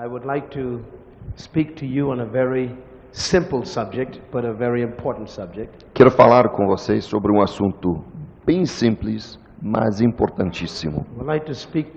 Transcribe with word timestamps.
I 0.00 0.06
would 0.06 0.24
like 0.24 0.48
to 0.50 0.84
speak 1.34 1.74
to 1.78 1.84
you 1.84 2.12
on 2.12 2.20
a 2.20 2.24
very 2.24 2.72
simple 3.10 3.64
subject, 3.64 4.20
but 4.30 4.44
a 4.44 4.52
very 4.52 4.80
important 4.80 5.28
subject. 5.28 5.84
Quero 5.92 6.08
falar 6.08 6.50
com 6.50 6.66
vocês 6.68 7.04
sobre 7.04 7.32
um 7.32 7.42
assunto 7.42 8.04
bem 8.46 8.64
simples, 8.64 9.40
mas 9.60 10.00
importantíssimo. 10.00 11.00
I 11.00 11.18
would 11.18 11.26
like 11.26 11.46
to 11.46 11.54
speak 11.54 11.90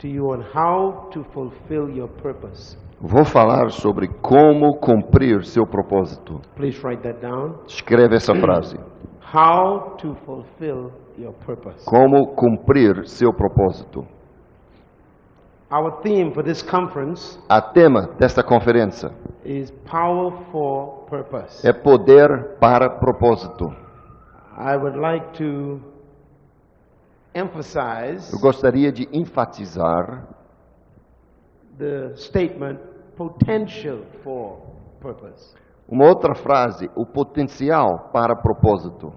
to 0.00 0.08
you 0.08 0.26
on 0.26 0.42
how 0.42 1.08
to 1.10 1.24
fulfill 1.32 1.88
your 1.88 2.10
purpose. 2.22 2.76
Vou 3.00 3.24
falar 3.24 3.70
sobre 3.70 4.08
como 4.20 4.78
cumprir 4.78 5.42
seu 5.42 5.66
propósito. 5.66 6.38
Please 6.54 6.78
write 6.86 7.02
that 7.02 7.18
down. 7.22 7.54
Escreve 7.66 8.14
essa 8.14 8.34
frase. 8.34 8.76
How 9.22 9.96
to 9.96 10.14
fulfill 10.26 10.92
your 11.16 11.32
purpose. 11.46 11.82
Como 11.86 12.34
cumprir 12.34 13.06
seu 13.06 13.32
propósito. 13.32 14.04
Our 15.72 16.02
theme 16.02 16.32
for 16.34 16.42
this 16.44 16.62
conference 16.62 17.38
A 17.48 17.60
tema 17.62 18.08
desta 18.18 18.42
conferência 18.44 19.10
is 19.44 19.70
Power 19.90 20.32
for 20.50 21.06
Purpose. 21.08 21.66
é 21.66 21.72
poder 21.72 22.58
para 22.60 22.90
propósito. 22.90 23.74
I 24.58 24.76
would 24.76 24.98
like 24.98 25.32
to 25.38 25.80
emphasize 27.34 28.30
Eu 28.32 28.38
gostaria 28.40 28.92
de 28.92 29.08
enfatizar 29.12 30.28
the 31.78 32.14
statement 32.16 32.78
potential 33.16 34.00
for 34.22 34.58
purpose. 35.00 35.54
uma 35.88 36.06
outra 36.06 36.34
frase, 36.34 36.90
o 36.94 37.06
potencial 37.06 38.10
para 38.12 38.36
propósito. 38.36 39.12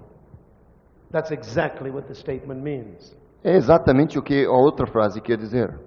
That's 1.12 1.30
exactly 1.30 1.90
what 1.90 2.08
the 2.08 2.14
statement 2.14 2.62
means. 2.62 3.14
É 3.44 3.54
exatamente 3.56 4.18
o 4.18 4.22
que 4.22 4.44
a 4.46 4.50
outra 4.50 4.86
frase 4.86 5.20
quer 5.20 5.36
dizer. 5.36 5.78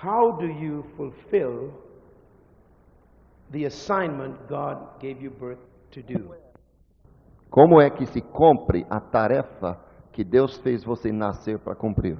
How 0.00 0.30
do 0.38 0.46
you 0.46 0.84
fulfill 0.96 1.72
the 3.50 3.64
assignment 3.64 4.36
God 4.48 5.00
gave 5.00 5.20
you 5.20 5.30
birth 5.30 5.58
to 5.92 6.02
do? 6.02 6.34
Como 7.50 7.80
é 7.80 7.90
que 7.90 8.06
se 8.06 8.20
cumpre 8.20 8.86
a 8.88 9.00
tarefa 9.00 9.76
que 10.12 10.22
Deus 10.22 10.58
fez 10.58 10.84
você 10.84 11.10
nascer 11.10 11.58
para 11.58 11.74
cumprir? 11.74 12.16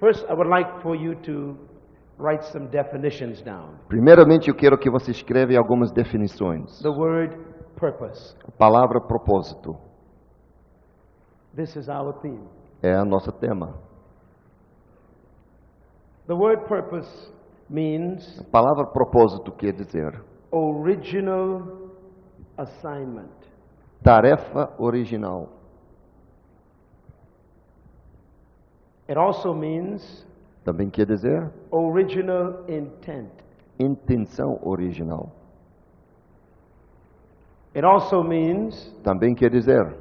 First, 0.00 0.24
I 0.28 0.32
would 0.34 0.48
like 0.48 0.82
for 0.82 0.96
you 0.96 1.14
to 1.22 1.56
write 2.18 2.44
some 2.46 2.66
definitions 2.66 3.40
down. 3.42 3.76
Primeiramente, 3.88 4.48
eu 4.48 4.54
quero 4.56 4.76
que 4.76 4.90
você 4.90 5.12
escreva 5.12 5.56
algumas 5.56 5.92
definições. 5.92 6.80
The 6.82 6.88
word 6.88 7.36
purpose. 7.76 8.34
A 8.48 8.50
palavra 8.50 9.00
propósito 9.00 9.76
This 11.54 11.76
is 11.76 11.88
our 11.88 12.12
theme. 12.20 12.48
é 12.82 12.92
a 12.94 13.04
nossa 13.04 13.30
tema. 13.30 13.91
The 16.32 16.36
word 16.36 16.66
purpose 16.66 17.30
means 17.68 18.38
A 18.40 18.44
palavra 18.44 18.86
propósito 18.86 19.52
quer 19.52 19.74
dizer 19.74 20.18
original 20.50 21.90
assignment. 22.56 23.28
tarefa 24.02 24.72
original. 24.78 25.50
It 29.06 29.18
also 29.18 29.52
means 29.52 30.24
Também 30.64 30.88
quer 30.88 31.04
dizer 31.04 31.52
original 31.70 32.64
intent. 32.66 33.30
intenção 33.78 34.58
original. 34.64 35.30
It 37.74 37.84
also 37.84 38.22
means 38.22 38.90
Também 39.04 39.34
quer 39.34 39.50
dizer 39.50 39.98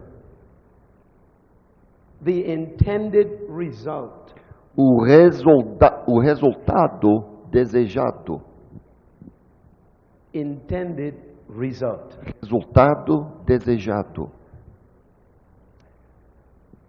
the 2.23 2.53
intended 2.53 3.27
result. 3.49 4.30
O, 4.75 5.03
resulta 5.03 6.03
o 6.07 6.19
resultado 6.19 7.25
desejado. 7.49 8.41
Intended 10.33 11.15
result. 11.49 12.15
Resultado 12.41 13.27
desejado. 13.45 14.31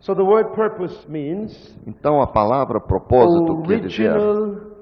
So 0.01 0.15
the 0.15 0.23
word 0.25 0.55
purpose 0.55 1.09
means 1.09 1.77
Então 1.87 2.21
a 2.21 2.27
palavra 2.27 2.81
propósito 2.81 3.63
quer 3.63 3.81
dizer 3.81 4.11
original 4.17 4.73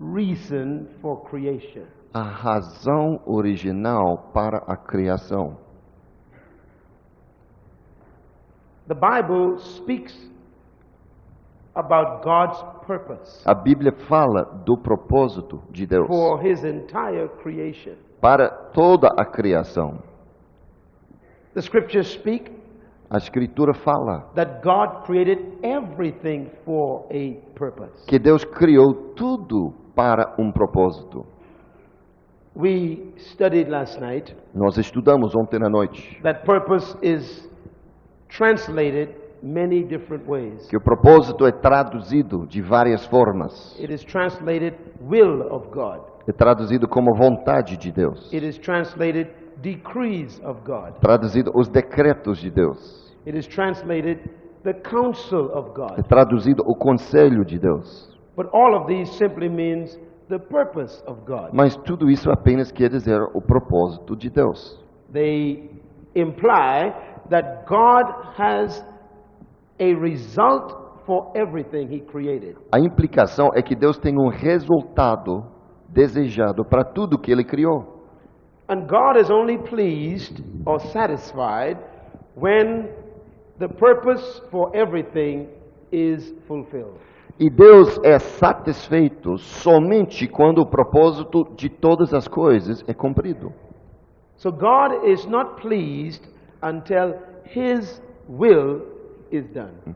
reason 0.00 0.86
for 1.02 1.22
creation. 1.28 1.84
a 2.14 2.22
razão 2.22 3.20
original 3.26 4.30
para 4.32 4.58
a 4.66 4.76
criação. 4.76 5.56
The 8.88 8.94
Bible 8.94 9.58
speaks 9.58 10.29
about 11.74 12.22
God's 12.24 12.62
purpose 12.86 13.42
A 13.46 13.54
Bíblia 13.54 13.92
fala 14.08 14.44
do 14.64 14.76
propósito 14.76 15.62
de 15.70 15.86
Deus 15.86 16.06
for 16.08 16.40
his 16.42 16.64
entire 16.64 17.28
creation. 17.42 17.94
para 18.20 18.48
toda 18.72 19.08
a 19.16 19.24
criação. 19.24 20.02
The 21.54 21.62
scriptures 21.62 22.08
speak 22.08 22.50
A 23.10 23.16
Escritura 23.16 23.74
fala 23.74 24.30
that 24.36 24.62
God 24.62 25.04
created 25.04 25.38
everything 25.64 26.48
for 26.64 27.06
a 27.10 27.34
purpose. 27.56 28.04
que 28.06 28.18
Deus 28.20 28.44
criou 28.44 29.14
tudo 29.16 29.72
para 29.96 30.34
um 30.38 30.52
propósito. 30.52 31.26
We 32.54 33.12
studied 33.16 33.68
last 33.68 34.00
night 34.00 34.34
Nós 34.54 34.76
estudamos 34.76 35.34
ontem 35.36 35.56
à 35.64 35.68
noite 35.70 36.20
that 36.22 36.44
purpose 36.44 36.96
is 37.02 37.48
translated 38.28 39.14
many 39.42 39.82
different 39.84 40.26
ways. 40.28 40.66
que 40.68 40.76
o 40.76 40.80
propósito 40.80 41.46
é 41.46 41.52
traduzido 41.52 42.46
de 42.46 42.60
várias 42.62 43.06
formas. 43.06 43.78
It 43.80 43.92
is 43.92 44.04
translated 44.04 44.74
will 45.00 45.42
of 45.50 45.68
God. 45.70 46.00
É 46.28 46.32
traduzido 46.32 46.86
como 46.88 47.14
vontade 47.16 47.76
de 47.76 47.90
Deus. 47.90 48.32
It 48.32 48.46
is 48.46 48.58
translated 48.58 49.28
decrees 49.62 50.40
of 50.44 50.60
God. 50.64 50.94
Traduzido 51.00 51.50
os 51.54 51.68
decretos 51.68 52.38
de 52.38 52.50
Deus. 52.50 53.14
It 53.26 53.36
is 53.36 53.46
translated 53.46 54.18
the 54.62 54.74
counsel 54.74 55.50
of 55.54 55.70
É 55.70 55.96
God. 55.96 56.08
traduzido 56.08 56.62
o 56.66 56.74
conselho 56.76 57.44
de 57.44 57.58
Deus. 57.58 58.08
But 58.36 58.48
all 58.52 58.74
of 58.74 58.86
these 58.86 59.10
simply 59.16 59.48
means 59.48 59.98
the 60.28 60.38
purpose 60.38 61.02
of 61.06 61.20
God. 61.26 61.50
Mas 61.52 61.76
tudo 61.78 62.08
isso 62.10 62.30
apenas 62.30 62.70
quer 62.70 62.88
dizer 62.88 63.20
o 63.34 63.40
propósito 63.40 64.14
de 64.16 64.30
Deus. 64.30 64.78
They 65.12 65.70
imply 66.14 66.94
that 67.30 67.64
God 67.66 68.04
has 68.38 68.84
a 69.80 69.94
result 69.94 71.04
for 71.06 71.32
everything 71.34 71.88
He 71.90 72.00
created. 72.00 72.56
A 72.70 72.78
implicação 72.78 73.48
é 73.54 73.62
que 73.62 73.74
Deus 73.74 73.98
tem 73.98 74.14
um 74.16 74.28
resultado 74.28 75.44
desejado 75.88 76.64
para 76.64 76.84
tudo 76.84 77.18
que 77.18 77.32
Ele 77.32 77.42
criou. 77.42 77.98
And 78.68 78.86
God 78.86 79.16
is 79.18 79.30
only 79.30 79.58
pleased 79.58 80.44
or 80.64 80.78
satisfied 80.78 81.78
when 82.36 82.88
the 83.58 83.68
purpose 83.68 84.40
for 84.50 84.70
everything 84.74 85.48
is 85.90 86.32
fulfilled. 86.46 87.00
E 87.38 87.48
Deus 87.48 87.98
é 88.04 88.18
satisfeito 88.18 89.38
somente 89.38 90.28
quando 90.28 90.58
o 90.58 90.66
propósito 90.66 91.44
de 91.56 91.68
todas 91.70 92.12
as 92.12 92.28
coisas 92.28 92.84
é 92.86 92.94
cumprido. 92.94 93.52
So 94.36 94.52
God 94.52 95.04
is 95.04 95.26
not 95.26 95.60
pleased 95.60 96.22
until 96.62 97.14
His 97.44 98.00
will. 98.28 98.99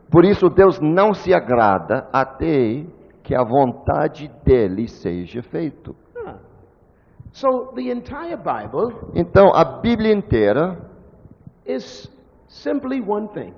Por 0.09 0.25
isso, 0.25 0.49
Deus 0.49 0.79
não 0.79 1.13
se 1.13 1.33
agrada 1.33 2.07
até 2.11 2.85
que 3.23 3.35
a 3.35 3.43
vontade 3.43 4.31
dele 4.43 4.87
seja 4.87 5.41
feita. 5.41 5.91
Ah. 6.25 6.37
So 7.31 7.73
the 7.75 7.91
entire 7.91 8.37
Bible 8.37 8.95
Então, 9.13 9.53
a 9.53 9.63
Bíblia 9.81 10.13
inteira 10.13 10.77
is 11.65 12.09
simply 12.47 13.01
one 13.01 13.27
thing 13.29 13.53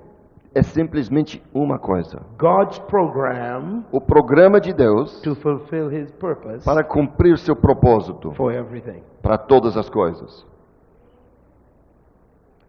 é 0.54 0.62
simplesmente 0.62 1.42
uma 1.54 1.78
coisa: 1.78 2.20
God's 2.38 2.78
program 2.80 3.84
o 3.92 4.00
programa 4.00 4.60
de 4.60 4.72
Deus 4.72 5.20
to 5.20 5.34
fulfill 5.34 5.90
His 5.90 6.10
purpose 6.12 6.64
para 6.64 6.84
cumprir 6.84 7.38
seu 7.38 7.54
propósito 7.54 8.32
for 8.34 8.52
everything. 8.52 9.02
para 9.22 9.38
todas 9.38 9.76
as 9.76 9.88
coisas. 9.88 10.46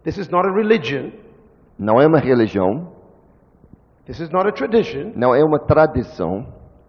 This 0.03 0.17
is 0.17 0.29
not 0.29 0.47
a 0.47 0.51
religion, 0.51 1.11
Não 1.77 1.99
é 1.99 2.07
uma 2.07 2.19
religião, 2.19 2.91
this 4.09 4.19
is 4.19 4.31
not 4.31 4.47
a 4.47 4.51
tradition, 4.51 5.13
não 5.15 5.35
é 5.35 5.43
uma 5.43 5.59
tradição, 5.59 6.47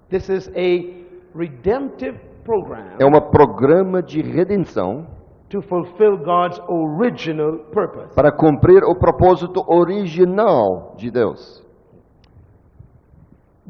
this 0.09 0.31
is 0.31 0.49
a 0.57 1.39
redemptive 1.39 2.19
program 2.43 2.97
é 2.99 3.05
um 3.05 3.13
programa 3.31 4.03
de 4.03 4.23
redenção 4.23 5.07
to 5.51 5.61
fulfill 5.61 6.17
God's 6.17 6.59
original 6.67 7.59
purpose. 7.71 8.15
para 8.15 8.33
cumprir 8.33 8.83
o 8.85 8.99
propósito 8.99 9.63
original 9.69 10.95
de 10.97 11.11
Deus. 11.11 11.63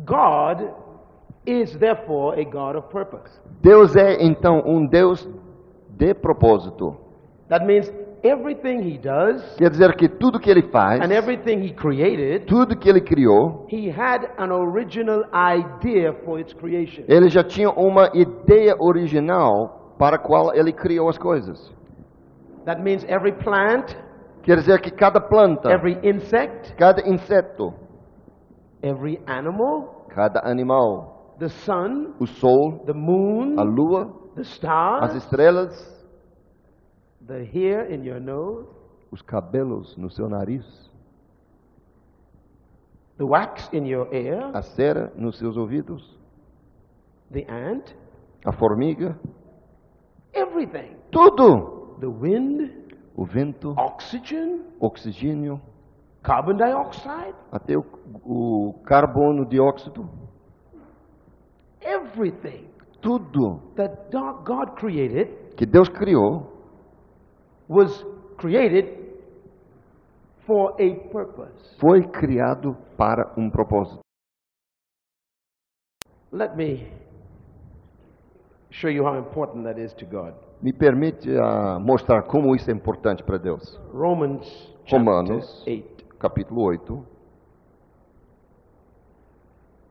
God 0.05 0.73
is 1.45 1.77
therefore 1.77 2.41
a 2.41 2.45
God 2.45 2.77
of 2.77 2.89
purpose. 2.89 3.41
Deus 3.61 3.97
é 3.97 4.23
então 4.23 4.63
um 4.65 4.87
Deus 4.87 5.29
de 5.89 6.15
propósito. 6.15 6.97
That 7.49 7.67
means 7.67 7.93
everything 8.23 8.83
he 8.83 8.99
does 8.99 9.43
Quer 9.57 9.71
dizer 9.71 9.95
que 9.97 10.09
tudo 10.09 10.39
que 10.39 10.51
ele 10.51 10.63
faz, 10.71 11.01
and 11.01 11.13
everything 11.13 11.63
he 11.63 11.73
created, 11.73 12.47
tudo 12.47 12.77
que 12.77 12.89
ele 12.89 13.01
criou, 13.01 13.67
he 13.69 13.89
had 13.91 14.29
an 14.39 14.51
original 14.53 15.25
idea 15.33 16.13
for 16.25 16.39
its 16.41 16.53
creation. 16.55 17.05
ele 17.09 17.29
já 17.29 17.43
tinha 17.45 17.71
uma 17.71 18.11
ideia 18.15 18.75
original 18.79 19.95
para 19.99 20.17
a 20.17 20.19
qual 20.19 20.55
ele 20.55 20.73
criou 20.73 21.09
as 21.09 21.19
coisas. 21.19 21.73
That 22.65 22.83
means 22.83 23.05
every 23.09 23.33
plant, 23.33 23.97
Quer 24.43 24.57
dizer 24.57 24.81
que 24.81 24.91
cada 24.91 25.21
planta, 25.21 25.71
every 25.71 25.99
insect, 26.03 26.75
cada 26.77 27.07
inseto, 27.07 27.75
every 28.83 29.21
animal, 29.27 30.07
cada 30.09 30.41
animal, 30.45 31.35
the 31.39 31.49
sun, 31.49 32.15
o 32.19 32.27
sol, 32.27 32.83
the 32.87 32.95
moon, 32.95 33.59
a 33.59 33.63
lua, 33.63 34.11
the 34.35 34.41
as 34.41 34.47
stars, 34.49 35.15
estrelas, 35.15 36.00
the 37.27 37.45
hair 37.45 37.91
in 37.93 38.05
your 38.05 38.21
nose, 38.21 38.67
os 39.11 39.23
cabelos 39.23 39.97
no 39.97 40.11
seu 40.11 40.29
nariz, 40.29 40.65
the 43.19 43.25
wax 43.27 43.69
in 43.73 43.87
your 43.87 44.13
ear, 44.15 44.51
a 44.55 44.63
cera 44.63 45.13
nos 45.17 45.39
seus 45.39 45.57
ouvidos, 45.57 46.19
the 47.31 47.45
ant, 47.49 47.95
a 48.45 48.53
formiga, 48.53 49.19
everything. 50.33 50.97
tudo. 51.11 51.79
The 52.01 52.09
wind, 52.09 52.71
O 53.15 53.27
vento, 53.27 53.75
oxygen, 53.77 54.63
oxigênio, 54.81 55.61
carbon 56.23 56.57
dioxide, 56.57 57.35
até 57.53 57.77
o, 57.77 57.85
o 58.25 58.73
carbono 58.85 59.45
dióxido, 59.45 60.09
everything 61.83 62.71
tudo 63.03 63.61
that 63.77 64.11
God 64.11 64.77
created 64.77 65.55
que 65.57 65.67
Deus 65.67 65.89
criou 65.89 66.60
was 67.71 68.05
created 68.37 68.99
for 70.45 70.75
a 70.81 70.95
purpose. 71.13 71.77
foi 71.79 72.03
criado 72.03 72.77
para 72.97 73.33
um 73.37 73.49
propósito. 73.49 74.01
Let 76.33 76.57
me 76.57 76.93
show 78.71 78.91
you 78.91 79.05
how 79.05 79.17
important 79.17 79.65
that 79.65 79.81
is 79.81 79.95
to 79.95 80.05
God. 80.05 80.35
Me 80.61 80.73
permite 80.73 81.31
ah, 81.39 81.79
mostrar 81.79 82.23
como 82.25 82.55
isso 82.57 82.69
é 82.71 82.75
importante 82.75 83.23
para 83.23 83.39
Deus. 83.39 83.81
Romans 83.93 84.75
Romanos. 84.91 85.65
8. 85.67 86.07
Capítulo 86.19 86.63
8. 86.63 87.07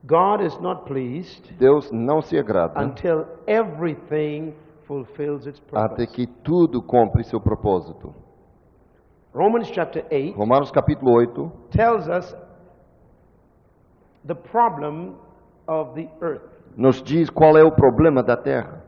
God 0.05 0.41
is 0.41 0.57
not 0.59 0.85
pleased 0.85 1.51
Deus 1.57 1.91
não 1.91 2.21
se 2.21 2.37
agrada 2.37 2.81
until 2.81 3.25
everything 3.45 4.53
até 5.73 6.05
que 6.07 6.25
tudo 6.43 6.81
cumpre 6.81 7.23
seu 7.23 7.39
propósito. 7.39 8.13
Romans 9.33 9.69
chapter 9.69 10.05
8 10.11 10.35
Romanos 10.35 10.71
capítulo 10.71 11.11
8 11.21 11.51
tells 11.69 12.07
us 12.07 12.35
the 14.25 14.35
problem 14.35 15.15
of 15.67 15.93
the 15.93 16.09
earth. 16.21 16.43
nos 16.75 17.01
diz 17.03 17.29
qual 17.29 17.57
é 17.57 17.63
o 17.63 17.71
problema 17.71 18.23
da 18.23 18.35
terra. 18.35 18.83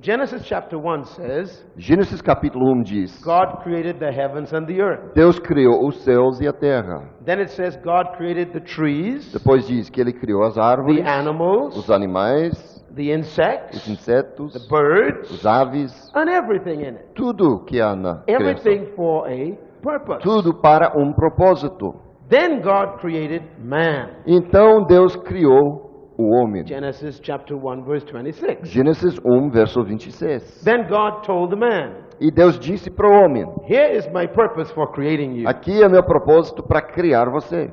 Genesis 0.00 0.44
chapter 0.44 0.76
1 0.76 1.04
says, 1.04 1.66
Gênesis 1.76 2.20
capítulo 2.20 2.72
1 2.72 2.82
diz: 2.82 3.22
God 3.22 3.62
created 3.62 3.98
the 3.98 4.10
heavens 4.10 4.52
and 4.52 4.66
the 4.66 4.80
earth. 4.80 5.14
Deus 5.14 5.38
criou 5.38 5.86
os 5.86 5.96
céus 6.04 6.40
e 6.40 6.48
a 6.48 6.52
terra. 6.52 7.08
Then 7.24 7.40
it 7.40 7.50
says 7.50 7.76
God 7.76 8.16
created 8.16 8.52
the 8.52 8.60
trees, 8.60 9.32
Depois 9.32 9.66
diz 9.66 9.88
que 9.88 10.00
ele 10.00 10.12
criou 10.12 10.42
as 10.42 10.54
the 10.54 10.60
árvores, 10.60 11.06
animals, 11.06 11.76
os 11.76 11.90
animais, 11.90 12.73
the 12.94 13.10
os 13.10 13.18
insects, 13.18 13.88
insetos, 13.88 14.52
the 14.52 14.68
birds, 14.68 15.30
os 15.30 15.46
aves, 15.46 16.10
and 16.14 16.28
everything 16.28 16.80
in 16.82 16.96
it. 16.96 17.04
tudo 17.14 17.64
que 17.64 17.80
há 17.80 17.94
na 17.94 18.22
criação. 18.22 18.46
Everything 18.46 18.86
for 18.94 19.26
a 19.26 19.56
purpose. 19.82 20.22
Tudo 20.22 20.54
para 20.60 20.92
um 20.96 21.12
propósito. 21.12 21.94
Then 22.28 22.60
God 22.62 23.00
created 23.00 23.42
man. 23.58 24.10
Então 24.26 24.84
Deus 24.86 25.14
criou 25.16 26.12
o 26.16 26.34
homem. 26.36 26.66
Genesis 26.66 27.20
chapter 27.22 27.56
1 27.56 27.84
verse 27.84 28.06
26. 28.06 28.68
Gênesis 28.68 29.18
1, 29.24 29.50
verso 29.50 29.82
26. 29.84 30.64
Then 30.64 30.86
God 30.88 31.22
told 31.24 31.50
the 31.50 31.56
man, 31.56 32.04
E 32.20 32.30
Deus 32.30 32.58
disse 32.58 32.90
para 32.90 33.08
o 33.08 33.12
homem: 33.12 33.44
Here 33.68 33.96
is 33.96 34.06
my 34.08 34.26
purpose 34.28 34.72
for 34.72 34.90
creating 34.92 35.40
you. 35.40 35.48
Aqui 35.48 35.82
é 35.82 35.88
meu 35.88 36.02
propósito 36.04 36.62
para 36.62 36.80
criar 36.80 37.28
você. 37.30 37.70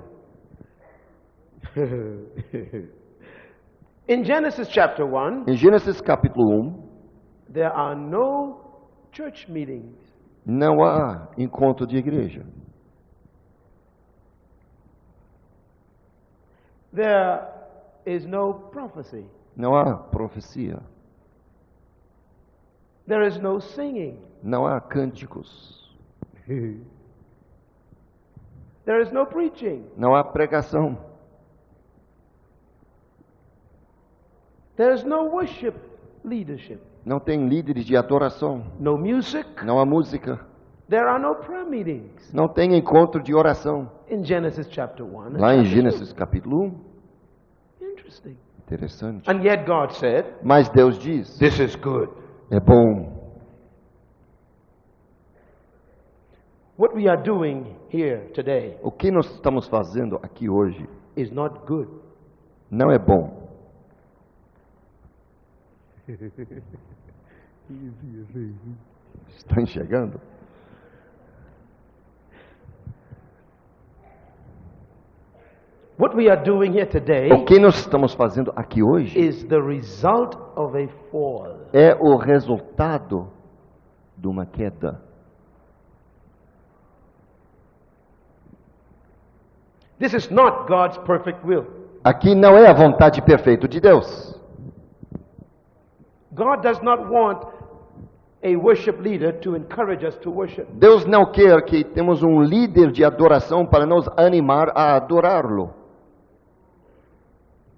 In 4.11 4.25
Genesis 4.25 4.67
chapter 4.67 5.05
1, 5.05 5.45
Em 5.47 5.55
Gênesis 5.55 6.01
capítulo 6.01 6.59
1, 6.59 7.53
there 7.53 7.71
are 7.73 7.95
no 7.95 8.59
church 9.13 9.49
meetings. 9.49 9.95
não 10.45 10.83
há 10.83 11.29
encontro 11.37 11.87
de 11.87 11.95
igreja. 11.95 12.45
There 16.93 17.39
is 18.05 18.25
no 18.25 18.53
prophecy. 18.53 19.25
Não 19.55 19.73
há 19.73 19.95
profecia. 19.95 20.77
There 23.07 23.25
is 23.25 23.39
no 23.39 23.61
singing. 23.61 24.19
Não 24.43 24.67
há 24.67 24.81
cânticos. 24.81 25.89
There 28.83 29.01
is 29.01 29.09
no 29.13 29.25
preaching. 29.25 29.85
Não 29.95 30.13
há 30.13 30.21
pregação. 30.21 30.97
There 34.81 34.95
is 34.95 35.03
no 35.03 35.25
worship 35.25 35.75
leadership. 36.23 36.79
Não 37.05 37.19
tem 37.19 37.47
líderes 37.47 37.85
de 37.85 37.95
adoração. 37.95 38.63
No 38.79 38.97
music. 38.97 39.63
Não 39.63 39.77
há 39.77 39.85
música. 39.85 40.39
There 40.89 41.07
are 41.07 41.21
no 41.21 41.35
prayer 41.35 41.67
meetings. 41.69 42.33
Não 42.33 42.47
tem 42.47 42.75
encontro 42.75 43.21
de 43.21 43.31
oração. 43.31 43.91
In 44.09 44.25
Genesis 44.25 44.67
chapter 44.71 45.05
1. 45.05 45.37
Lá 45.39 45.53
em 45.53 45.65
Gênesis 45.65 46.11
capítulo 46.13 46.63
1. 46.63 46.69
2. 47.79 47.91
Interesting. 47.91 48.37
Interessante. 48.65 49.29
And 49.29 49.43
yet 49.43 49.67
God 49.67 49.91
said, 49.91 50.25
Mas 50.41 50.67
Deus 50.69 50.97
diz: 50.97 51.37
This 51.37 51.59
is 51.59 51.75
good. 51.75 52.09
é 52.49 52.59
bom. 52.59 53.37
What 56.79 56.95
we 56.95 57.07
are 57.07 57.21
doing 57.21 57.75
here 57.93 58.31
today 58.33 58.79
O 58.81 58.91
que 58.91 59.11
nós 59.11 59.29
estamos 59.31 59.67
fazendo 59.67 60.15
aqui 60.23 60.49
hoje 60.49 60.89
is 61.15 61.29
not 61.29 61.59
good. 61.67 61.87
não 62.71 62.89
é 62.91 62.97
bom. 62.97 63.40
Estão 69.37 69.61
enxergando? 69.63 70.19
What 75.97 76.15
we 76.15 76.29
are 76.29 76.41
doing 76.41 76.73
here 76.73 76.87
today 76.87 77.31
O 77.31 77.45
que 77.45 77.59
nós 77.59 77.75
estamos 77.75 78.13
fazendo 78.13 78.51
aqui 78.55 78.81
hoje 78.81 79.17
is 79.19 79.43
the 79.43 79.59
result 79.59 80.35
of 80.55 80.75
a 80.75 80.87
fall. 81.11 81.67
é 81.73 81.93
o 81.99 82.17
resultado 82.17 83.27
de 84.17 84.27
uma 84.27 84.45
queda. 84.45 84.99
This 89.99 90.13
is 90.13 90.31
not 90.31 90.67
God's 90.67 90.97
perfect 91.05 91.45
will. 91.45 91.67
Aqui 92.03 92.33
não 92.33 92.57
é 92.57 92.67
a 92.67 92.73
vontade 92.73 93.21
perfeita 93.21 93.67
de 93.67 93.79
Deus. 93.79 94.40
God 96.33 96.61
does 96.63 96.81
not 96.81 97.09
want 97.09 97.43
a 98.43 98.55
worship 98.55 98.99
leader 98.99 99.31
to 99.41 99.55
encourage 99.55 100.03
us 100.03 100.17
to 100.19 100.31
worship. 100.31 100.67
Deus 100.73 101.05
não 101.05 101.25
quer 101.31 101.61
que 101.63 101.83
temos 101.83 102.23
um 102.23 102.41
líder 102.41 102.91
de 102.91 103.03
adoração 103.03 103.65
para 103.65 103.85
nos 103.85 104.07
animar 104.17 104.71
a 104.75 104.95
adorá-lo. 104.95 105.73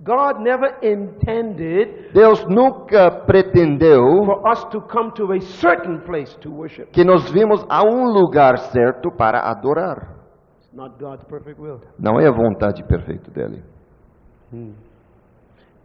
God 0.05 0.41
never 0.41 0.77
intended 0.81 2.11
Deus 2.13 2.45
nunca 2.45 3.09
pretendeu 3.25 4.25
for 4.25 4.51
us 4.51 4.65
to 4.65 4.81
come 4.81 5.11
to 5.13 5.31
a 5.31 5.39
certain 5.39 5.99
place 6.01 6.35
to 6.41 6.51
worship. 6.51 6.91
que 6.91 7.05
nós 7.05 7.31
vimos 7.31 7.65
a 7.69 7.83
um 7.83 8.11
lugar 8.11 8.57
certo 8.57 9.09
para 9.11 9.49
adorar. 9.49 10.13
It's 10.59 10.73
not 10.73 10.97
God's 10.99 11.23
perfect 11.23 11.59
will. 11.59 11.79
Não 11.97 12.19
é 12.19 12.27
a 12.27 12.31
vontade 12.31 12.83
perfeita 12.83 13.31
dele. 13.31 13.63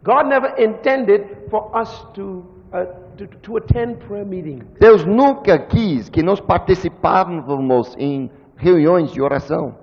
God 0.03 0.27
never 0.27 0.53
intended 0.57 1.49
for 1.49 1.71
us 1.75 2.05
to, 2.13 2.43
uh, 2.73 2.85
to, 3.17 3.27
to 3.41 3.57
attend 3.57 3.99
prayer 4.05 4.25
meetings. 4.25 4.65
Deus 4.79 5.05
nunca 5.05 5.59
quis 5.67 6.09
que 6.09 6.23
nós 6.23 6.39
participávamos 6.39 7.95
em 7.97 8.29
reuniões 8.57 9.11
de 9.11 9.21
oração. 9.21 9.75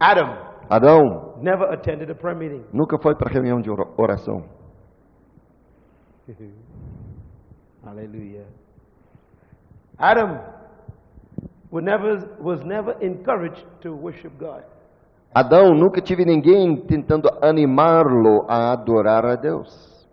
Adam 0.00 0.48
Adão 0.70 1.38
never 1.40 1.72
attended 1.72 2.10
a 2.10 2.14
prayer 2.14 2.36
meeting. 2.36 2.64
nunca 2.72 2.98
foi 2.98 3.14
para 3.14 3.30
reunião 3.32 3.60
de 3.60 3.70
oração. 3.96 4.44
Hallelujah. 7.84 8.44
Adam 9.98 10.40
would 11.70 11.84
never, 11.84 12.18
was 12.40 12.62
never 12.64 12.96
encouraged 13.00 13.64
to 13.80 13.94
worship 13.94 14.38
God. 14.38 14.62
Adão 15.34 15.74
nunca 15.74 16.00
tive 16.00 16.24
ninguém 16.24 16.76
tentando 16.76 17.28
animá-lo 17.42 18.46
a 18.48 18.72
adorar 18.72 19.24
a 19.24 19.36
Deus. 19.36 20.06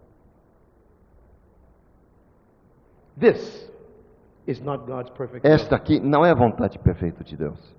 This 3.18 3.72
is 4.46 4.62
not 4.62 4.86
God's 4.86 5.10
perfect. 5.12 5.48
Esta 5.48 5.76
aqui 5.76 6.00
não 6.00 6.26
é 6.26 6.32
a 6.32 6.36
vontade 6.36 6.78
perfeita 6.80 7.24
de 7.24 7.38
Deus. 7.38 7.76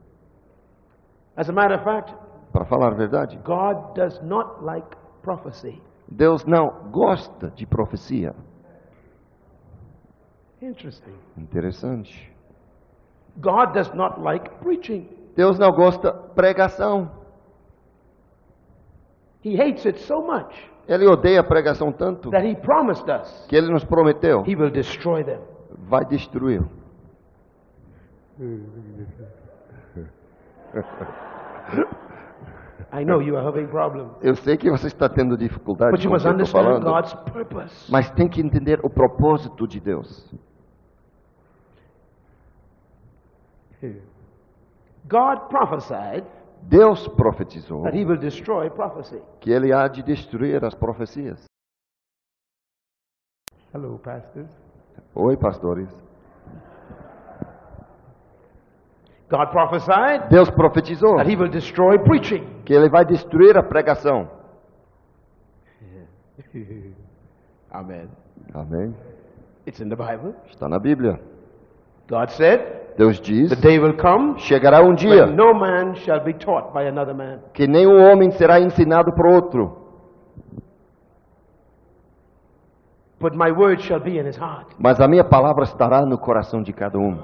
As 1.37 1.51
a 1.51 1.53
matter 1.53 1.77
of 1.77 1.85
fact, 1.85 2.15
Para 2.57 2.65
falar 2.65 2.93
a 2.93 2.95
verdade, 2.95 3.37
God 3.45 3.95
does 3.95 4.19
not 4.23 4.65
like 4.65 4.97
prophecy. 5.23 5.83
Deus 6.09 6.47
não 6.47 6.91
gosta 6.91 7.51
de 7.51 7.67
profecia. 7.67 8.35
Interesting. 10.63 11.15
Interessante. 11.37 12.33
God 13.37 13.75
does 13.75 13.93
not 13.93 14.23
like 14.23 14.49
preaching. 14.63 15.07
Deus 15.37 15.59
não 15.59 15.71
gosta 15.71 16.13
pregação. 16.35 17.11
He 19.47 19.55
hates 19.57 19.87
it 19.87 20.01
so 20.01 20.21
much 20.23 20.53
Ele 20.89 21.07
odeia 21.07 21.41
a 21.41 21.45
pregação 21.45 21.93
tanto 21.93 22.31
that 22.31 22.45
he 22.45 22.57
promised 22.57 23.09
us 23.09 23.47
que 23.49 23.55
ele 23.57 23.71
nos 23.71 23.85
prometeu 23.85 24.43
he 24.47 24.57
will 24.57 24.71
destroy 24.71 25.23
them. 25.23 25.41
vai 25.89 26.05
destruir. 26.05 26.63
I 32.93 33.05
know 33.05 33.21
you 33.21 33.37
are 33.37 33.45
having 33.47 33.67
problems. 33.67 34.13
Eu 34.23 34.35
sei 34.37 34.57
que 34.57 34.71
você 34.71 34.87
está 34.87 35.09
tendo 35.09 35.37
dificuldade 35.37 35.91
But 35.91 36.05
you 36.05 36.11
must 36.11 36.27
understand 36.27 36.65
falando, 36.65 36.85
God's 36.85 37.15
purpose. 37.33 37.91
mas 37.91 38.11
tem 38.11 38.29
que 38.29 38.41
entender 38.41 38.81
o 38.83 38.89
propósito 38.91 39.67
de 39.67 39.81
Deus. 39.81 40.29
God 45.09 45.49
prophesied 45.49 46.25
Deus 46.69 47.07
profetizou 47.09 47.83
that 47.85 47.97
he 47.97 48.05
will 48.05 48.19
destroy 48.19 48.69
prophecy. 48.71 49.21
que 49.41 49.51
ele 49.51 49.73
há 49.73 49.87
de 49.89 50.03
destruir 50.03 50.65
as 50.65 50.75
profecias. 50.75 51.45
Hello, 53.73 53.99
pastors. 53.99 54.49
Oi, 55.15 55.37
pastores. 55.37 55.89
God 59.29 59.51
prophesied 59.51 60.29
Deus 60.29 60.49
profetizou 60.51 61.17
that 61.17 61.29
he 61.29 61.37
will 61.37 61.51
destroy 61.51 61.99
preaching. 61.99 62.63
que 62.65 62.73
ele 62.73 62.89
vai 62.89 63.05
destruir 63.05 63.57
a 63.57 63.63
pregação. 63.63 64.31
Amen. 67.71 68.09
Amém? 68.55 68.95
It's 69.67 69.81
in 69.81 69.89
the 69.89 69.97
Bible. 69.97 70.35
Está 70.49 70.69
na 70.69 70.79
Bíblia. 70.79 71.21
God 72.09 72.31
said, 72.31 72.61
Deus 72.97 73.21
diz: 73.21 73.51
The 73.51 73.57
day 73.57 73.79
will 73.79 73.97
come 73.97 74.39
chegará 74.39 74.81
um 74.83 74.95
dia 74.95 75.27
when 75.27 75.37
no 75.37 75.53
man 75.55 75.95
shall 75.97 76.21
be 76.23 76.33
taught 76.35 76.73
by 76.73 76.87
another 76.89 77.15
man. 77.15 77.41
que 77.53 77.67
nenhum 77.67 78.01
homem 78.11 78.31
será 78.31 78.61
ensinado 78.61 79.13
por 79.13 79.27
outro, 79.27 79.85
But 83.19 83.35
my 83.35 83.51
word 83.51 83.81
shall 83.83 84.01
be 84.01 84.19
in 84.19 84.27
his 84.27 84.37
heart. 84.37 84.67
mas 84.79 85.01
a 85.01 85.09
minha 85.09 85.25
palavra 85.25 85.65
estará 85.65 86.05
no 86.05 86.19
coração 86.19 86.63
de 86.63 86.73
cada 86.73 86.99
um. 86.99 87.19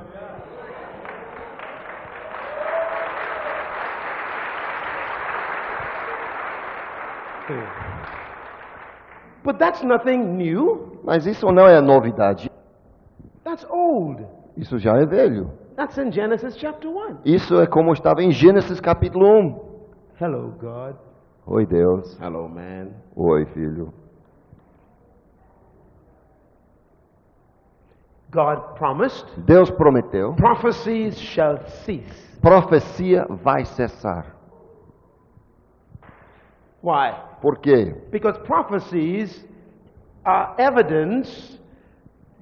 But 9.44 9.58
that's 9.58 9.82
nothing 9.82 10.36
new. 10.36 11.00
Mas 11.04 11.26
isso 11.26 11.50
não 11.50 11.66
é 11.66 11.80
novidade. 11.80 12.50
That's 13.44 13.66
old. 13.68 14.24
Isso 14.56 14.78
já 14.78 14.96
é 14.98 15.04
velho. 15.04 15.50
That's 15.76 15.96
in 15.98 16.12
Genesis 16.12 16.56
chapter 16.56 16.88
1. 16.88 17.20
Isso 17.24 17.60
é 17.60 17.66
como 17.66 17.92
estava 17.92 18.22
em 18.22 18.30
Gênesis 18.30 18.80
capítulo 18.80 19.26
1. 19.26 19.72
Hello, 20.20 20.52
God. 20.60 20.96
Oi, 21.46 21.66
Deus. 21.66 22.18
Hello, 22.20 22.48
man. 22.48 22.90
Oi, 23.16 23.46
filho. 23.46 23.92
God 28.30 28.76
promised 28.76 29.26
Deus 29.44 29.70
prometeu: 29.70 30.34
prophecies 30.34 31.18
shall 31.18 31.58
cease. 31.84 32.38
profecia 32.40 33.26
vai 33.28 33.64
cessar. 33.64 34.36
Why? 36.82 37.12
Por 37.40 37.58
quê? 37.58 37.94
Because 38.10 38.38
prophecies 38.40 39.46
are 40.24 40.54
evidence 40.58 41.58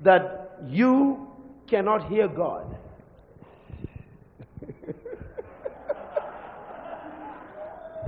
that 0.03 0.59
you 0.69 1.27
cannot 1.67 2.05
hear 2.09 2.29
God. 2.29 2.80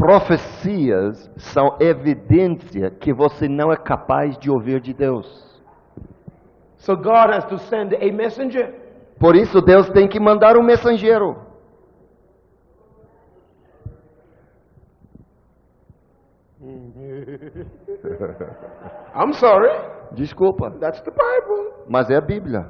Profecias 0.02 1.30
são 1.36 1.76
evidência 1.78 2.90
que 2.90 3.14
você 3.14 3.48
não 3.48 3.72
é 3.72 3.76
capaz 3.76 4.36
de 4.36 4.50
ouvir 4.50 4.80
de 4.80 4.92
Deus. 4.92 5.62
So 6.78 6.96
God 6.96 7.30
has 7.30 7.44
to 7.44 7.56
send 7.56 7.94
a 7.94 8.12
messenger. 8.12 8.74
Por 9.20 9.36
isso 9.36 9.60
Deus 9.60 9.88
tem 9.90 10.08
que 10.08 10.18
mandar 10.18 10.56
um 10.56 10.62
mensageiro. 10.64 11.36
I'm 19.14 19.32
sorry. 19.34 19.70
Desculpa, 20.16 20.72
That's 20.80 21.00
the 21.02 21.12
Bible. 21.12 21.74
mas 21.88 22.10
é 22.10 22.16
a 22.16 22.20
Bíblia. 22.20 22.68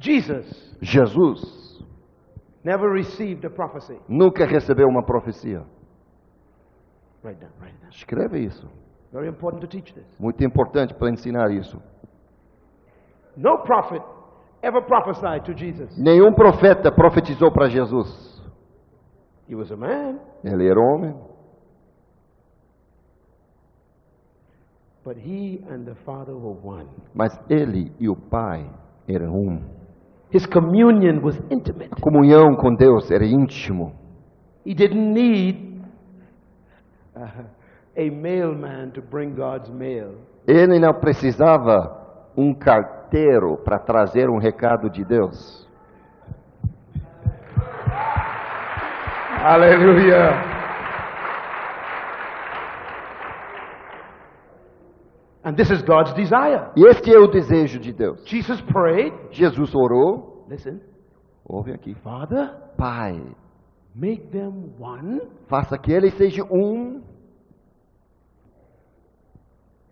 Jesus 0.00 0.76
Jesus 0.82 1.65
never 2.66 2.90
received 2.90 3.44
a 3.46 3.50
prophecy. 3.50 3.96
nunca 4.08 4.44
recebeu 4.44 4.88
uma 4.88 5.04
profecia. 5.04 5.62
Write 7.22 7.40
down, 7.40 7.50
write 7.60 7.76
down. 7.80 7.90
Escreve 7.90 8.38
isso. 8.44 8.68
Very 9.12 9.28
important 9.28 9.60
to 9.62 9.68
teach 9.68 9.94
this. 9.94 10.04
Muito 10.18 10.42
importante 10.44 10.92
para 10.94 11.10
ensinar 11.10 11.50
isso. 11.52 11.80
No 13.36 13.58
prophet 13.62 14.02
ever 14.62 14.82
prophesied 14.82 15.44
to 15.44 15.54
Jesus. 15.54 15.96
Nenhum 15.96 16.32
profeta 16.34 16.90
profetizou 16.90 17.52
para 17.52 17.68
Jesus. 17.68 18.42
He 19.48 19.54
was 19.54 19.70
a 19.70 19.76
man, 19.76 20.18
Ele 20.42 20.66
era 20.68 20.80
homem, 20.80 21.14
but 25.04 25.16
he 25.16 25.62
and 25.70 25.84
the 25.84 25.94
Father 26.04 26.34
were 26.34 26.56
one. 26.62 26.88
mas 27.14 27.32
ele 27.48 27.92
e 28.00 28.08
o 28.08 28.16
Pai 28.16 28.68
eram 29.08 29.32
um. 29.32 29.75
His 30.32 30.46
communion 30.46 31.22
was 31.22 31.38
intimate. 31.50 31.90
A 31.92 32.00
comunhão 32.00 32.56
com 32.56 32.74
Deus 32.74 33.10
era 33.10 33.24
íntimo. 33.24 33.92
He 34.64 34.74
didn't 34.74 35.12
need 35.12 35.82
uh, 37.14 37.44
a 37.96 38.10
mailman 38.10 38.90
to 38.92 39.00
bring 39.00 39.34
God's 39.34 39.70
mail. 39.70 40.16
Ele 40.46 40.78
não 40.78 40.92
precisava 40.94 42.30
um 42.36 42.52
carteiro 42.52 43.56
para 43.64 43.78
trazer 43.78 44.28
um 44.28 44.38
recado 44.38 44.90
de 44.90 45.04
Deus. 45.04 45.66
Hallelujah. 49.38 50.55
And 55.46 55.56
this 55.56 55.70
is 55.70 55.80
God's 55.82 56.12
desire. 56.14 56.72
E 56.76 56.84
este 56.90 57.14
é 57.14 57.18
o 57.20 57.28
desejo 57.28 57.78
de 57.78 57.92
Deus. 57.92 58.20
Jesus 58.26 58.60
prayed, 58.62 59.14
Jesus 59.30 59.72
orou, 59.76 60.44
listen, 60.50 60.80
ouve 61.48 61.70
aqui, 61.72 61.94
Father, 62.02 62.50
Pai, 62.76 63.22
make 63.94 64.26
them 64.32 64.72
one. 64.80 65.20
faça 65.48 65.78
que 65.78 65.92
ele 65.92 66.10
seja 66.10 66.42
um. 66.50 67.00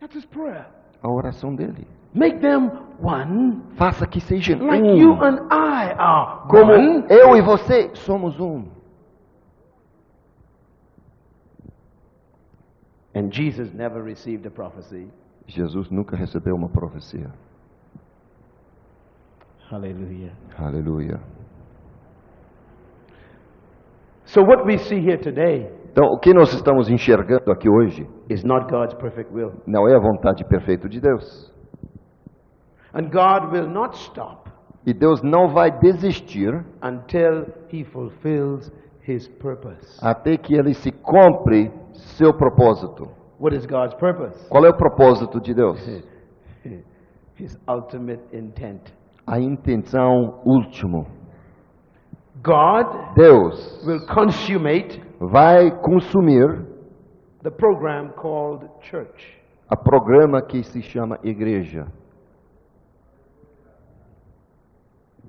That's 0.00 0.16
his 0.16 0.24
prayer. 0.26 0.66
A 1.00 1.08
oração 1.08 1.54
dele. 1.54 1.86
Make 2.12 2.40
them 2.40 2.70
one 3.00 3.62
Faça 3.76 4.06
que 4.08 4.20
seja 4.20 4.56
like 4.56 4.84
you 4.84 5.12
um. 5.12 5.22
and 5.22 5.38
I 5.52 5.94
are 5.96 6.48
Como 6.48 6.72
one. 6.72 7.06
eu 7.08 7.36
e 7.36 7.42
você 7.42 7.94
somos 7.94 8.40
um. 8.40 8.64
And 13.14 13.30
Jesus 13.32 13.72
never 13.72 14.02
received 14.02 14.44
a 14.46 14.50
prophecy. 14.50 15.08
Jesus 15.46 15.90
nunca 15.90 16.16
recebeu 16.16 16.54
uma 16.54 16.68
profecia. 16.68 17.30
Hallelujah. 19.70 20.32
Aleluia. 20.58 21.20
So 24.24 24.42
what 24.42 24.64
we 24.64 24.78
see 24.78 24.98
here 25.00 25.18
today 25.18 25.70
Então, 25.92 26.06
o 26.06 26.18
que 26.18 26.32
nós 26.34 26.52
estamos 26.52 26.88
enxergando 26.90 27.52
aqui 27.52 27.68
hoje 27.68 28.06
is 28.28 28.42
not 28.44 28.66
God's 28.70 28.94
perfect 28.94 29.32
will. 29.32 29.52
não 29.66 29.86
é 29.88 29.94
a 29.94 30.00
vontade 30.00 30.44
perfeita 30.44 30.88
de 30.88 31.00
Deus. 31.00 31.52
And 32.94 33.10
God 33.10 33.52
will 33.52 33.68
not 33.68 33.96
stop 33.96 34.50
E 34.86 34.92
Deus 34.92 35.22
não 35.22 35.48
vai 35.48 35.70
desistir 35.78 36.52
until 36.82 37.46
he 37.72 37.84
fulfills 37.84 38.72
his 39.06 39.28
purpose. 39.28 39.98
até 40.02 40.36
que 40.36 40.54
ele 40.54 40.74
se 40.74 40.90
cumpre 40.90 41.70
seu 41.92 42.34
propósito. 42.34 43.08
What 43.38 43.54
is 43.54 43.66
God's 43.66 43.94
purpose? 43.94 44.48
Qual 44.48 44.64
é 44.64 44.70
o 44.70 44.76
propósito 44.76 45.40
de 45.40 45.54
Deus? 45.54 45.80
His 47.36 47.58
ultimate 47.68 48.22
intent. 48.32 48.92
A 49.26 49.40
intenção 49.40 50.40
última. 50.44 51.06
God 52.42 53.14
Deus 53.16 53.84
will 53.86 54.04
consummate 54.06 55.02
vai 55.18 55.70
consumir 55.82 56.64
the 57.42 57.50
program 57.50 58.10
called 58.10 58.68
church. 58.82 59.40
a 59.68 59.76
programa 59.76 60.42
que 60.42 60.62
se 60.62 60.82
chama 60.82 61.18
igreja. 61.24 61.86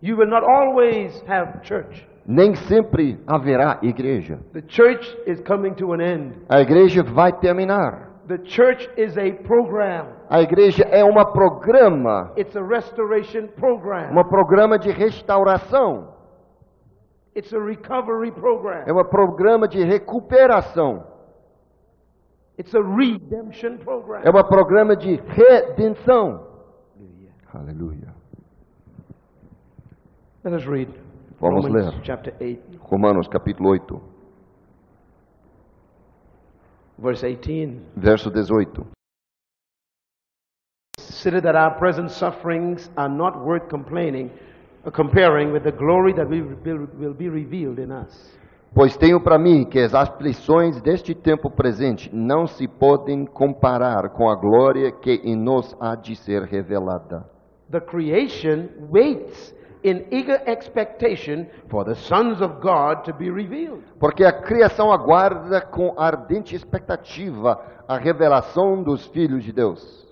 You 0.02 0.18
will 0.18 0.30
not 0.30 0.44
always 0.44 1.20
have 1.28 1.64
church. 1.64 2.06
Nem 2.28 2.56
sempre 2.56 3.20
haverá 3.28 3.80
igreja. 3.84 4.40
The 4.54 4.64
church 4.68 5.16
is 5.28 5.40
coming 5.42 5.74
to 5.76 5.94
an 5.94 6.02
end. 6.02 6.34
A 6.50 6.60
igreja 6.62 7.04
vai 7.04 7.32
terminar. 7.32 8.10
The 8.28 8.40
church 8.44 8.90
is 8.98 9.16
a 9.18 9.32
program. 9.44 10.08
A 10.28 10.42
igreja 10.42 10.84
é 10.86 11.04
uma 11.04 11.24
programa, 11.32 12.32
It's 12.36 12.56
a 12.56 12.64
restoration 12.64 13.48
program. 13.56 14.18
um 14.18 14.24
programa 14.24 14.80
de 14.80 14.90
restauração, 14.90 16.16
It's 17.36 17.54
a 17.54 17.60
recovery 17.60 18.32
program. 18.32 18.82
é 18.88 18.92
um 18.94 19.04
programa 19.04 19.68
de 19.68 19.84
recuperação, 19.84 21.04
It's 22.58 22.74
a 22.74 22.82
redemption 22.82 23.78
program. 23.78 24.22
é 24.24 24.30
um 24.32 24.44
programa 24.44 24.96
de 24.96 25.18
redenção. 25.28 26.48
Aleluia. 27.54 28.16
Let 30.44 30.54
us 30.56 30.66
read 30.66 30.90
Vamos 31.46 31.70
ler. 31.70 32.02
chapter 32.02 32.34
8, 32.42 32.80
Romanos 32.90 33.28
capítulo 33.28 33.70
8, 33.70 34.02
verse 36.98 37.24
18. 37.24 37.82
verso 37.96 38.32
18. 38.32 38.84
Consider 40.98 41.42
that 41.42 41.56
our 41.56 41.78
present 41.78 42.10
sufferings 42.10 42.90
are 42.98 43.10
not 43.10 43.38
worth 43.46 43.70
complaining, 43.70 44.32
or 44.86 44.92
comparing 44.92 45.52
with 45.52 45.64
the 45.64 45.72
glory 45.72 46.14
that 46.14 46.28
will 46.28 47.14
be 47.14 47.30
revealed 47.30 47.80
in 47.80 47.92
us. 47.92 48.36
Pois 48.74 48.98
tenho 48.98 49.22
para 49.22 49.38
mim 49.38 49.66
que 49.66 49.80
as 49.80 49.94
aflições 49.94 50.82
deste 50.82 51.14
tempo 51.14 51.50
presente 51.52 52.10
não 52.14 52.48
se 52.48 52.68
podem 52.68 53.24
comparar 53.24 54.10
com 54.10 54.30
a 54.30 54.36
glória 54.36 54.92
que 54.92 55.22
em 55.24 55.36
nós 55.36 55.76
há 55.80 55.96
de 55.96 56.16
ser 56.16 56.42
revelada. 56.44 57.24
The 57.70 57.80
creation 57.80 58.68
waits 58.92 59.54
in 59.86 60.04
eager 60.12 60.42
expectation 60.48 61.48
for 61.70 61.86
the 61.86 61.94
sons 61.94 62.42
of 62.42 62.60
God 62.60 63.06
to 63.06 63.14
be 63.14 63.30
revealed. 63.30 63.84
Porque 64.00 64.26
a 64.26 64.34
criação 64.34 64.92
aguarda 64.92 65.62
com 65.62 65.94
ardente 65.96 66.56
expectativa 66.56 67.62
a 67.88 67.96
revelação 67.96 68.82
dos 68.82 69.06
filhos 69.06 69.44
de 69.44 69.54
Deus. 69.54 70.04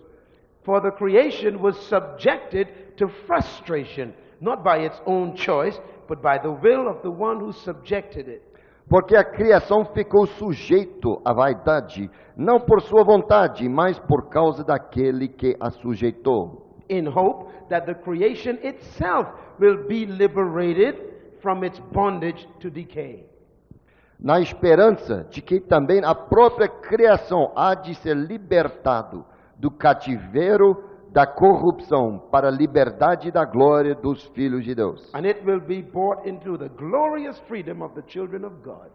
For 0.64 0.80
the 0.80 0.92
creation 0.92 1.60
was 1.60 1.76
subjected 1.88 2.68
to 2.98 3.08
frustration, 3.26 4.14
not 4.40 4.64
by 4.64 4.86
its 4.86 5.02
own 5.08 5.36
choice, 5.36 5.82
but 6.08 6.22
by 6.22 6.38
the 6.38 6.52
will 6.52 6.88
of 6.88 7.02
the 7.02 7.10
one 7.10 7.40
who 7.40 7.52
subjected 7.52 8.30
it. 8.30 8.44
Porque 8.88 9.16
a 9.16 9.24
criação 9.24 9.86
ficou 9.86 10.28
sujeito 10.28 11.20
à 11.26 11.34
vaidade, 11.34 12.12
não 12.38 12.60
por 12.60 12.80
sua 12.82 13.04
vontade, 13.04 13.68
mas 13.68 13.98
por 13.98 14.30
causa 14.30 14.64
daquele 14.64 15.28
que 15.30 15.56
a 15.60 15.72
sujeitou. 15.72 16.63
In 16.90 17.06
hope 17.08 17.52
that 17.70 17.86
the 17.86 17.96
creation 17.96 18.58
itself 18.64 19.28
will 19.60 19.86
be 19.88 20.06
liberated 20.06 20.96
from 21.42 21.64
its 21.64 21.80
bondage 21.92 22.48
to 22.60 22.70
decay. 22.70 23.26
Na 24.20 24.40
esperança 24.40 25.26
de 25.30 25.42
que 25.42 25.60
também 25.60 26.04
a 26.04 26.16
própria 26.16 26.68
criação 26.68 27.52
há 27.56 27.76
de 27.76 27.94
ser 27.96 28.16
libertado 28.16 29.26
do 29.58 29.70
cativeiro 29.70 30.84
da 31.12 31.28
corrupção 31.28 32.18
para 32.32 32.48
a 32.48 32.52
liberdade 32.52 33.32
da 33.32 33.46
glória 33.46 33.94
dos 33.94 34.24
filhos 34.30 34.64
de 34.64 34.74
Deus, 34.74 35.12
And 35.14 35.26
it 35.28 35.42
will 35.46 35.60
be 35.60 35.82
brought 35.82 36.28
into 36.28 36.58
the 36.58 36.70
glorious 36.70 37.38
freedom 37.48 37.84
of 37.84 37.94
the 37.94 38.04
children 38.08 38.46
of 38.46 38.56
God. 38.64 38.90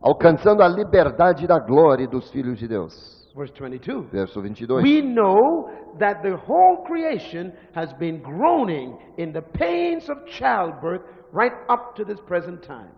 alcançando 0.00 0.62
a 0.62 0.68
liberdade 0.68 1.46
da 1.46 1.58
glória 1.58 2.06
dos 2.06 2.30
filhos 2.30 2.58
de 2.58 2.68
Deus. 2.68 3.25
Verse 3.36 3.52
22. 3.52 4.08
Verso 4.10 4.40
22. 4.40 4.76
We 4.76 5.02
know 5.02 5.68
that 5.98 6.22
the 6.22 6.36
whole 6.38 6.82
creation 6.86 7.52
has 7.74 7.92
been 7.92 8.22
groaning 8.22 8.96
in 9.18 9.30
the 9.30 9.42
pains 9.42 10.08
of 10.08 10.26
childbirth 10.26 11.02
right 11.32 11.52
up 11.68 11.94
to 11.96 12.04
this 12.04 12.18
present 12.26 12.62
time. 12.62 12.88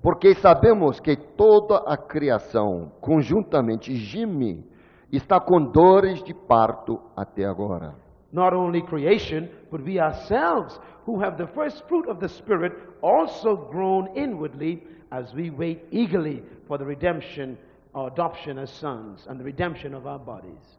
Porque 0.00 0.36
sabemos 0.36 1.00
que 1.00 1.16
toda 1.16 1.82
a 1.84 1.96
criação, 1.96 2.92
conjuntamente 3.00 3.92
gime, 3.96 4.64
está 5.10 5.40
com 5.40 5.72
dores 5.72 6.22
de 6.22 6.32
parto 6.32 7.00
até 7.16 7.44
agora. 7.44 7.96
Not 8.30 8.54
only 8.54 8.82
creation, 8.82 9.48
but 9.68 9.82
we 9.82 9.98
ourselves, 9.98 10.78
who 11.06 11.20
have 11.20 11.36
the 11.36 11.48
first 11.52 11.82
fruit 11.88 12.08
of 12.08 12.20
the 12.20 12.28
Spirit, 12.28 12.72
also 13.02 13.56
groan 13.56 14.06
inwardly 14.14 14.80
as 15.10 15.34
we 15.34 15.50
wait 15.50 15.82
eagerly 15.90 16.44
for 16.68 16.78
the 16.78 16.84
redemption 16.84 17.58
or 17.98 18.08
adoption 18.08 18.58
as 18.58 18.70
sons 18.70 19.26
and 19.28 19.38
the 19.38 19.44
redemption 19.44 19.94
of 19.94 20.06
our 20.06 20.18
bodies. 20.18 20.78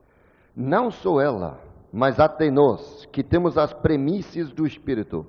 Não 0.56 0.90
só 0.90 1.20
ela, 1.20 1.60
mas 1.92 2.20
até 2.20 2.50
nós, 2.50 3.06
que 3.12 3.24
temos 3.24 3.58
as 3.58 3.74
premissas 3.74 4.52
do 4.52 4.66
Espírito, 4.66 5.26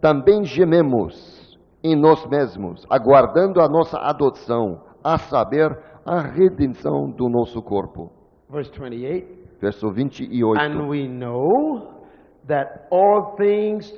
também 0.00 0.44
gememos 0.44 1.58
em 1.82 1.96
nós 1.96 2.26
mesmos, 2.26 2.86
aguardando 2.90 3.60
a 3.60 3.68
nossa 3.68 3.98
adoção, 3.98 4.82
a 5.02 5.16
saber, 5.18 5.70
a 6.04 6.20
redenção 6.20 7.10
do 7.10 7.28
nosso 7.28 7.62
corpo. 7.62 8.10
Verse 8.48 8.70
28 8.70 9.40
Verso 9.60 9.90
28. 9.90 10.58
And 10.58 10.88
we 10.88 11.06
know 11.06 12.02
that 12.48 12.86
all 12.90 13.36
things 13.38 13.92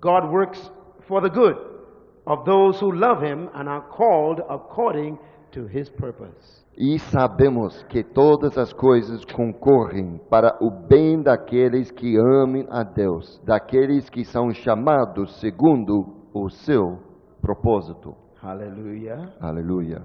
God 0.00 0.30
works 0.30 0.70
for 1.06 1.20
the 1.20 1.28
good 1.28 1.56
of 2.26 2.44
those 2.46 2.80
who 2.80 2.90
love 2.92 3.22
Him 3.22 3.50
and 3.54 3.68
are 3.68 3.82
called 3.82 4.40
according 4.50 5.16
to. 5.16 5.35
E 6.78 6.98
sabemos 6.98 7.82
que 7.84 8.04
todas 8.04 8.58
as 8.58 8.72
coisas 8.72 9.24
concorrem 9.24 10.20
para 10.28 10.56
o 10.60 10.70
bem 10.70 11.22
daqueles 11.22 11.90
que 11.90 12.18
amem 12.18 12.66
a 12.70 12.82
Deus, 12.82 13.40
daqueles 13.44 14.10
que 14.10 14.24
são 14.24 14.50
chamados 14.50 15.40
segundo 15.40 16.28
o 16.34 16.50
seu 16.50 16.98
propósito. 17.40 18.14
Hallelujah. 18.42 19.32
Aleluia. 19.40 20.02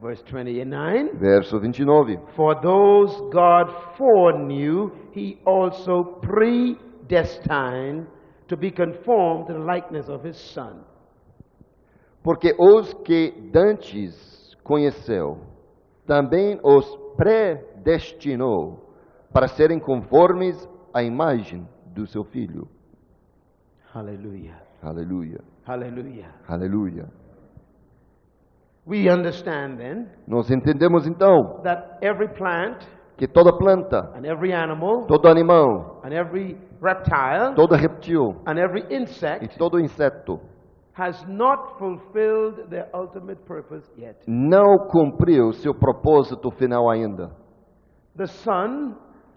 Verse 0.00 0.22
29 0.24 1.12
Verso 1.18 1.58
29. 1.58 2.18
For 2.36 2.60
those 2.60 3.16
God 3.32 3.70
foreknew, 3.96 4.90
He 5.14 5.38
also 5.46 6.20
predestined 6.20 8.06
to 8.48 8.56
be 8.56 8.70
conformed 8.70 9.46
to 9.46 9.54
the 9.54 9.60
likeness 9.60 10.08
of 10.08 10.22
His 10.26 10.36
Son. 10.36 10.84
Porque 12.22 12.54
os 12.58 12.92
que 13.04 13.32
dantes 13.52 14.41
conheceu, 14.62 15.38
também 16.06 16.58
os 16.62 16.86
predestinou 17.16 18.94
para 19.32 19.48
serem 19.48 19.78
conformes 19.78 20.68
à 20.92 21.02
imagem 21.02 21.66
do 21.86 22.06
seu 22.06 22.24
filho. 22.24 22.68
Hallelujah. 23.94 24.56
Aleluia. 24.82 25.40
Hallelujah. 25.66 26.30
Aleluia. 26.48 27.08
We 28.84 29.08
understand 29.08 29.76
then 29.76 30.08
Nós 30.26 30.50
entendemos 30.50 31.06
então 31.06 31.60
that 31.62 31.98
every 32.00 32.28
plant 32.34 32.84
que 33.16 33.28
toda 33.28 33.56
planta, 33.56 34.10
and 34.16 34.24
every 34.24 34.52
animal 34.52 35.06
todo 35.06 35.28
animal, 35.28 36.00
and 36.02 36.12
every 36.12 36.58
reptile 36.80 37.54
todo 37.54 37.76
reptil 37.76 38.42
and 38.44 38.58
every 38.58 38.84
e 38.90 38.96
insect 38.96 39.56
todo 39.56 39.78
inseto 39.78 40.40
has 40.94 41.24
not 41.26 41.78
fulfilled 41.78 42.68
their 42.68 42.88
ultimate 42.94 43.40
purpose 43.46 43.90
yet. 43.96 44.16
não 44.26 44.78
cumpriu 44.90 45.52
seu 45.52 45.74
propósito 45.74 46.50
final 46.50 46.90
ainda. 46.90 47.30
The 48.16 48.26
sun 48.26 48.94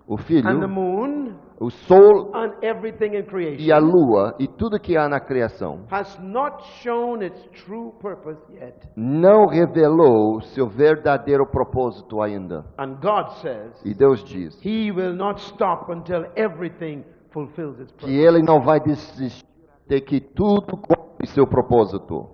O 0.07 0.13
and 0.13 0.17
the 0.17 0.23
filho, 0.23 0.67
moon 0.69 1.35
o 1.59 1.69
sol 1.71 2.29
and 2.35 2.53
everything 2.61 3.15
in 3.15 3.15
e 3.15 3.17
a 3.21 3.23
creation 3.23 3.79
lua 3.79 4.35
e 4.37 4.47
tudo 4.47 4.77
que 4.79 4.95
há 4.97 5.07
na 5.09 5.19
criação 5.19 5.85
has 5.89 6.19
not 6.21 6.61
shown 6.83 7.23
its 7.23 7.41
true 7.63 7.91
purpose 8.01 8.37
yet. 8.53 8.75
não 8.95 9.47
revelou 9.47 10.41
seu 10.41 10.67
verdadeiro 10.67 11.45
propósito 11.49 12.21
ainda. 12.21 12.65
And 12.77 12.97
God 13.01 13.29
says 13.41 13.81
E 13.85 13.93
Deus 13.95 14.23
diz 14.25 14.59
He 14.63 14.91
will 14.91 15.15
not 15.15 15.39
stop 15.41 15.89
until 15.91 16.25
everything 16.35 17.03
fulfills 17.31 17.79
its 17.79 17.91
que 17.93 18.05
purpose. 18.05 18.13
ele 18.27 18.43
não 18.43 18.61
vai 18.61 18.79
desistir 18.81 19.43
de 19.87 20.01
que 20.01 20.19
tudo 20.19 20.77
cumpre 21.15 21.27
seu 21.27 21.47
propósito. 21.47 22.27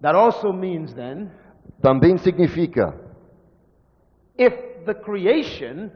That 0.00 0.14
also 0.14 0.52
means 0.52 0.94
then, 0.94 1.30
Também 1.82 2.16
significa 2.18 2.94
if 4.38 4.84
the 4.84 4.94
creation 4.94 5.90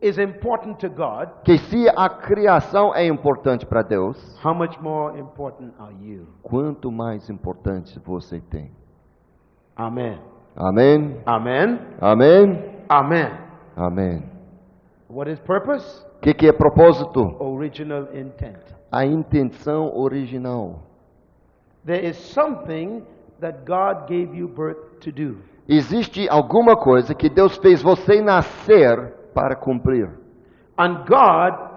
is 0.00 0.18
important 0.18 0.80
to 0.80 0.88
God, 0.88 1.28
que 1.44 1.58
se 1.58 1.88
a 1.88 2.08
criação 2.08 2.94
é 2.94 3.06
importante 3.06 3.66
para 3.66 3.82
Deus, 3.82 4.16
how 4.44 4.54
much 4.54 4.78
more 4.80 5.18
important 5.18 5.72
are 5.78 5.94
you? 6.00 6.26
quanto 6.42 6.90
mais 6.90 7.28
importante 7.28 7.98
você 8.00 8.40
tem. 8.40 8.70
Amen. 9.76 10.18
Amém? 10.56 11.20
Amen. 11.26 11.78
Amém? 12.00 12.84
Amen. 12.88 13.30
Amém. 13.76 14.22
What 15.08 15.30
is 15.30 15.38
purpose? 15.40 16.04
O 16.16 16.20
que, 16.20 16.34
que 16.34 16.46
é 16.48 16.52
propósito? 16.52 17.36
Original 17.38 18.08
intent. 18.14 18.60
A 18.92 19.04
intenção 19.06 19.96
original. 19.96 20.89
There 21.84 22.04
is 22.04 22.16
something 22.16 23.02
that 23.40 23.64
God 23.64 24.06
gave 24.06 24.34
you 24.34 24.48
birth 24.48 25.00
to 25.00 25.10
do. 25.10 25.38
Existe 25.68 26.28
alguma 26.28 26.76
coisa 26.76 27.14
que 27.14 27.28
Deus 27.28 27.56
fez 27.58 27.82
você 27.82 28.20
nascer 28.20 29.14
para 29.32 29.56
cumprir. 29.56 30.10
And 30.76 31.04
God 31.06 31.70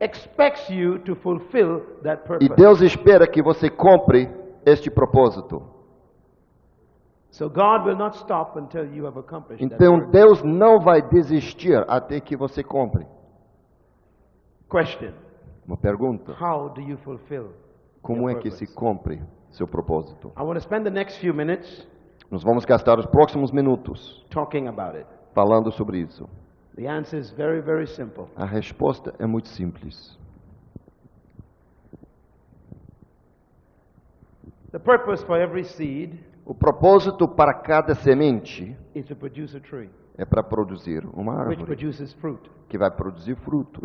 expects 0.00 0.68
you 0.70 0.98
to 1.00 1.14
fulfill 1.14 1.82
that 2.02 2.22
E 2.24 2.28
purpose. 2.28 2.56
Deus 2.56 2.80
espera 2.80 3.26
que 3.26 3.42
você 3.42 3.70
cumpre 3.70 4.28
este 4.66 4.90
propósito. 4.90 5.62
So 7.30 7.48
God 7.48 7.86
will 7.86 7.96
not 7.96 8.16
stop 8.16 8.58
until 8.58 8.84
you 8.92 9.06
have 9.06 9.16
accomplished 9.16 9.66
that 9.68 9.76
Então. 9.76 10.10
Deus 10.10 10.42
não 10.42 10.80
vai 10.80 11.00
desistir 11.00 11.84
até 11.88 12.20
que 12.20 12.36
você 12.36 12.62
cumpre. 12.64 13.06
Question. 14.68 15.12
Uma 15.66 15.76
pergunta: 15.76 16.32
How 16.32 16.68
do 16.70 16.80
you 16.80 16.96
fulfill? 16.98 17.50
Como 18.02 18.28
é 18.28 18.34
que 18.36 18.50
se 18.50 18.66
cumpre 18.74 19.20
seu 19.50 19.66
propósito? 19.66 20.32
I 20.38 20.42
want 20.42 20.54
to 20.54 20.60
spend 20.60 20.84
the 20.84 20.90
next 20.90 21.18
few 21.20 21.34
minutes 21.34 21.86
Nós 22.30 22.42
vamos 22.44 22.64
gastar 22.64 22.98
os 22.98 23.06
próximos 23.06 23.50
minutos 23.52 24.24
talking 24.30 24.68
about 24.68 24.96
it. 24.96 25.06
falando 25.34 25.70
sobre 25.72 25.98
isso. 26.00 26.28
The 26.76 26.86
answer 26.88 27.18
is 27.18 27.30
very, 27.32 27.60
very 27.60 27.86
simple. 27.86 28.24
A 28.36 28.46
resposta 28.46 29.12
é 29.18 29.26
muito 29.26 29.48
simples. 29.48 30.18
The 34.72 34.78
purpose 34.78 35.24
for 35.24 35.36
every 35.40 35.64
seed 35.64 36.18
O 36.44 36.54
propósito 36.54 37.28
para 37.28 37.54
cada 37.60 37.94
semente 37.94 38.76
is 38.94 39.06
to 39.06 39.14
produce 39.14 39.56
a 39.56 39.60
tree, 39.60 39.90
é 40.20 40.24
para 40.26 40.42
produzir 40.42 41.02
uma 41.14 41.32
árvore 41.32 41.74
que 42.68 42.76
vai 42.76 42.90
produzir 42.90 43.34
fruto, 43.36 43.80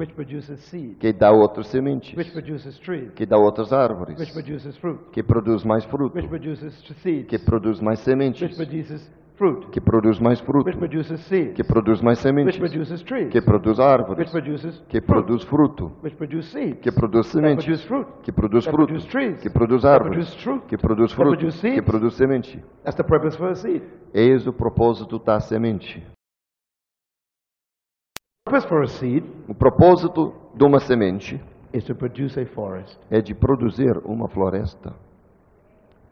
que 1.00 1.13
dá 1.13 1.32
outras 1.32 1.67
sementes, 1.67 2.13
que 3.15 3.26
dá 3.26 3.38
outras 3.38 3.71
árvores, 3.71 4.17
que 5.13 5.24
produz 5.24 5.63
mais 5.63 5.86
fruto, 5.86 6.13
que 7.30 7.39
produz 7.39 7.80
mais 7.80 8.00
sementes, 8.00 8.58
que 9.71 9.82
produz 9.82 10.19
mais 10.19 10.39
fruto, 10.41 10.78
que 11.56 11.63
produz 11.63 12.02
mais 12.02 12.19
sementes, 12.19 12.58
que 13.32 13.41
produz 13.41 13.80
árvores, 13.80 14.32
que 14.89 15.02
produz 15.02 15.43
fruto, 15.43 15.91
que 16.82 16.91
produz 16.91 17.28
sementes, 17.28 17.65
que 18.24 18.32
produz 18.32 18.65
fruto, 18.65 18.93
que 19.41 19.50
produz 19.50 19.86
árvores, 19.86 20.36
que 20.67 20.78
produz 20.78 21.12
fruto, 21.13 21.38
que 21.38 21.82
produz 21.82 22.13
semente. 22.13 22.63
Eis 24.13 24.48
o 24.48 24.54
propósito 24.54 25.19
da 25.19 25.41
semente. 25.41 26.14
O 28.47 29.55
propósito 29.55 30.31
de 30.53 30.63
uma 30.63 30.79
semente 30.79 31.41
is 31.73 31.84
to 31.84 31.95
produce 31.95 32.39
a 32.39 32.45
forest. 32.45 32.95
é 33.10 33.19
de 33.19 33.34
produzir 33.34 33.97
uma 34.05 34.29
floresta. 34.29 34.93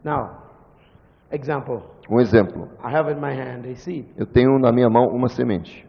Now, 0.02 0.30
example. 1.30 1.80
Um 2.10 2.18
exemplo: 2.20 2.68
I 2.84 2.92
have 2.92 3.08
in 3.12 3.20
my 3.20 3.32
hand 3.32 3.70
a 3.70 3.76
seed. 3.76 4.06
eu 4.16 4.26
tenho 4.26 4.58
na 4.58 4.72
minha 4.72 4.90
mão 4.90 5.06
uma 5.14 5.28
semente. 5.28 5.86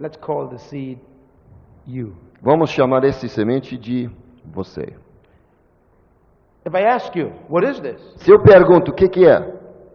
Let's 0.00 0.16
call 0.16 0.48
the 0.48 0.56
seed 0.56 0.98
you. 1.86 2.14
Vamos 2.40 2.70
chamar 2.70 3.04
esse 3.04 3.28
semente 3.28 3.76
de 3.76 4.08
você. 4.54 4.96
If 6.66 6.74
I 6.74 6.86
ask 6.86 7.14
you, 7.14 7.30
what 7.50 7.68
is 7.68 7.78
this? 7.78 8.00
Se 8.16 8.32
eu 8.32 8.42
pergunto 8.42 8.90
o 8.92 8.94
que, 8.94 9.06
que 9.06 9.26
é, 9.26 9.38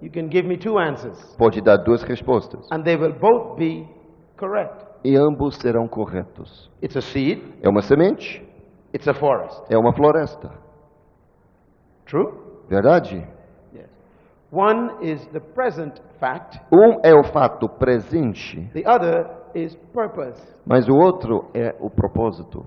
You 0.03 0.11
can 0.11 0.29
give 0.29 0.47
me 0.47 0.55
two 0.55 0.77
answers, 0.77 1.35
pode 1.35 1.61
dar 1.61 1.77
duas 1.77 2.03
respostas. 2.03 2.67
and 2.71 2.83
they 2.83 2.95
will 2.95 3.13
both 3.19 3.57
be 3.57 3.96
correct. 4.37 4.85
E 5.03 5.15
ambos 5.17 5.55
serão 5.57 5.87
corretos. 5.87 6.71
It's 6.81 6.95
a 6.97 7.01
seed, 7.01 7.41
É 7.63 7.69
uma 7.69 7.81
semente, 7.81 8.41
it's 8.93 9.07
a 9.07 9.13
forest. 9.13 9.63
é 9.69 9.77
uma 9.77 9.93
floresta. 9.95 10.49
True? 12.05 12.33
Verdade? 12.69 13.17
Yes. 13.73 13.89
One 14.51 14.91
is 15.01 15.25
the 15.27 15.39
present 15.39 15.99
fact, 16.19 16.59
Um 16.71 16.99
é 17.03 17.13
o 17.13 17.23
fato 17.31 17.67
presente, 17.69 18.69
the 18.73 18.83
other 18.89 19.27
is 19.55 19.75
purpose. 19.93 20.41
mas 20.65 20.87
o 20.87 20.93
outro 20.95 21.49
é 21.53 21.75
o 21.79 21.89
propósito. 21.89 22.65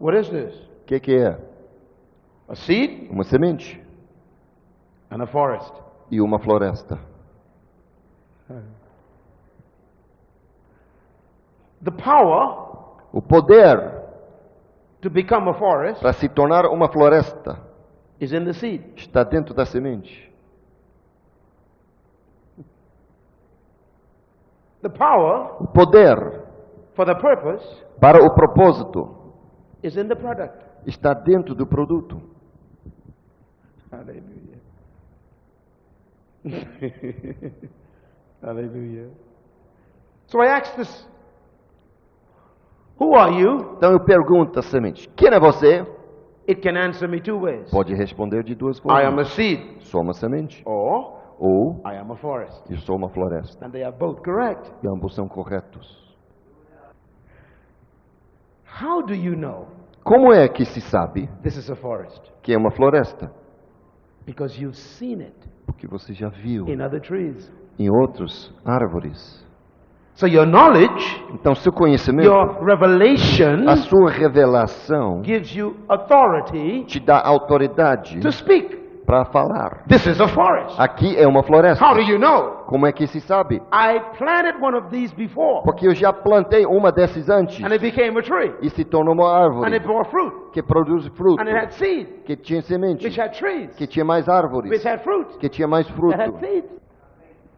What 0.00 0.14
is 0.16 0.28
this? 0.30 0.54
O 0.82 0.84
que, 0.86 1.00
que 1.00 1.14
é? 1.16 1.38
A 2.48 2.54
seed 2.54 3.10
Uma 3.10 3.24
semente 3.24 3.82
and 5.10 5.22
a 5.22 5.26
forest. 5.26 5.72
e 6.10 6.20
uma 6.20 6.38
floresta. 6.38 6.98
The 11.82 11.90
power 11.92 12.66
O 13.12 13.22
poder 13.22 14.02
to 15.00 15.08
become 15.08 15.48
a 15.48 15.54
forest 15.54 16.02
para 16.02 16.12
se 16.12 16.28
tornar 16.28 16.66
uma 16.66 16.88
floresta 16.88 17.58
is 18.20 18.32
in 18.32 18.44
the 18.44 18.52
seed. 18.52 18.82
está 18.96 19.22
dentro 19.24 19.54
da 19.54 19.64
semente. 19.64 20.30
The 24.82 24.90
power 24.90 25.56
O 25.60 25.66
poder 25.66 26.42
for 26.94 27.06
the 27.06 27.14
purpose 27.14 27.64
para 28.00 28.22
o 28.24 28.34
propósito 28.34 29.34
is 29.82 29.96
in 29.96 30.08
the 30.08 30.16
product. 30.16 30.64
está 30.86 31.14
dentro 31.14 31.54
do 31.54 31.66
produto. 31.66 32.20
Hallelujah. 33.90 34.58
Hallelujah. 38.42 39.10
So 40.26 40.40
I 40.40 40.46
asked 40.58 40.76
this 40.76 41.08
Who 43.00 43.14
are 43.14 43.32
you? 43.32 43.74
Então 43.76 43.92
eu 43.92 44.00
pergunto 44.00 44.60
semente: 44.62 45.08
quem 45.16 45.28
é 45.28 45.38
você? 45.40 45.86
It 46.48 46.60
can 46.62 46.76
answer 46.78 47.08
me 47.08 47.20
two 47.20 47.40
ways. 47.40 47.70
Pode 47.70 47.94
responder 47.94 48.42
de 48.42 48.54
duas 48.54 48.78
I 48.78 49.04
am 49.04 49.20
a 49.20 49.24
formas: 49.24 49.28
seed, 49.34 49.80
sou 49.82 50.02
uma 50.02 50.12
semente 50.14 50.62
or 50.64 51.18
ou 51.38 51.80
I 51.86 51.96
am 51.96 52.10
a 52.12 52.16
forest. 52.16 52.62
eu 52.70 52.78
sou 52.78 52.96
uma 52.96 53.08
floresta. 53.08 53.64
And 53.64 53.70
they 53.70 53.84
are 53.84 53.96
both 53.96 54.22
correct. 54.22 54.70
E 54.82 54.88
ambos 54.88 55.14
são 55.14 55.28
corretos. 55.28 56.08
How 58.80 59.02
do 59.02 59.14
you 59.14 59.36
know 59.36 59.68
Como 60.04 60.32
é 60.32 60.48
que 60.48 60.64
se 60.64 60.80
sabe 60.80 61.28
this 61.42 61.56
is 61.56 61.70
a 61.70 61.76
forest? 61.76 62.20
que 62.42 62.52
é 62.52 62.56
uma 62.58 62.70
floresta? 62.70 63.30
Because 64.26 64.60
you've 64.60 64.76
seen 64.76 65.20
it 65.20 65.36
Porque 65.66 65.86
você 65.86 66.12
já 66.12 66.28
viu 66.28 66.66
in 66.68 66.80
other 66.80 67.00
trees. 67.00 67.52
Em 67.78 67.88
outras 67.90 68.52
árvores. 68.64 69.46
So 70.14 70.26
your 70.26 70.46
knowledge, 70.46 71.24
Então, 71.32 71.54
seu 71.54 71.72
conhecimento, 71.72 72.26
your 72.26 72.64
revelation 72.64 73.68
a 73.68 73.76
sua 73.76 74.10
revelação, 74.10 75.22
gives 75.22 75.54
you 75.54 75.76
authority 75.88 76.84
te 76.86 76.98
dá 76.98 77.20
autoridade 77.24 78.18
to 78.20 78.32
speak. 78.32 78.76
para 79.06 79.24
falar. 79.26 79.84
This 79.88 80.04
is 80.06 80.20
a 80.20 80.26
forest. 80.28 80.74
Aqui 80.78 81.16
é 81.16 81.26
uma 81.26 81.42
floresta. 81.44 81.82
How 81.82 81.94
do 81.94 82.00
you 82.02 82.18
know? 82.18 82.64
Como 82.66 82.84
é 82.86 82.92
que 82.92 83.06
se 83.06 83.20
sabe? 83.20 83.56
I 83.72 84.00
planted 84.18 84.60
one 84.60 84.76
of 84.76 84.88
these 84.90 85.14
before, 85.14 85.62
Porque 85.64 85.86
eu 85.86 85.94
já 85.94 86.12
plantei 86.12 86.66
uma 86.66 86.90
desses 86.92 87.30
antes 87.30 87.64
and 87.64 87.72
it 87.72 87.78
became 87.78 88.18
a 88.18 88.22
tree, 88.22 88.52
e 88.60 88.68
se 88.70 88.84
tornou 88.84 89.14
uma 89.14 89.24
and 89.28 89.44
árvore 89.44 89.72
it 89.72 89.86
bore 89.86 90.04
fruit, 90.10 90.50
que 90.52 90.62
produz 90.62 91.06
fruto, 91.16 91.40
and 91.40 91.46
it 91.48 91.56
had 91.56 91.70
seed, 91.70 92.06
que 92.26 92.36
tinha 92.36 92.60
semente, 92.60 93.06
which 93.06 93.18
had 93.18 93.30
trees, 93.32 93.74
que 93.76 93.86
tinha 93.86 94.04
mais 94.04 94.28
árvores, 94.28 94.68
which 94.70 94.86
had 94.86 94.98
fruit, 95.02 95.38
que 95.38 95.48
tinha 95.48 95.68
mais 95.68 95.86
that 95.86 95.96
fruto. 95.96 96.20
had 96.20 96.34
seeds. 96.40 96.77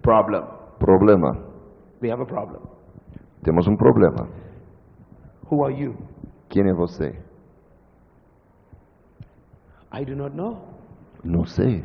Problem. 0.03 0.45
Problema. 0.79 1.33
We 2.03 2.11
have 2.11 2.23
a 2.23 2.27
problem. 2.27 2.61
Temos 3.43 3.67
um 3.67 3.77
problema. 3.77 4.29
Who 5.51 5.65
are 5.65 5.75
you? 5.75 5.95
Quem 6.49 6.69
é 6.69 6.75
você? 6.75 7.19
I 9.93 10.05
do 10.05 10.15
not 10.15 10.35
know. 10.35 10.59
Não 11.25 11.45
sei. 11.45 11.85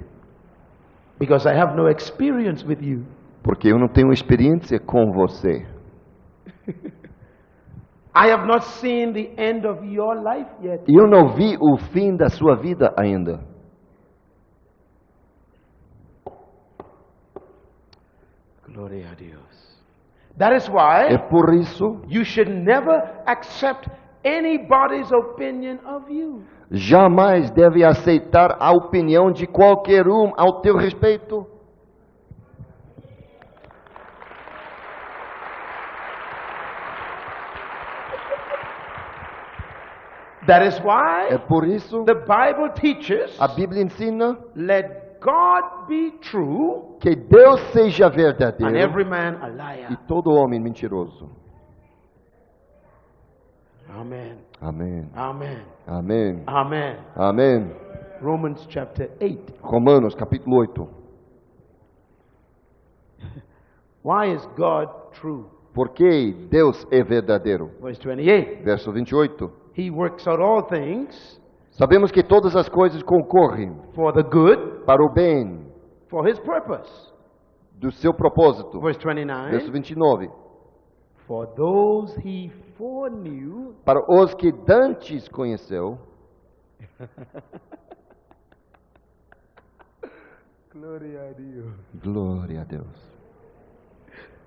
Because 1.19 1.47
I 1.47 1.54
have 1.54 1.75
no 1.75 1.89
experience 1.89 2.65
with 2.65 2.82
you. 2.82 3.06
Porque 3.43 3.67
eu 3.67 3.78
não 3.80 3.88
tenho 3.88 4.12
experiência 4.12 4.80
com 4.80 5.12
você. 5.12 5.65
I 8.15 8.32
have 8.32 8.45
not 8.47 8.63
seen 8.63 9.12
the 9.12 9.34
end 9.38 9.67
of 9.67 9.86
your 9.86 10.15
life 10.15 10.49
yet. 10.63 10.84
Eu 10.88 11.08
não 11.08 11.36
vi 11.36 11.58
o 11.60 11.78
fim 11.91 12.15
da 12.15 12.30
sua 12.30 12.56
vida 12.56 12.93
ainda. 12.97 13.43
Gloria 18.76 19.10
a 19.10 19.16
Dios. 19.16 19.40
That 20.38 20.54
is 20.54 20.68
why 20.68 21.08
É 21.10 21.18
por 21.18 21.54
isso, 21.54 22.02
you 22.10 22.26
should 22.26 22.52
never 22.52 23.02
accept 23.26 23.88
anybody's 24.22 25.10
opinion 25.14 25.80
of 25.86 26.12
you. 26.12 26.44
jamais 26.70 27.50
deve 27.52 27.86
aceitar 27.86 28.58
a 28.60 28.74
opinião 28.74 29.32
de 29.32 29.48
qualquer 29.48 30.10
um 30.10 30.34
ao 30.36 30.60
teu 30.60 30.76
respeito. 30.76 31.48
That 40.48 40.68
is 40.68 40.78
É 40.78 40.84
why 40.84 41.40
por 41.48 41.66
isso, 41.66 42.04
the 42.04 42.14
Bible 42.14 42.74
teaches 42.74 43.40
a 43.40 43.48
Bíblia 43.48 43.82
ensina 43.82 44.38
let 44.54 45.05
God 45.26 45.88
be 45.88 46.12
true 46.22 46.98
que 47.02 47.16
Deus 47.16 47.60
seja 47.74 48.06
and 48.06 48.16
verdadeiro 48.16 48.78
every 48.78 49.04
man 49.04 49.42
a 49.42 49.50
e 49.50 49.52
liar. 49.54 50.06
todo 50.08 50.30
homem 50.30 50.62
mentiroso. 50.62 51.32
Amen. 53.90 54.38
Amém. 54.62 55.10
Amen. 55.16 55.66
Amém. 55.88 56.44
Amen. 56.46 56.98
Amém. 57.16 57.72
Romans 58.22 58.68
chapter 58.70 59.10
8. 59.20 59.54
Romanos 59.62 60.14
capítulo 60.16 60.58
8. 60.64 60.88
Why 64.04 64.34
is 64.36 64.46
God 64.56 64.90
true? 65.14 65.50
Porque 65.74 66.34
Deus 66.52 66.86
é 66.92 67.04
verdadeiro. 67.04 67.72
Verse 67.82 68.00
28. 68.00 68.64
Verso 68.64 68.92
28. 68.92 69.50
He 69.74 69.90
works 69.90 70.28
out 70.28 70.40
all 70.40 70.62
things 70.70 71.40
Sabemos 71.78 72.10
que 72.12 72.24
todas 72.24 72.56
as 72.56 72.70
coisas 72.70 73.04
concorrem 73.04 73.76
for 73.94 74.14
the 74.14 74.24
good, 74.24 74.86
para 74.86 75.04
o 75.04 75.12
bem 75.14 75.66
for 76.08 76.26
his 76.28 76.40
purpose. 76.40 76.90
do 77.74 77.92
seu 77.92 78.14
propósito. 78.14 78.80
Verse 78.80 78.98
Verso 78.98 79.72
29. 79.72 79.72
29. 79.72 80.30
For 81.28 81.46
those 81.56 82.16
he 82.26 82.50
foreknew, 82.78 83.74
Para 83.84 84.00
os 84.08 84.34
que 84.36 84.52
dantes 84.54 85.28
conheceu, 85.28 85.98
glória 92.02 92.62
a 92.62 92.64
Deus. 92.64 93.16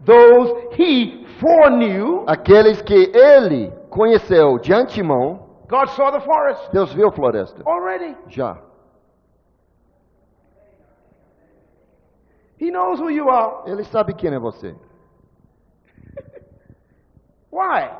those 0.04 0.52
he 0.78 1.24
foreknew, 1.40 2.24
Aqueles 2.26 2.80
que 2.82 3.10
ele 3.14 3.70
conheceu 3.90 4.58
de 4.58 4.72
antemão, 4.72 5.47
God 5.68 5.88
saw 5.90 6.10
the 6.10 6.20
forest 6.20 6.72
Deus 6.72 6.92
viu 6.94 7.08
a 7.08 7.12
floresta. 7.12 7.62
already. 7.66 8.16
Já. 8.28 8.62
He 12.58 12.70
knows 12.70 12.98
who 12.98 13.10
you 13.10 13.28
are. 13.28 13.70
Ele 13.70 13.84
sabe 13.84 14.14
quem 14.14 14.34
é 14.34 14.38
você. 14.38 14.74
Why? 17.52 17.90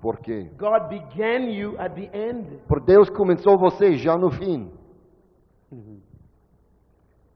Por 0.00 0.18
quê? 0.18 0.50
God 0.56 0.88
began 0.88 1.50
you 1.50 1.76
at 1.78 1.94
the 1.94 2.10
end. 2.12 2.60
Por 2.68 2.80
Deus 2.80 3.08
começou 3.10 3.58
você 3.58 3.96
já 3.96 4.16
no 4.16 4.30
fim. 4.30 4.70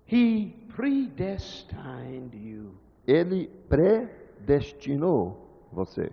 He 0.06 0.54
predestined 0.76 2.34
you. 2.34 2.74
Ele 3.06 3.48
predestinou 3.68 5.36
você. 5.72 6.12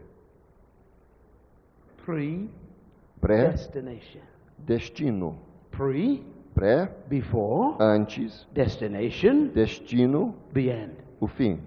Predestination. 3.25 4.21
Pré-destino. 4.65 5.39
Pre, 5.71 6.23
Pré, 6.53 6.89
before, 7.09 7.75
antes, 7.79 8.47
destination, 8.53 9.47
destino, 9.47 10.35
the 10.53 10.69
end. 10.69 10.93
o 11.19 11.27
fim. 11.27 11.59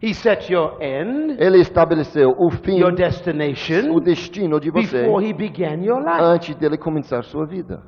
He 0.00 0.14
set 0.14 0.48
your 0.48 0.80
end, 0.80 1.36
Ele 1.38 1.58
estabeleceu 1.60 2.30
o 2.38 2.50
fim, 2.50 2.78
your 2.78 2.92
o 2.92 2.94
destination, 2.94 3.98
destino 4.00 4.60
de 4.60 4.70
você 4.70 5.02
before 5.02 5.26
he 5.26 5.32
began 5.32 5.82
your 5.82 5.98
life. 5.98 6.22
antes 6.22 6.54
dele 6.54 6.78
começar 6.78 7.24
sua 7.24 7.44
vida. 7.44 7.82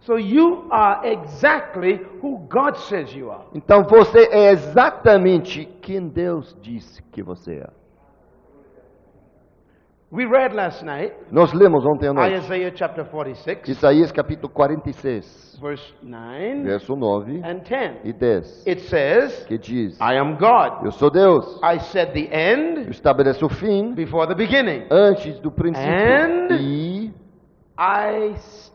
So 0.00 0.18
you 0.18 0.68
are 0.70 1.08
exactly 1.10 2.00
who 2.20 2.46
God 2.48 2.76
says 2.76 3.14
you 3.14 3.30
are. 3.30 3.46
Então 3.54 3.84
você 3.84 4.28
é 4.30 4.50
exatamente 4.50 5.64
quem 5.80 6.06
Deus 6.06 6.54
disse 6.60 7.02
que 7.04 7.22
você 7.22 7.54
é. 7.54 7.81
We 10.14 10.26
read 10.26 10.54
last 10.54 10.84
night 10.84 11.14
Nós 11.30 11.54
lemos 11.54 11.82
ontem 11.86 12.08
à 12.08 12.12
noite 12.12 12.34
Isaiah 12.36 12.70
chapter 12.74 13.02
46, 13.06 13.66
Isaías 13.68 14.12
capítulo 14.12 14.52
46, 14.52 15.58
verse 15.58 15.94
9 16.02 16.64
verso 16.64 16.94
9 16.94 17.40
and 17.42 17.60
10. 17.60 18.04
e 18.04 18.12
10, 18.12 18.66
It 18.66 18.80
says, 18.82 19.46
que 19.46 19.56
diz: 19.56 19.98
I 19.98 20.18
am 20.18 20.36
God. 20.36 20.84
Eu 20.84 20.90
sou 20.92 21.10
Deus, 21.10 21.58
I 21.64 21.78
set 21.80 22.12
the 22.12 22.28
eu 22.30 22.38
end 22.38 22.90
estabeleço 22.90 23.46
o 23.46 23.48
fim 23.48 23.94
before 23.94 24.26
the 24.26 24.34
beginning. 24.34 24.86
antes 24.90 25.40
do 25.40 25.50
princípio 25.50 25.90
And- 25.90 26.58
e, 26.60 27.06
I, 27.78 28.32
s- 28.34 28.70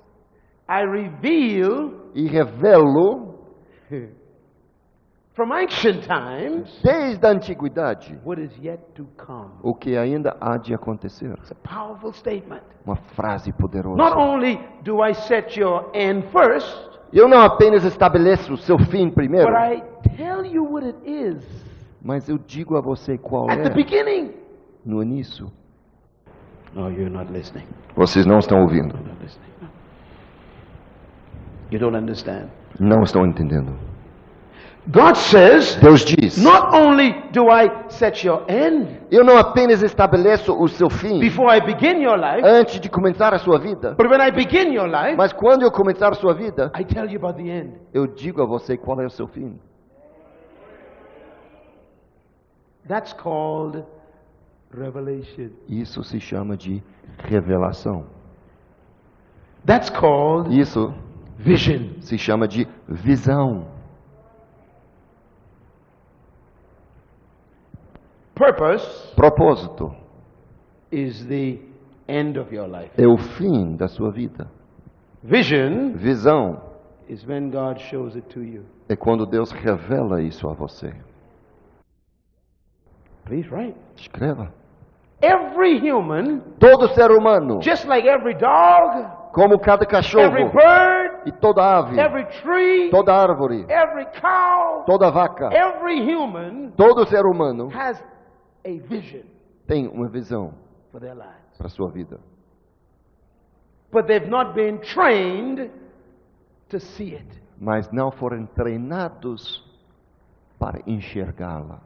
I 0.67 0.85
reveal 0.87 1.91
e 2.15 2.27
revelo 2.27 3.35
from 5.37 5.51
ancient 5.51 6.03
times 6.07 6.81
desde 6.83 7.23
a 7.23 7.29
antiguidade 7.29 8.19
what 8.25 8.41
is 8.41 8.51
yet 8.59 8.79
to 8.95 9.07
come. 9.15 9.51
o 9.61 9.75
que 9.75 9.95
ainda 9.95 10.35
há 10.41 10.57
de 10.57 10.73
acontecer. 10.73 11.31
It's 11.37 11.51
a 11.51 11.55
powerful 11.55 12.11
statement. 12.11 12.63
Uma 12.83 12.95
frase 13.15 13.53
poderosa. 13.53 13.95
Not 13.95 14.17
only 14.17 14.59
do 14.83 15.05
I 15.05 15.13
set 15.13 15.57
your 15.59 15.91
end 15.93 16.25
first, 16.31 16.75
Eu 17.13 17.27
não 17.29 17.39
apenas 17.39 17.85
estabeleço 17.85 18.53
o 18.53 18.57
seu 18.57 18.77
fim 18.79 19.09
primeiro, 19.11 19.47
but 19.47 19.55
I 19.55 19.81
tell 20.17 20.43
you 20.43 20.65
what 20.65 20.85
it 20.85 20.97
is 21.05 21.67
mas 22.01 22.27
eu 22.29 22.37
digo 22.37 22.75
a 22.77 22.81
você 22.81 23.17
qual 23.17 23.49
at 23.49 23.61
the 23.61 23.69
é 23.69 23.73
beginning. 23.73 24.33
no 24.85 25.03
início. 25.03 25.51
No, 26.73 26.89
you're 26.89 27.09
not 27.09 27.31
listening. 27.31 27.65
Vocês 27.95 28.25
não 28.25 28.39
estão 28.39 28.59
ouvindo, 28.61 28.95
You're 28.95 29.09
not 29.09 29.23
listening. 29.23 29.51
No. 29.61 29.67
You 31.71 31.79
don't 31.79 31.97
understand. 31.97 32.49
não 32.79 33.03
estão 33.03 33.25
entendendo. 33.25 33.86
God 34.89 35.15
says, 35.15 35.75
Deus 35.81 36.05
diz: 36.05 36.37
not 36.41 36.73
only 36.73 37.13
do 37.33 37.49
I 37.51 37.69
set 37.89 38.25
your 38.25 38.45
end 38.47 38.87
Eu 39.11 39.23
não 39.23 39.37
apenas 39.37 39.83
estabeleço 39.83 40.53
o 40.57 40.67
seu 40.69 40.89
fim 40.89 41.19
before 41.19 41.55
I 41.55 41.59
begin 41.59 42.01
your 42.01 42.15
life, 42.17 42.41
antes 42.45 42.79
de 42.79 42.89
começar 42.89 43.33
a 43.33 43.37
sua 43.39 43.59
vida, 43.59 43.95
but 43.97 44.09
when 44.09 44.21
I 44.25 44.31
begin 44.31 44.73
your 44.73 44.87
life, 44.87 45.17
mas 45.17 45.33
quando 45.33 45.63
eu 45.63 45.71
começar 45.71 46.09
a 46.09 46.15
sua 46.15 46.33
vida, 46.33 46.71
I 46.79 46.85
tell 46.85 47.05
you 47.05 47.17
about 47.17 47.41
the 47.41 47.49
end. 47.49 47.73
eu 47.93 48.07
digo 48.07 48.41
a 48.41 48.45
você 48.45 48.77
qual 48.77 49.01
é 49.01 49.05
o 49.05 49.09
seu 49.09 49.27
fim. 49.27 49.59
That's 52.87 53.11
called 53.11 53.83
revelation. 54.71 55.49
Isso 55.67 56.01
se 56.03 56.19
chama 56.21 56.55
de 56.55 56.81
revelação. 57.17 58.05
That's 59.65 59.89
called 59.89 60.57
Isso 60.57 60.93
vision. 61.37 61.99
se 61.99 62.17
chama 62.17 62.47
de 62.47 62.65
visão. 62.87 63.75
Purpose 68.37 69.13
Propósito 69.15 69.95
is 70.91 71.25
the 71.25 71.59
end 72.07 72.37
of 72.37 72.53
your 72.53 72.67
life. 72.67 72.91
é 72.97 73.07
o 73.07 73.17
fim 73.17 73.75
da 73.75 73.87
sua 73.87 74.11
vida. 74.11 74.47
Vision 75.23 75.93
Visão 75.95 76.61
is 77.09 77.25
when 77.25 77.49
God 77.49 77.79
shows 77.79 78.15
it 78.15 78.27
to 78.29 78.41
you. 78.43 78.63
é 78.87 78.95
quando 78.95 79.25
Deus 79.25 79.51
revela 79.51 80.21
isso 80.21 80.47
a 80.47 80.53
você. 80.53 80.93
Please 83.25 83.49
write. 83.49 83.75
Escreva. 83.97 84.53
Every 85.21 85.79
human, 85.79 86.41
Todo 86.59 86.87
ser 86.93 87.09
humano, 87.11 87.59
just 87.59 87.85
like 87.87 88.07
every 88.07 88.35
dog, 88.35 89.31
como 89.33 89.57
cada 89.57 89.83
every 89.83 89.87
cachorro 89.87 90.51
bird, 90.51 91.21
e 91.25 91.31
toda 91.31 91.61
ave, 91.63 91.99
every 91.99 92.25
tree, 92.43 92.91
toda 92.91 93.13
árvore, 93.13 93.65
every 93.67 94.05
cow, 94.21 94.83
toda 94.85 95.09
vaca, 95.09 95.49
every 95.51 95.99
human 95.99 96.71
todo 96.77 97.03
ser 97.07 97.25
humano 97.25 97.67
has 97.73 97.99
tem 99.67 99.87
uma 99.87 100.07
visão 100.07 100.53
for 100.91 100.99
their 101.01 101.13
lives. 101.15 101.57
para 101.57 101.67
a 101.67 101.69
sua 101.69 101.89
vida. 101.89 102.19
But 103.91 104.05
they've 104.07 104.29
not 104.29 104.53
been 104.53 104.79
trained 104.79 105.71
to 106.69 106.79
see 106.79 107.15
it. 107.15 107.25
mas 107.59 107.89
não 107.91 108.11
foram 108.11 108.45
treinados 108.45 109.63
para 110.59 110.81
enxergá-la. 110.85 111.81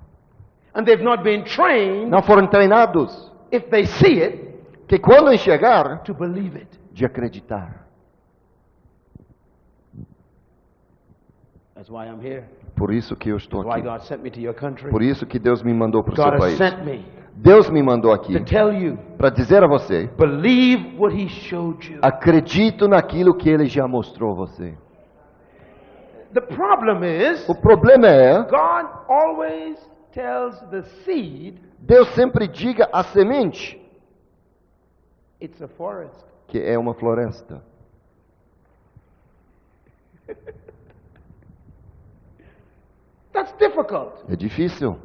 And 0.73 0.83
they've 0.85 1.03
not 1.03 1.23
been 1.23 1.43
trained, 1.43 2.09
Não 2.09 2.21
foram 2.21 2.47
treinados 2.47 3.31
if 3.51 3.69
they 3.69 3.85
see 3.85 4.21
it, 4.23 4.55
que 4.87 4.97
quando 4.99 5.31
enxergar, 5.33 6.01
to 6.03 6.13
believe 6.13 6.57
it. 6.57 6.79
de 6.91 7.05
acreditar. 7.05 7.87
That's 11.81 11.89
why 11.89 12.05
I'm 12.05 12.21
here. 12.21 12.43
Por 12.75 12.93
isso 12.93 13.15
que 13.15 13.29
eu 13.29 13.37
estou 13.37 13.63
That's 13.63 13.75
why 13.75 13.79
aqui. 13.79 13.89
God 13.89 14.07
sent 14.07 14.21
me 14.21 14.29
to 14.29 14.39
your 14.39 14.53
country. 14.53 14.91
Por 14.91 15.01
isso 15.01 15.25
que 15.25 15.39
Deus 15.39 15.63
me 15.63 15.73
mandou 15.73 16.03
para 16.03 16.13
o 16.13 16.15
seu 16.15 16.37
país. 16.37 16.55
sent 16.55 16.85
me 16.85 17.03
Deus 17.33 17.71
me 17.71 17.81
mandou 17.81 18.11
aqui 18.13 18.37
to 18.37 18.45
tell 18.45 18.71
you, 18.71 18.99
para 19.17 19.31
dizer 19.31 19.63
a 19.63 19.67
você: 19.67 20.05
believe 20.15 20.95
what 20.99 21.11
He 21.15 21.27
showed 21.27 21.91
you. 21.91 21.97
acredito 22.03 22.87
naquilo 22.87 23.35
que 23.35 23.49
Ele 23.49 23.65
já 23.65 23.87
mostrou 23.87 24.33
a 24.33 24.35
você. 24.35 24.77
The 26.35 26.41
problem 26.41 27.03
is, 27.03 27.49
O 27.49 27.55
problema 27.59 28.07
é, 28.07 28.43
God 28.43 28.87
always 29.09 29.79
tells 30.11 30.59
the 30.69 30.83
seed 31.03 31.57
Deus 31.79 32.07
sempre 32.09 32.47
diga 32.47 32.87
à 32.93 33.03
semente 33.05 33.81
it's 35.41 35.59
a 35.63 35.67
forest. 35.67 36.13
que 36.47 36.59
é 36.59 36.77
uma 36.77 36.93
floresta. 36.93 37.63
That's 43.33 43.53
difficult. 43.57 44.11
É 44.29 44.35
difícil. 44.35 44.97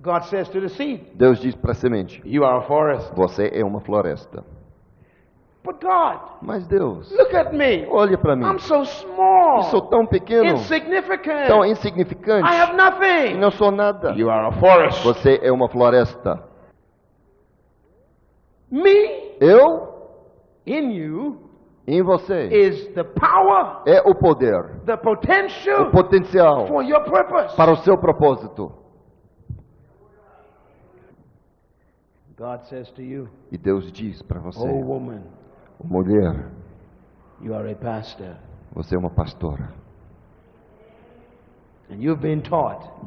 God 0.00 0.22
says 0.24 0.48
to 0.50 0.60
the 0.60 0.68
seed, 0.68 1.00
Deus 1.14 1.40
diz 1.40 1.54
para 1.54 1.72
a 1.72 1.74
semente: 1.74 2.20
You 2.24 2.44
are 2.44 2.58
a 2.58 2.62
forest. 2.62 3.12
você 3.14 3.50
é 3.52 3.64
uma 3.64 3.80
floresta. 3.80 4.44
But 5.64 5.80
God, 5.82 6.20
Mas 6.42 6.64
Deus, 6.68 7.10
look 7.10 7.34
at 7.34 7.52
me. 7.52 7.86
olhe 7.88 8.16
para 8.16 8.36
mim. 8.36 8.44
I'm 8.44 8.58
so 8.60 8.84
small, 8.84 9.56
Eu 9.56 9.62
sou 9.64 9.80
tão 9.82 10.06
pequeno, 10.06 10.44
insignificant. 10.54 11.48
tão 11.48 11.64
insignificante, 11.64 12.48
I 12.48 12.60
have 12.60 12.76
nothing. 12.76 13.36
não 13.38 13.50
sou 13.50 13.72
nada. 13.72 14.12
You 14.12 14.30
are 14.30 14.46
a 14.46 14.52
forest. 14.60 15.02
Você 15.02 15.40
é 15.42 15.50
uma 15.50 15.68
floresta. 15.68 16.40
Me 18.70 19.36
Eu, 19.40 19.88
in 20.66 20.90
you 20.92 21.45
Em 21.86 22.02
você 22.02 22.48
is 22.48 22.88
the 22.94 23.04
power, 23.04 23.82
é 23.86 24.00
o 24.04 24.14
poder, 24.14 24.80
the 24.84 24.96
potential 24.96 25.88
o 25.88 25.90
potencial 25.92 26.66
for 26.66 26.82
your 26.82 27.04
purpose. 27.04 27.54
para 27.56 27.72
o 27.72 27.76
seu 27.76 27.96
propósito. 27.96 28.72
God 32.36 32.64
says 32.64 32.90
to 32.92 33.02
you, 33.02 33.28
E 33.50 33.56
Deus 33.56 33.90
diz 33.92 34.20
para 34.22 34.40
você, 34.40 34.58
Oh 34.60 34.84
woman, 34.84 35.22
mulher, 35.82 36.50
you 37.40 37.54
are 37.54 37.70
a 37.70 37.76
pastor. 37.76 38.36
você 38.74 38.94
é 38.94 38.98
uma 38.98 39.10
pastora. 39.10 39.72
And 40.78 40.84
you've 40.84 40.90
been 40.90 41.04
taught 41.24 41.34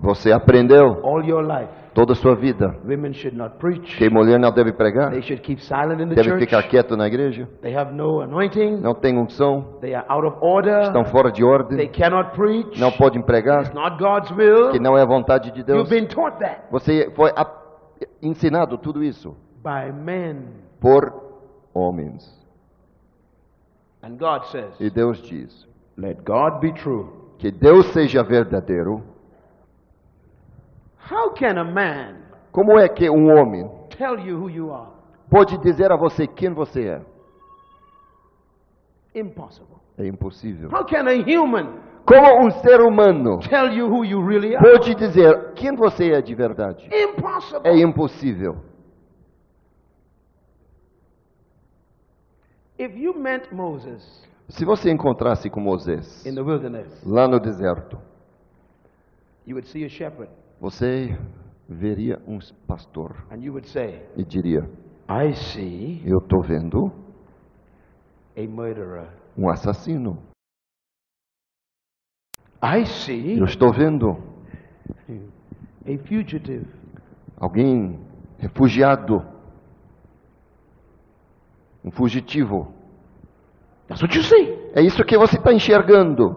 Você 0.02 0.32
aprendeu 0.32 1.06
all 1.06 1.24
your 1.26 1.42
life 1.44 1.70
toda 1.94 2.14
a 2.14 2.16
sua 2.16 2.34
vida 2.36 2.78
women 2.86 3.12
should 3.14 3.36
not 3.36 3.58
preach. 3.58 3.98
que 3.98 4.10
mulher 4.10 4.40
não 4.40 4.52
deve 4.54 4.72
pregar, 4.72 5.10
They 5.12 5.22
should 5.22 5.42
keep 5.42 5.60
silent 5.62 6.02
in 6.02 6.08
the 6.08 6.16
deve 6.16 6.30
church. 6.30 6.40
ficar 6.46 6.64
quieto 6.64 6.96
na 6.96 7.08
igreja, 7.08 7.46
They 7.62 7.76
have 7.76 7.94
no 7.94 8.22
anointing. 8.22 8.80
não 8.80 8.94
tem 8.96 9.18
unção, 9.18 9.80
They 9.82 9.94
are 9.94 10.06
out 10.08 10.26
of 10.26 10.38
order. 10.42 10.84
estão 10.84 11.04
fora 11.06 11.30
de 11.32 11.42
They 11.42 11.50
ordem, 11.50 11.90
cannot 11.92 12.32
preach. 12.38 12.80
não 12.80 12.92
podem 12.92 13.20
It's 13.20 13.26
pregar, 13.28 13.74
not 13.74 13.98
God's 14.02 14.32
will. 14.32 14.72
que 14.72 14.80
não 14.80 14.98
é 14.98 15.02
a 15.02 15.06
vontade 15.06 15.52
de 15.52 15.62
Deus. 15.64 15.80
You've 15.80 15.90
been 15.94 16.08
taught 16.08 16.40
that 16.40 16.62
Você 16.72 17.12
foi 17.16 17.32
ensinado 18.22 18.78
tudo 18.78 19.04
isso 19.04 19.36
by 19.62 19.92
men. 19.92 20.54
por 20.80 21.12
homens. 21.74 22.24
And 24.02 24.16
God 24.18 24.46
says, 24.46 24.80
E 24.80 24.90
Deus 24.90 25.22
diz 25.22 25.68
Let 25.98 26.20
God 26.24 26.62
be 26.62 26.72
true. 26.72 27.19
Que 27.40 27.50
Deus 27.52 27.88
seja 27.94 28.22
verdadeiro. 28.24 29.04
How 31.12 31.32
can 31.34 31.58
a 31.60 31.64
man 31.64 32.18
Como 32.52 32.78
é 32.78 32.88
que 32.88 33.10
um 33.10 33.32
homem 33.32 33.68
tell 33.98 34.20
you 34.20 34.38
who 34.38 34.50
you 34.50 34.72
are? 34.74 34.92
pode 35.30 35.58
dizer 35.60 35.92
a 35.92 35.96
você 35.98 36.28
quem 36.28 36.54
você 36.54 36.88
é? 36.88 37.02
Impossible. 39.16 39.78
É 39.98 40.06
impossível. 40.06 40.70
How 40.72 40.86
can 40.86 41.06
a 41.08 41.14
human 41.16 41.80
Como 42.06 42.46
um 42.46 42.52
ser 42.52 42.80
humano 42.82 43.40
tell 43.50 43.72
you 43.72 43.88
who 43.88 44.04
you 44.06 44.22
really 44.26 44.56
are? 44.56 44.64
pode 44.64 44.94
dizer 44.96 45.54
quem 45.56 45.76
você 45.76 46.12
é 46.12 46.22
de 46.22 46.36
verdade? 46.36 46.88
Impossible. 46.94 47.62
É 47.64 47.76
impossível. 47.80 48.58
If 52.78 52.96
you 52.96 53.14
met 53.14 53.54
Moses 53.54 54.28
Se 54.50 54.66
você 54.66 54.92
encontrasse 54.92 55.50
com 55.50 55.60
Moisés 55.62 56.26
in 56.26 56.34
the 56.36 56.42
wilderness, 56.42 57.04
lá 57.06 57.28
no 57.28 57.40
deserto, 57.40 57.98
you 59.46 59.56
would 59.56 59.68
see 59.68 59.86
a 59.86 59.90
shepherd 59.90 60.30
você 60.60 61.18
veria 61.68 62.20
um 62.28 62.40
pastor 62.68 63.16
and 63.32 63.44
you 63.44 63.54
would 63.54 63.68
say, 63.70 64.06
e 64.18 64.24
diria: 64.26 64.62
I 65.08 65.34
see 65.34 66.02
Eu 66.06 66.18
estou 66.18 66.42
vendo 66.42 66.92
a 68.36 68.42
murderer. 68.48 69.10
um 69.38 69.50
assassino. 69.50 70.18
I 72.62 72.86
see 72.86 73.38
Eu 73.40 73.46
estou 73.46 73.72
vendo 73.72 74.18
a 75.86 75.98
fugitive. 76.08 76.68
alguém 77.38 78.00
refugiado, 78.40 79.22
um 81.86 81.92
fugitivo. 81.92 82.74
That's 83.90 84.02
what 84.02 84.16
you 84.16 84.24
see. 84.24 84.58
É 84.76 84.82
isso 84.82 85.04
que 85.04 85.18
você 85.18 85.36
está 85.36 85.52
enxergando. 85.52 86.36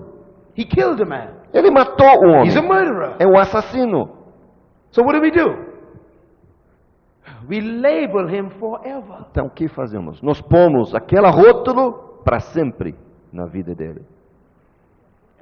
He 0.56 0.64
killed 0.64 1.00
a 1.02 1.06
man. 1.06 1.28
Ele 1.52 1.70
matou 1.70 2.24
um 2.26 2.44
He's 2.44 2.56
a 2.56 2.60
homem. 2.60 2.72
murderer. 2.72 3.16
É 3.18 3.26
um 3.26 3.38
assassino. 3.38 4.10
So 4.90 5.02
what 5.02 5.18
do 5.18 5.22
we 5.22 5.30
do? 5.30 5.70
We 7.48 7.60
label 7.60 8.28
him 8.28 8.50
forever. 8.58 9.26
Então 9.30 9.46
o 9.46 9.50
que 9.50 9.68
fazemos? 9.68 10.20
Nós 10.22 10.40
pomos 10.40 10.94
aquele 10.94 11.28
rótulo 11.28 12.20
para 12.24 12.40
sempre 12.40 12.94
na 13.32 13.46
vida 13.46 13.74
dele. 13.74 14.02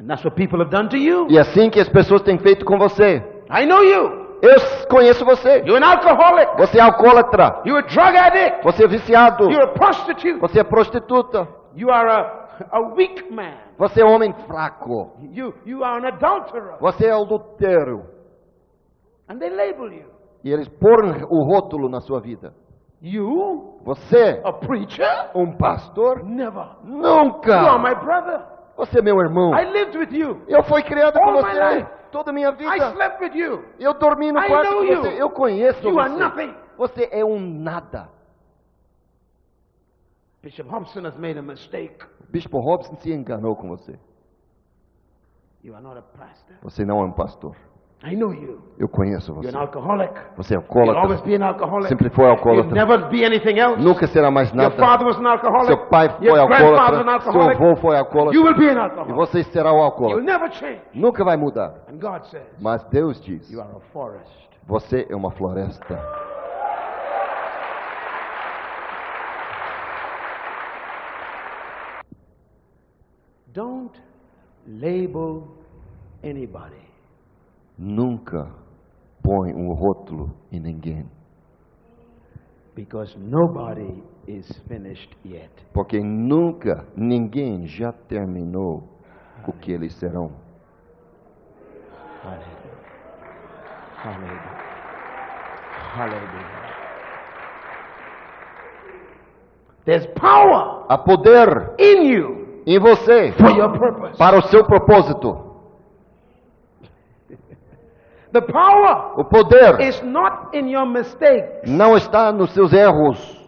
And 0.01 0.07
that's 0.07 0.25
what 0.25 0.35
people 0.35 0.61
have 0.61 0.71
done 0.71 0.89
to 0.89 0.97
you. 0.97 1.27
E 1.29 1.37
é 1.37 1.41
assim 1.41 1.71
que 1.71 1.79
as 1.79 1.89
pessoas 1.89 2.23
têm 2.23 2.39
feito 2.39 2.65
com 2.65 2.79
você. 2.79 3.23
I 3.51 3.67
know 3.67 3.85
you. 3.85 4.21
Eu 4.43 4.55
conheço 4.89 5.25
você. 5.25 5.59
You're 5.67 5.77
an 5.77 5.87
alcoholic. 5.87 6.57
Você 6.57 6.79
é 6.79 6.81
alcoólatra. 6.81 7.61
You're 7.67 7.85
a 7.85 7.87
drug 7.87 8.17
addict. 8.17 8.65
Você 8.65 8.85
é 8.85 8.89
viciado. 8.89 9.45
You're 9.51 9.65
a 9.65 9.73
prostitute. 9.75 10.41
Você 10.41 10.61
é 10.61 10.65
prostituta. 10.65 11.47
You 11.75 11.91
are 11.91 12.09
a, 12.11 12.49
a 12.73 12.81
weak 12.95 13.33
man. 13.33 13.57
Você 13.79 14.01
é 14.03 14.05
homem 14.05 14.33
fraco. 14.47 15.13
You, 15.33 15.55
you 15.65 15.85
are 15.85 16.05
an 16.05 16.09
adulterer. 16.09 16.79
Você 16.81 17.07
é 17.07 17.13
adultério. 17.13 18.05
And 19.29 19.39
they 19.39 19.51
label 19.51 19.93
you. 19.93 20.07
E 20.43 20.51
eles 20.53 20.69
põem 20.69 21.23
o 21.29 21.45
rótulo 21.45 21.89
na 21.89 22.01
sua 22.01 22.21
vida. 22.21 22.53
You, 23.03 23.79
Você, 23.85 24.41
a 24.45 24.53
preacher? 24.53 25.31
um 25.35 25.57
pastor? 25.57 26.23
Never. 26.25 26.67
You 26.85 27.07
are 27.07 27.25
Nunca. 27.25 27.79
my 27.79 27.95
brother. 27.95 28.41
Você 28.77 28.99
é 28.99 29.03
meu 29.03 29.19
irmão. 29.21 29.55
I 29.59 29.65
lived 29.71 29.97
with 29.97 30.13
you. 30.13 30.43
Eu 30.49 30.63
fui 30.65 30.83
criado 30.83 31.17
All 31.19 31.25
com 31.25 31.33
my 31.33 31.41
você 31.43 31.75
life. 31.77 31.91
toda 32.11 32.31
a 32.31 32.35
minha 32.35 32.49
I 32.51 32.55
vida. 32.57 32.91
slept 32.93 33.23
with 33.23 33.35
you. 33.35 33.65
Eu 33.79 33.95
dormi 33.95 34.33
no 34.33 34.41
I 34.41 34.49
quarto 34.49 34.75
com 34.75 34.85
you. 34.85 35.03
você. 35.03 35.23
Eu 35.23 35.31
conheço 35.31 35.89
You 35.89 35.99
are 35.99 36.11
você. 36.11 36.19
nothing. 36.23 36.55
Você 36.77 37.09
é 37.13 37.25
um 37.25 37.39
nada. 37.39 38.09
Bishop 40.43 40.69
Hobson 40.71 41.05
has 41.05 41.17
made 41.19 41.39
a 41.39 41.43
mistake. 41.43 41.99
Bispo 42.31 42.59
Robson 42.61 42.97
se 42.97 43.13
enganou 43.13 43.55
com 43.57 43.69
você. 43.69 43.99
You 45.63 45.75
are 45.75 45.83
not 45.83 45.99
a 45.99 46.03
pastor. 46.03 46.57
Você 46.63 46.85
não 46.85 47.01
é 47.01 47.05
um 47.05 47.13
pastor. 47.13 47.55
I 48.03 48.17
know 48.17 48.33
you. 48.33 48.63
Eu 48.79 48.89
conheço 48.89 49.31
You're 49.31 49.47
você. 49.47 49.55
an 49.55 49.61
alcoholic. 49.61 50.15
Você 50.39 50.55
é 50.55 50.57
You'll 50.57 50.97
always 50.97 51.21
alcoólatra. 51.21 51.27
be 51.27 51.35
an 51.37 51.47
alcoholic. 51.47 51.89
Sempre 51.89 52.09
foi 52.09 52.25
You'll 52.25 52.37
alcoólatra. 52.39 52.73
never 52.73 53.09
be 53.11 53.23
anything 53.27 53.59
else. 53.61 53.83
Nunca 53.83 54.07
será 54.07 54.31
mais 54.31 54.49
Your 54.49 54.57
nada. 54.57 54.77
father 54.77 55.07
was 55.07 55.19
an 55.19 55.27
alcoholic. 55.27 55.67
Seu 55.67 55.87
pai 55.89 56.09
foi 56.09 56.27
Your 56.27 56.47
grandfather 56.47 56.71
was 56.73 57.07
an 57.07 57.11
alcoólatra. 57.11 57.21
Seu 57.21 57.41
alcoholic. 57.43 57.63
avô 57.63 57.77
foi 57.77 57.91
You 57.91 57.99
alcoólatra. 57.99 58.41
will 58.41 58.57
be 58.57 58.69
an 58.71 58.73
E 58.75 58.79
alcoholic. 58.79 59.13
você 59.13 59.43
será 59.45 59.71
o 59.71 59.75
You'll 59.75 59.85
alcoólatra. 59.85 60.23
never 60.25 60.51
change. 60.53 60.81
Nunca 60.95 61.23
vai 61.25 61.37
mudar. 61.37 61.75
And 61.93 61.99
God 61.99 62.23
says, 62.31 62.47
Mas 62.59 62.83
Deus 62.85 63.21
diz: 63.21 63.51
you 63.51 63.61
are 63.61 63.71
a 63.77 63.81
forest. 63.93 64.49
Você 64.67 65.07
é 65.11 65.15
uma 65.15 65.31
floresta. 65.33 66.30
Don't 73.53 73.93
label 74.67 75.49
anybody. 76.23 76.77
Nunca 77.77 78.49
põe 79.23 79.53
um 79.55 79.73
rótulo 79.73 80.31
em 80.53 80.61
ninguém. 80.61 81.07
Because 82.77 83.17
nobody 83.19 84.03
is 84.29 84.47
finished 84.69 85.17
yet. 85.25 85.51
Porque 85.73 85.99
nunca 85.99 86.87
ninguém 86.97 87.67
já 87.67 87.93
terminou 87.93 88.85
o 89.47 89.53
que 89.53 89.73
eles 89.73 89.95
serão. 89.95 90.31
Hallelujah. 92.23 92.71
Hallelujah. 93.97 94.71
Hallelujah. 95.95 96.61
There's 99.85 100.07
power 100.15 100.85
Há 100.89 100.99
poder 100.99 101.75
in 101.79 102.05
you 102.05 102.40
em 102.75 102.79
você 102.79 103.33
for 103.33 103.51
your 103.57 103.79
purpose. 103.79 104.17
para 104.19 104.39
o 104.39 104.43
seu 104.43 104.65
propósito. 104.65 105.49
The 108.33 108.41
power 108.43 109.15
O 109.19 109.25
poder 109.25 109.81
is 109.81 110.01
not 110.03 110.57
in 110.57 110.69
your 110.71 110.87
mistakes. 110.87 111.69
não 111.71 111.97
está 111.97 112.31
nos 112.33 112.53
seus 112.53 112.73
erros. 112.73 113.39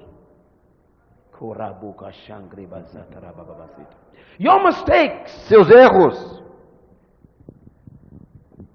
Your 4.39 4.63
mistakes 4.65 5.31
Seus 5.49 5.71
erros 5.71 6.43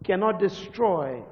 cannot 0.04 0.40
destroy 0.40 1.24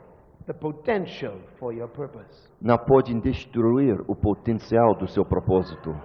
the 0.48 0.54
potential 0.54 1.34
for 1.60 1.74
your 1.74 1.88
purpose. 1.88 2.50
não 2.62 2.78
podem 2.78 3.20
destruir 3.20 4.02
o 4.08 4.16
potencial 4.16 4.96
do 4.96 5.08
seu 5.08 5.24
propósito. 5.26 5.96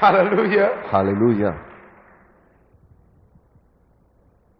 Hallelujah. 0.00 0.84
Aleluia. 0.92 1.54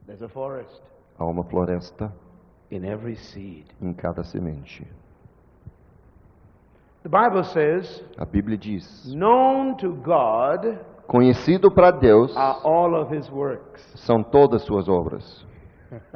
There's 0.07 0.23
a 0.23 0.29
forest 0.29 0.81
Há 1.19 1.25
uma 1.25 1.45
floresta 1.45 2.13
in 2.71 2.85
every 2.85 3.15
seed. 3.17 3.67
em 3.81 3.93
cada 3.95 4.23
semente. 4.25 4.87
The 7.03 7.09
Bible 7.09 7.45
says, 7.45 8.03
A 8.19 8.27
Bíblia 8.27 8.57
diz: 8.59 9.07
known 9.15 9.77
to 9.77 9.93
God 9.95 10.79
Conhecido 11.07 11.71
para 11.71 11.91
Deus 11.93 12.37
are 12.37 12.61
all 12.65 12.95
of 12.95 13.11
his 13.15 13.31
works. 13.31 13.81
são 14.05 14.23
todas 14.23 14.63
suas 14.63 14.89
obras. 14.89 15.47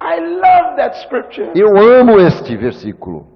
I 0.00 0.18
love 0.18 0.76
that 0.78 0.96
scripture. 1.02 1.52
Eu 1.54 1.76
amo 1.76 2.18
este 2.20 2.56
versículo. 2.56 3.26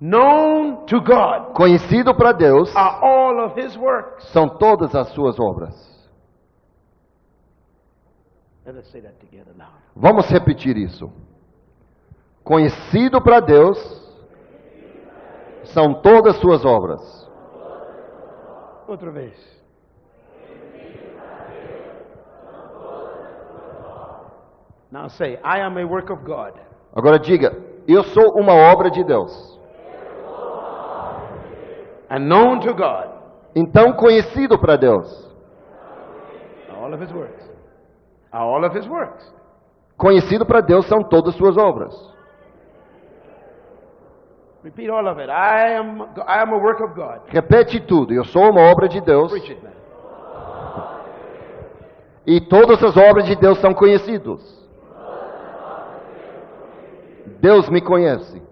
Known 0.00 0.86
to 0.86 1.00
God 1.00 1.54
Conhecido 1.54 2.14
para 2.14 2.32
Deus 2.32 2.74
are 2.76 3.00
all 3.02 3.44
of 3.44 3.60
his 3.60 3.76
works. 3.76 4.24
são 4.32 4.48
todas 4.58 4.94
as 4.94 5.08
suas 5.08 5.38
obras. 5.40 5.74
Let 8.64 8.76
us 8.76 8.86
say 8.90 9.00
that 9.00 9.14
together 9.18 9.54
now. 9.56 9.72
Vamos 9.96 10.28
repetir 10.30 10.76
isso. 10.76 11.10
Conhecido 12.44 13.20
para 13.20 13.40
Deus 13.40 13.78
são 15.72 15.94
todas 16.00 16.36
suas 16.36 16.64
obras. 16.64 17.00
Outra 18.86 19.10
vez. 19.10 19.34
Now 24.90 25.08
say, 25.08 25.38
I 25.44 25.60
am 25.60 25.76
a 25.76 25.84
work 25.84 26.10
of 26.10 26.24
God. 26.24 26.54
Agora 26.94 27.18
diga, 27.18 27.54
eu 27.86 28.02
sou 28.04 28.32
uma 28.40 28.54
obra 28.54 28.90
de 28.90 29.04
Deus. 29.04 29.57
And 32.10 32.20
known 32.20 32.60
to 32.60 32.74
God. 32.74 33.08
Então, 33.54 33.92
conhecido 33.92 34.58
para 34.58 34.76
Deus. 34.76 35.06
All 36.80 36.92
of 36.94 37.02
his 37.02 37.12
works. 37.12 37.50
All 38.32 38.64
of 38.64 38.76
his 38.78 38.86
works. 38.88 39.34
Conhecido 39.96 40.46
para 40.46 40.60
Deus 40.60 40.86
são 40.86 41.02
todas 41.02 41.34
suas 41.34 41.56
obras. 41.56 41.92
Repeat 44.62 44.90
all 44.90 45.06
of 45.08 45.20
it. 45.20 45.30
I 45.30 45.76
am, 45.76 46.02
I 46.26 46.40
am 46.42 46.52
a 46.52 46.58
work 46.58 46.82
of 46.82 46.94
God. 46.94 47.20
Repete 47.28 47.80
tudo. 47.80 48.12
Eu 48.12 48.24
sou 48.24 48.50
uma 48.50 48.60
obra 48.70 48.88
de 48.88 49.00
Deus 49.00 49.30
Preach 49.30 49.52
it, 49.52 49.62
man. 49.64 49.72
e 52.26 52.40
todas 52.40 52.82
as 52.82 52.96
obras 52.96 53.24
de 53.26 53.36
Deus 53.36 53.58
são 53.60 53.72
conhecidos. 53.72 54.58
Deus 57.40 57.68
me 57.70 57.80
conhece. 57.80 58.42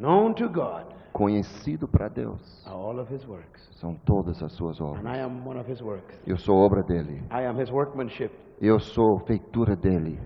Known 0.00 0.34
to 0.34 0.48
God. 0.48 0.84
Conhecido 1.12 1.88
para 1.88 2.08
Deus 2.08 2.40
are 2.66 2.74
All 2.76 3.00
of 3.00 3.12
his 3.12 3.26
works. 3.26 3.68
são 3.80 3.94
todas 4.04 4.40
as 4.42 4.52
suas 4.52 4.80
obras. 4.80 5.00
And 5.04 5.08
I 5.08 5.18
am 5.20 5.44
one 5.46 5.58
of 5.58 5.68
his 5.68 5.80
works. 5.82 6.14
Eu 6.26 6.36
sou 6.38 6.56
obra 6.56 6.82
dele. 6.82 7.22
I 7.30 7.44
am 7.46 7.58
his 7.60 7.70
workmanship. 7.70 8.30
Eu 8.60 8.78
sou 8.78 9.18
feitura 9.26 9.74
dele. 9.74 10.20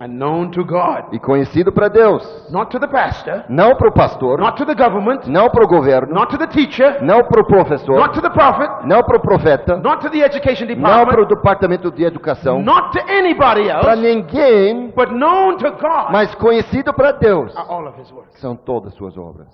And 0.00 0.08
known 0.16 0.50
to 0.52 0.64
God. 0.64 1.12
E 1.12 1.18
conhecido 1.18 1.72
para 1.72 1.88
Deus. 1.88 2.22
Not 2.50 2.70
to 2.70 2.78
the 2.78 2.86
pastor. 2.86 3.44
Não 3.48 3.74
para 3.76 3.88
o 3.88 3.92
pastor, 3.92 4.38
Not 4.38 4.56
to 4.56 4.64
the 4.64 4.74
government. 4.74 5.26
não 5.26 5.50
para 5.50 5.64
o 5.64 5.66
governo, 5.66 6.14
Not 6.14 6.30
to 6.30 6.38
the 6.38 6.46
teacher. 6.46 7.02
não 7.02 7.24
para 7.24 7.40
o 7.40 7.46
professor, 7.46 7.96
Not 7.98 8.14
to 8.14 8.20
the 8.22 8.30
prophet. 8.30 8.86
não 8.86 9.02
para 9.02 9.16
o 9.16 9.20
profeta, 9.20 9.76
Not 9.76 10.00
to 10.02 10.10
the 10.10 10.18
education 10.20 10.66
não 10.76 11.04
para 11.04 11.22
o 11.22 11.26
department. 11.26 11.28
departamento 11.28 11.90
de 11.90 12.04
educação, 12.04 12.62
Not 12.62 12.92
to 12.92 13.00
anybody 13.10 13.64
para 13.68 13.92
else. 13.96 14.02
ninguém, 14.02 14.90
But 14.90 15.10
known 15.10 15.56
to 15.56 15.70
God 15.72 16.12
mas 16.12 16.32
conhecido 16.36 16.92
para 16.94 17.12
Deus. 17.12 17.56
are 17.56 17.66
all 17.68 17.86
of 17.88 18.00
his 18.00 18.10
works. 18.12 18.38
São 18.40 18.54
todas 18.54 18.94
suas 18.94 19.16
obras. 19.16 19.48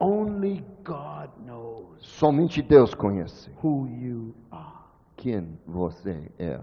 Only 0.00 0.64
God 0.84 1.28
knows 1.46 1.98
Somente 2.00 2.62
Deus 2.62 2.94
conhece 2.94 3.50
who 3.62 3.86
you 3.88 4.34
are. 4.50 4.80
quem 5.16 5.58
você 5.66 6.32
é. 6.38 6.58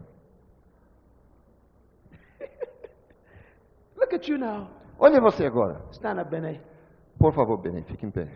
Look 4.08 4.16
at 4.16 4.30
you 4.30 4.38
now. 4.38 4.70
Olhe 4.98 5.20
você 5.20 5.46
agora. 5.46 5.82
Stand 5.92 6.22
up, 6.22 6.32
Benny. 6.32 6.62
Por 7.20 7.34
favor, 7.34 7.58
Benê, 7.58 7.82
fique 7.82 8.06
em 8.06 8.10
pé. 8.10 8.30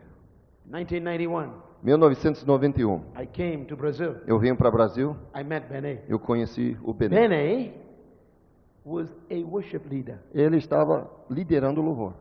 1991, 0.65 1.49
1991. 1.81 3.01
I 3.15 3.25
came 3.25 3.63
to 3.65 3.77
Brazil. 3.77 4.17
Eu 4.27 4.37
vim 4.37 4.53
para 4.53 4.67
o 4.67 4.71
Brasil, 4.71 5.15
I 5.33 5.45
met 5.45 5.67
Benny. 5.69 6.01
eu 6.09 6.19
conheci 6.19 6.77
o 6.83 6.93
Benê. 6.93 7.15
Benny 7.15 7.73
was 8.85 9.09
a 9.29 9.35
worship 9.49 9.83
leader. 9.89 10.19
Ele 10.33 10.57
estava 10.57 11.09
liderando 11.29 11.79
o 11.79 11.85
louvor, 11.85 12.15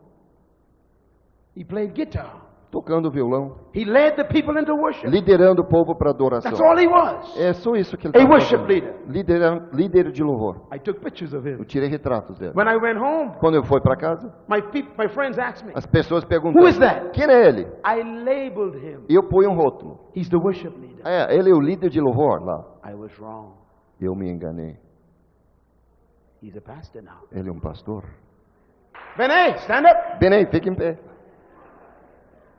He 1.57 1.65
played 1.65 1.93
guitar. 1.93 2.47
Tocando 2.71 3.11
violão, 3.11 3.57
He 3.75 3.85
led 3.85 4.17
the 4.17 4.25
people 4.25 4.59
into 4.61 4.73
worship. 4.75 5.09
liderando 5.09 5.63
o 5.63 5.65
povo 5.67 5.97
para 5.97 6.11
adoração. 6.11 6.51
That's 6.51 6.61
all 6.65 6.79
he 6.79 6.87
was. 6.87 7.37
É 7.37 7.53
só 7.53 7.75
isso 7.75 7.97
que 7.97 8.07
ele 8.07 8.17
A 8.17 8.21
estava 8.21 8.35
worship 8.35 8.67
leader. 8.67 8.95
Líder, 9.09 9.69
líder 9.73 10.13
de 10.13 10.23
louvor. 10.23 10.67
I 10.73 10.79
took 10.79 11.01
pictures 11.01 11.33
of 11.35 11.49
Eu 11.49 11.59
him. 11.59 11.65
tirei 11.65 11.89
retratos 11.89 12.39
dele. 12.39 12.53
When 12.55 12.69
I 12.69 12.77
went 12.77 12.99
home, 12.99 13.33
Quando 13.41 13.57
eu 13.57 13.65
fui 13.65 13.81
para 13.81 13.97
casa, 13.97 14.33
my 14.49 14.63
my 14.99 15.09
friends 15.09 15.39
asked 15.39 15.67
me. 15.67 15.73
as 15.75 15.85
pessoas 15.87 16.25
perguntaram: 16.25 16.63
Who 16.65 16.69
is 16.69 16.79
that? 16.79 17.11
Quem 17.13 17.25
é 17.29 17.49
ele? 17.49 17.63
I 17.85 18.03
labeled 18.25 18.77
him. 18.79 19.05
Eu 19.09 19.23
pus 19.29 19.47
um 19.47 19.55
rótulo. 19.55 19.99
He's 20.15 20.29
the 20.29 20.37
worship 20.37 20.71
leader. 20.79 21.05
É, 21.05 21.35
ele 21.37 21.51
é 21.51 21.55
o 21.55 21.61
líder 21.61 21.91
de 21.91 22.01
louvor 22.01 22.43
lá. 22.45 22.65
I 22.89 22.95
was 22.95 23.19
wrong. 23.19 23.53
Eu 24.01 24.15
me 24.15 24.31
enganei. 24.31 24.77
He's 26.43 26.57
a 26.57 26.61
pastor 26.61 27.03
now. 27.03 27.27
Ele 27.33 27.49
é 27.49 27.53
um 27.53 27.61
pastor. 27.61 28.03
Benny, 29.17 29.57
stand 29.59 29.83
up. 29.91 30.19
Benê, 30.21 30.47
fique 30.47 30.71
em 30.71 30.75
pé. 30.75 30.99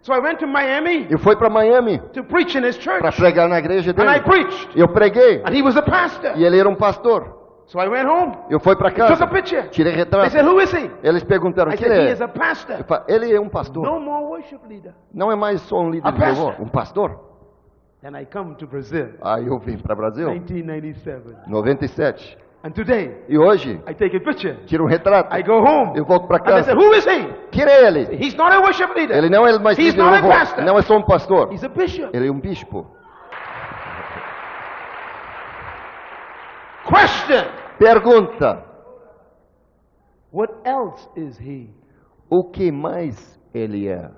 So 0.02 0.14
I 0.14 0.20
went 0.20 0.40
to 0.40 0.48
Miami 0.48 1.06
Eu 1.10 1.20
fui 1.20 1.36
para 1.36 1.50
Miami 1.50 2.00
to 2.14 2.24
preach 2.24 2.58
in 2.58 2.64
his 2.66 2.76
church. 2.78 3.00
para 3.02 3.12
pregar 3.12 3.48
na 3.48 3.60
igreja 3.60 3.92
And 3.92 4.04
I 4.04 4.20
dele. 4.20 4.22
preached. 4.22 4.70
Eu 4.76 4.88
preguei. 4.88 5.42
And 5.46 5.54
he 5.56 5.62
was 5.62 5.78
a 5.78 5.82
pastor. 5.82 6.32
E 6.38 6.44
ele 6.44 6.58
era 6.60 6.68
um 6.68 6.76
pastor. 6.76 7.40
So 7.68 7.80
I 7.80 7.88
went 7.88 8.06
home. 8.10 8.36
Eu 8.50 8.60
fui 8.60 8.76
para 8.76 8.90
Took 8.90 9.08
casa. 9.08 9.24
a 9.24 9.28
picture. 9.28 9.70
Tirei 9.70 9.94
They 9.94 10.04
retrato. 10.04 10.32
said, 10.32 10.44
Who 10.46 10.60
is 10.60 10.72
he? 10.74 10.90
Eles 11.04 11.24
perguntaram 11.24 11.72
I 11.72 11.78
quem 11.78 11.88
said, 11.88 12.02
He 12.02 12.08
é. 12.10 12.12
is 12.14 12.22
a 12.22 12.28
pastor. 12.28 12.78
Eu 12.80 12.84
falei, 12.84 13.04
ele 13.08 13.34
é 13.34 13.40
um 13.40 13.48
pastor. 13.48 13.84
No 13.86 14.00
more 14.00 14.26
worship 14.26 14.60
leader. 14.68 14.94
Não 15.14 15.32
é 15.32 15.36
mais 15.36 15.62
só 15.62 15.80
um 15.80 15.90
líder 15.92 16.08
A 16.08 16.12
de 16.12 16.20
louvor, 16.26 16.56
um 16.60 16.68
pastor. 16.68 17.18
Then 18.02 18.16
I 18.20 18.26
come 18.26 18.56
to 18.56 18.66
Brazil, 18.66 19.10
Aí 19.22 19.46
eu 19.46 19.60
vim 19.60 19.78
para 19.78 19.94
o 19.94 19.96
Brasil, 19.96 20.28
1997. 20.28 21.48
97. 21.48 22.38
And 22.64 22.72
today, 22.74 23.18
E 23.28 23.38
hoje, 23.40 23.82
I 23.88 23.94
take 23.96 24.16
a 24.16 24.20
picture. 24.20 24.56
tiro 24.68 24.84
um 24.84 24.88
retrato. 24.88 25.36
I 25.36 25.42
go 25.42 25.60
home. 25.64 25.98
Eu 25.98 26.06
volto 26.06 26.28
para 26.28 26.38
And 26.38 26.44
casa. 26.44 26.64
said, 26.66 26.78
Who 26.78 26.94
is 26.94 27.06
he? 27.08 27.28
Quem 27.52 27.64
é 27.64 27.88
ele? 27.88 28.02
He's 28.24 28.36
not 28.36 28.54
a 28.54 28.60
worship 28.62 28.94
leader. 28.96 29.18
Ele 29.18 29.30
não 29.30 29.48
é 29.48 29.58
mais 29.58 29.80
He's 29.80 29.94
líder 29.96 30.04
de 30.04 30.12
not 30.22 30.26
a 30.26 30.30
pastor. 30.40 30.64
Não 30.64 30.78
é 30.78 30.82
só 30.84 30.96
um 30.98 31.02
pastor. 31.04 31.52
He's 31.52 31.64
a 31.64 31.70
bishop. 31.70 32.16
Ele 32.16 32.28
é 32.28 32.32
um 32.32 32.40
bispo. 32.40 32.86
Question. 36.86 37.46
Pergunta: 37.80 38.64
What 40.32 40.54
else 40.66 41.08
is 41.16 41.38
he? 41.40 41.70
o 42.30 42.44
que 42.52 42.72
mais 42.72 43.40
ele 43.54 43.88
é? 43.88 44.10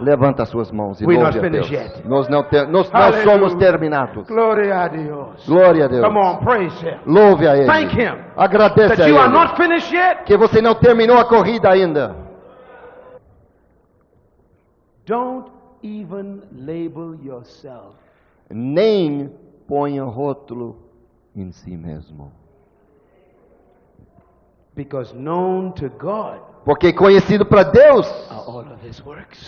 Levanta 0.00 0.42
as 0.42 0.48
suas 0.48 0.70
mãos 0.70 1.00
e 1.00 1.04
louve 1.04 1.18
not 1.22 1.38
a 1.38 1.40
Deus. 1.48 1.66
finished 1.68 1.72
yet. 1.96 2.08
Nós 2.08 2.28
não, 2.28 2.42
te- 2.44 2.66
nós 2.66 2.90
não 2.90 3.12
somos 3.24 3.54
terminados. 3.54 4.26
Gloria 4.26 4.82
a 4.82 4.88
Dios. 4.88 5.46
Glória 5.46 5.84
a 5.86 5.88
Deus. 5.88 6.04
Come 6.04 6.18
on, 6.18 6.36
praise 6.38 6.86
him. 6.86 6.98
Louve 7.06 7.46
a 7.48 7.56
Ele. 7.56 7.66
Thank 7.66 7.92
him. 7.94 8.16
Agradeça 8.36 8.96
That 8.96 9.02
a 9.02 9.08
you 9.08 9.18
are 9.18 9.28
Ele. 9.28 9.34
not 9.38 9.56
finished 9.56 9.92
yet. 9.94 10.24
Que 10.24 10.36
você 10.36 10.60
não 10.62 10.74
terminou 10.74 11.18
a 11.18 11.24
corrida 11.24 11.70
ainda. 11.70 12.14
Don't 15.06 15.50
even 15.82 16.42
label 16.52 17.14
yourself. 17.22 17.96
Nem 18.50 19.30
ponha 19.66 20.04
rótulo 20.04 20.76
em 21.34 21.50
si 21.52 21.76
mesmo. 21.76 22.32
Because 24.74 25.12
known 25.14 25.72
to 25.72 25.88
God 25.88 26.40
Porque 26.68 26.92
conhecido 26.92 27.46
para 27.46 27.62
Deus 27.62 28.06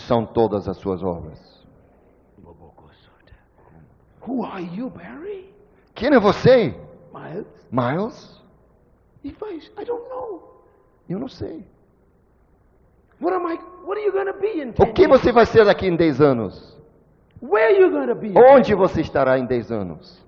são 0.07 0.25
todas 0.25 0.67
as 0.67 0.75
suas 0.77 1.03
obras. 1.03 1.39
Who 4.27 4.43
are 4.43 4.63
you, 4.63 4.89
Barry? 4.89 5.53
Quem 5.93 6.15
é 6.15 6.19
você? 6.19 6.75
Miles? 7.13 7.45
Miles? 7.71 8.41
If 9.23 9.39
I, 9.43 9.57
I 9.79 9.85
don't 9.85 10.09
know. 10.09 10.63
Eu 11.07 11.19
não 11.19 11.27
sei. 11.27 11.63
What 13.21 13.35
am 13.35 13.53
I? 13.53 13.59
What 13.85 13.99
are 13.99 14.05
you 14.07 14.33
to 14.33 14.39
be 14.39 14.59
in 14.59 14.69
O 14.69 14.85
10 14.85 14.93
que 14.93 15.07
você 15.07 15.31
vai 15.31 15.45
ser 15.45 15.63
daqui 15.65 15.85
em 15.85 15.95
10 15.95 16.21
anos? 16.21 16.75
Where 17.39 17.65
are 17.65 17.79
you 17.79 18.07
to 18.07 18.15
be? 18.15 18.33
Onde 18.35 18.69
10 18.69 18.79
você 18.79 19.01
estará 19.01 19.37
em 19.37 19.45
10 19.45 19.71
anos? 19.71 20.25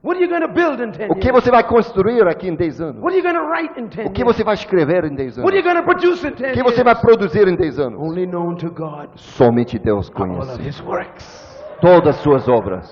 O 0.00 1.14
que 1.16 1.32
você 1.32 1.50
vai 1.50 1.64
construir 1.64 2.22
aqui 2.28 2.48
em 2.48 2.54
10 2.54 2.80
anos? 2.80 3.02
What 3.02 3.08
are 3.08 3.16
you 3.18 3.22
going 3.22 3.34
to 3.34 3.50
write 3.50 3.80
in 3.80 3.88
10 3.88 4.08
O 4.08 4.12
que 4.12 4.24
você 4.24 4.44
vai 4.44 4.54
escrever 4.54 5.04
em 5.04 5.14
10 5.14 5.38
What 5.38 5.48
are 5.48 5.56
you 5.58 5.68
anos? 5.68 5.72
going 5.72 5.76
to 5.76 5.82
produce 5.82 6.24
in 6.26 6.32
10 6.34 6.52
O 6.52 6.54
que 6.54 6.62
você 6.62 6.84
vai 6.84 6.94
produzir 7.00 7.48
em 7.48 7.56
10 7.56 7.78
anos? 7.80 8.00
Only 8.00 8.26
known 8.26 8.54
to 8.56 8.70
God 8.70 9.08
Somente 9.16 9.78
Deus 9.78 10.10
are 10.14 10.30
all 10.30 10.38
of 10.38 10.46
conhece 10.46 10.62
his 10.68 10.80
works. 10.82 11.76
todas 11.80 12.16
as 12.16 12.22
suas 12.22 12.48
obras. 12.48 12.86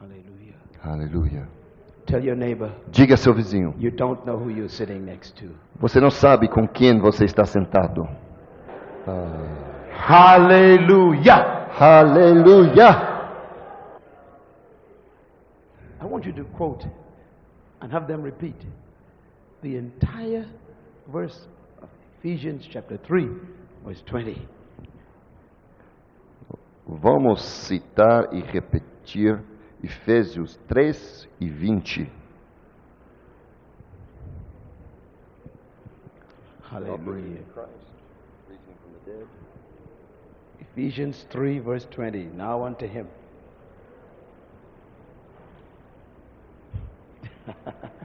Hallelujah. 0.00 0.54
Aleluia. 0.84 1.48
Tell 2.06 2.24
your 2.24 2.36
neighbor, 2.36 2.70
Diga 2.90 3.14
a 3.14 3.16
seu 3.16 3.32
vizinho, 3.34 3.74
you 3.78 3.90
don't 3.90 4.24
know 4.26 4.36
who 4.36 4.50
you're 4.50 4.68
sitting 4.68 5.00
next 5.00 5.34
to. 5.40 5.52
você 5.80 6.00
não 6.00 6.10
sabe 6.10 6.48
com 6.48 6.66
quem 6.66 6.98
você 7.00 7.24
está 7.24 7.44
sentado. 7.44 8.02
Hallelujah. 9.06 10.04
Aleluia. 10.04 11.59
I 15.98 16.04
want 16.04 16.26
you 16.26 16.32
to 16.32 16.44
quote 16.44 16.84
and 17.80 17.90
have 17.90 18.06
them 18.06 18.20
repeat 18.20 18.60
the 19.62 19.76
entire 19.76 20.46
verse 21.10 21.46
of 21.80 21.88
Ephesians 22.18 22.68
chapter 22.70 22.98
3, 22.98 23.28
verse 23.82 24.02
20. 24.04 24.46
Vamos 26.86 27.40
citar 27.40 28.28
e 28.34 28.42
repetir 28.42 29.42
Efésios 29.82 30.58
3 30.68 31.26
e 31.40 31.48
20. 31.48 32.12
Hallelujah. 36.70 37.40
Ephesians 40.72 41.24
3, 41.30 41.58
verse 41.64 41.86
20. 41.86 42.30
Now 42.36 42.64
unto 42.64 42.84
him. 42.84 43.06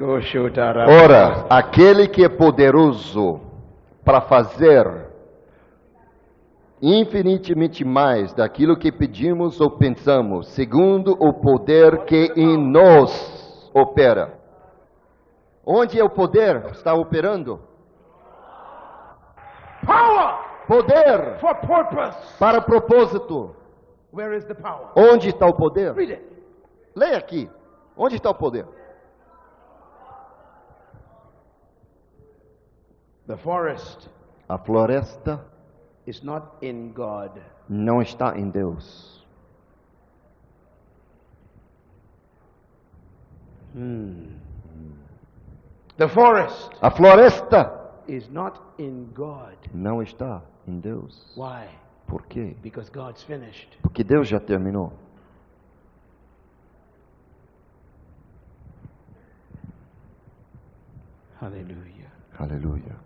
Ora, 0.00 1.46
aquele 1.50 2.06
que 2.06 2.24
é 2.24 2.28
poderoso 2.28 3.40
para 4.04 4.20
fazer 4.20 5.08
infinitamente 6.80 7.84
mais 7.84 8.32
daquilo 8.32 8.76
que 8.76 8.92
pedimos 8.92 9.60
ou 9.60 9.72
pensamos, 9.76 10.46
segundo 10.50 11.16
o 11.18 11.32
poder 11.34 12.04
que 12.04 12.32
em 12.36 12.56
nós 12.56 13.70
opera. 13.74 14.38
Onde 15.66 15.98
é 15.98 16.04
o 16.04 16.10
poder 16.10 16.66
está 16.70 16.94
operando? 16.94 17.60
Poder 20.68 21.38
for 21.40 21.54
purpose. 21.56 22.16
para 22.38 22.60
propósito. 22.60 23.56
Where 24.12 24.36
is 24.36 24.44
the 24.44 24.54
power? 24.54 24.90
Onde 24.94 25.28
está 25.30 25.46
o 25.46 25.54
poder? 25.54 25.94
Read 25.94 26.12
it. 26.12 26.22
Leia 26.94 27.16
aqui. 27.16 27.48
Onde 27.96 28.16
está 28.16 28.30
o 28.30 28.34
poder? 28.34 28.66
The 33.26 33.36
forest 33.38 34.08
A 34.48 34.56
floresta 34.58 35.40
is 36.06 36.22
not 36.22 36.46
in 36.62 36.92
God. 36.92 37.32
não 37.68 38.00
está 38.00 38.38
em 38.38 38.50
Deus. 38.50 39.26
The 45.96 46.08
forest 46.08 46.70
A 46.80 46.90
floresta 46.90 47.77
is 48.08 48.28
not 48.30 48.60
in 48.78 49.08
God. 49.14 49.56
não 49.72 50.02
está 50.02 50.42
em 50.66 50.80
Deus. 50.80 51.26
Why? 51.36 51.68
Por 52.06 52.22
quê? 52.26 52.56
Because 52.62 52.90
God's 52.90 53.22
finished. 53.22 53.78
Porque 53.82 54.02
Deus 54.02 54.26
já 54.28 54.40
terminou. 54.40 54.92
Hallelujah. 61.40 62.10
Aleluia. 62.38 62.96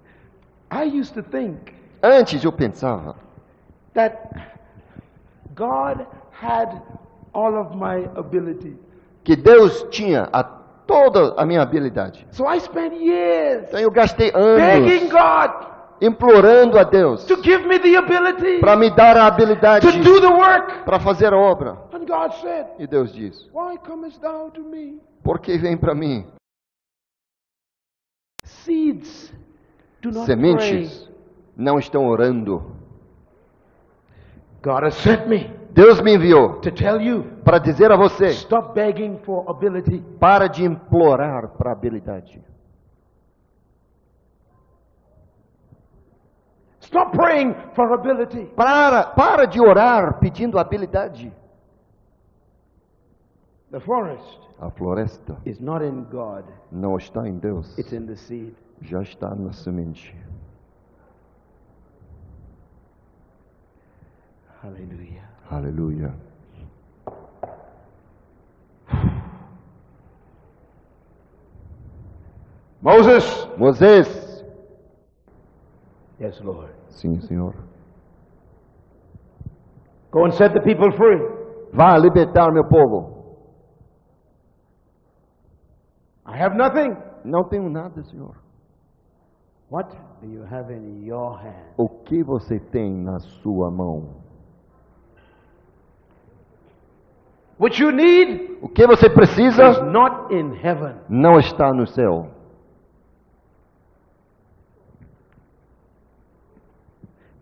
I 0.70 0.84
used 0.84 1.14
to 1.14 1.22
think 1.22 1.74
Antes 2.02 2.42
eu 2.42 2.52
pensava 2.52 3.14
that 3.94 4.16
God 5.54 6.06
had 6.32 6.80
all 7.34 7.54
of 7.56 7.76
my 7.76 8.08
ability. 8.16 8.76
que 9.24 9.36
Deus 9.36 9.84
tinha 9.90 10.28
a 10.32 10.42
toda 10.86 11.34
a 11.36 11.46
minha 11.46 11.62
habilidade. 11.62 12.26
So 12.30 12.46
I 12.46 12.58
spent 12.60 12.94
years 12.94 13.64
Então 13.68 13.80
eu 13.80 13.90
gastei 13.90 14.30
anos 14.34 15.10
God 15.10 15.72
implorando 16.00 16.78
a 16.78 16.82
Deus 16.82 17.24
para 18.60 18.76
me 18.76 18.90
dar 18.90 19.16
a 19.16 19.26
habilidade 19.26 19.86
para 20.84 20.98
fazer 20.98 21.32
a 21.32 21.36
obra. 21.36 21.78
And 21.92 22.06
God 22.06 22.32
said, 22.40 22.66
E 22.78 22.86
Deus 22.86 23.12
diz? 23.12 23.48
Por 25.22 25.38
que 25.38 25.56
vem 25.56 25.76
para 25.76 25.94
mim? 25.94 26.26
Seeds 28.44 29.32
do 30.00 30.10
not 30.10 30.26
Sementes 30.26 31.08
não 31.56 31.78
estão 31.78 32.06
orando. 32.06 32.58
pray. 34.60 34.74
God 34.74 34.84
has 34.84 34.94
sent 34.94 35.28
me 35.28 35.50
Deus 35.74 36.00
me 36.02 36.14
enviou 36.14 36.60
para 37.44 37.58
dizer 37.58 37.90
a 37.90 37.96
você: 37.96 38.26
stop 38.28 38.74
begging 38.74 39.18
for 39.24 39.48
ability. 39.48 40.00
para 40.20 40.46
de 40.46 40.64
implorar 40.64 41.48
para 41.56 41.72
habilidade. 41.72 42.42
Stop 46.80 47.16
praying 47.16 47.54
for 47.74 47.92
ability. 47.92 48.44
Para, 48.54 49.04
para 49.04 49.46
de 49.46 49.60
orar 49.60 50.18
pedindo 50.18 50.58
habilidade. 50.58 51.32
The 53.70 53.80
forest 53.80 54.42
A 54.62 54.70
floresta 54.70 55.36
is 55.44 55.58
not 55.58 55.82
in 55.82 56.04
God, 56.04 56.44
não 56.70 56.96
está 56.96 57.26
em 57.26 57.36
Deus, 57.36 57.76
it's 57.76 57.92
in 57.92 58.06
the 58.06 58.14
seed. 58.14 58.54
já 58.80 59.02
está 59.02 59.34
na 59.34 59.52
semente. 59.52 60.14
Hallelujah. 64.62 65.31
Aleluia. 65.52 66.14
Moses. 72.80 73.48
Moisés. 73.58 74.08
Yes, 76.18 76.40
Lord. 76.40 76.70
Sim, 76.88 77.20
Senhor. 77.20 77.54
Go 80.10 80.24
and 80.24 80.32
set 80.32 80.54
the 80.54 80.60
people 80.60 80.90
free. 80.92 81.20
Vá 81.74 81.98
libertar 81.98 82.50
meu 82.50 82.64
povo. 82.64 83.36
I 86.24 86.36
have 86.38 86.56
nothing. 86.56 86.96
Não 87.24 87.44
tenho 87.44 87.68
nada, 87.68 88.02
Senhor. 88.04 88.36
What 89.68 89.90
do 90.22 90.28
you 90.28 90.44
have 90.44 90.72
in 90.72 91.04
your 91.04 91.36
hand? 91.36 91.74
O 91.76 91.88
que 91.88 92.22
você 92.22 92.58
tem 92.58 92.94
na 92.94 93.18
sua 93.18 93.70
mão? 93.70 94.21
What 97.62 97.80
you 97.80 97.92
need 97.92 98.58
O 98.60 98.68
que 98.68 98.86
você 98.86 99.06
is 99.06 99.12
precisa 99.14 99.82
not 99.84 100.34
in 100.34 100.52
heaven. 100.62 100.96
não 101.08 101.38
está 101.38 101.72
no 101.72 101.86
céu. 101.86 102.28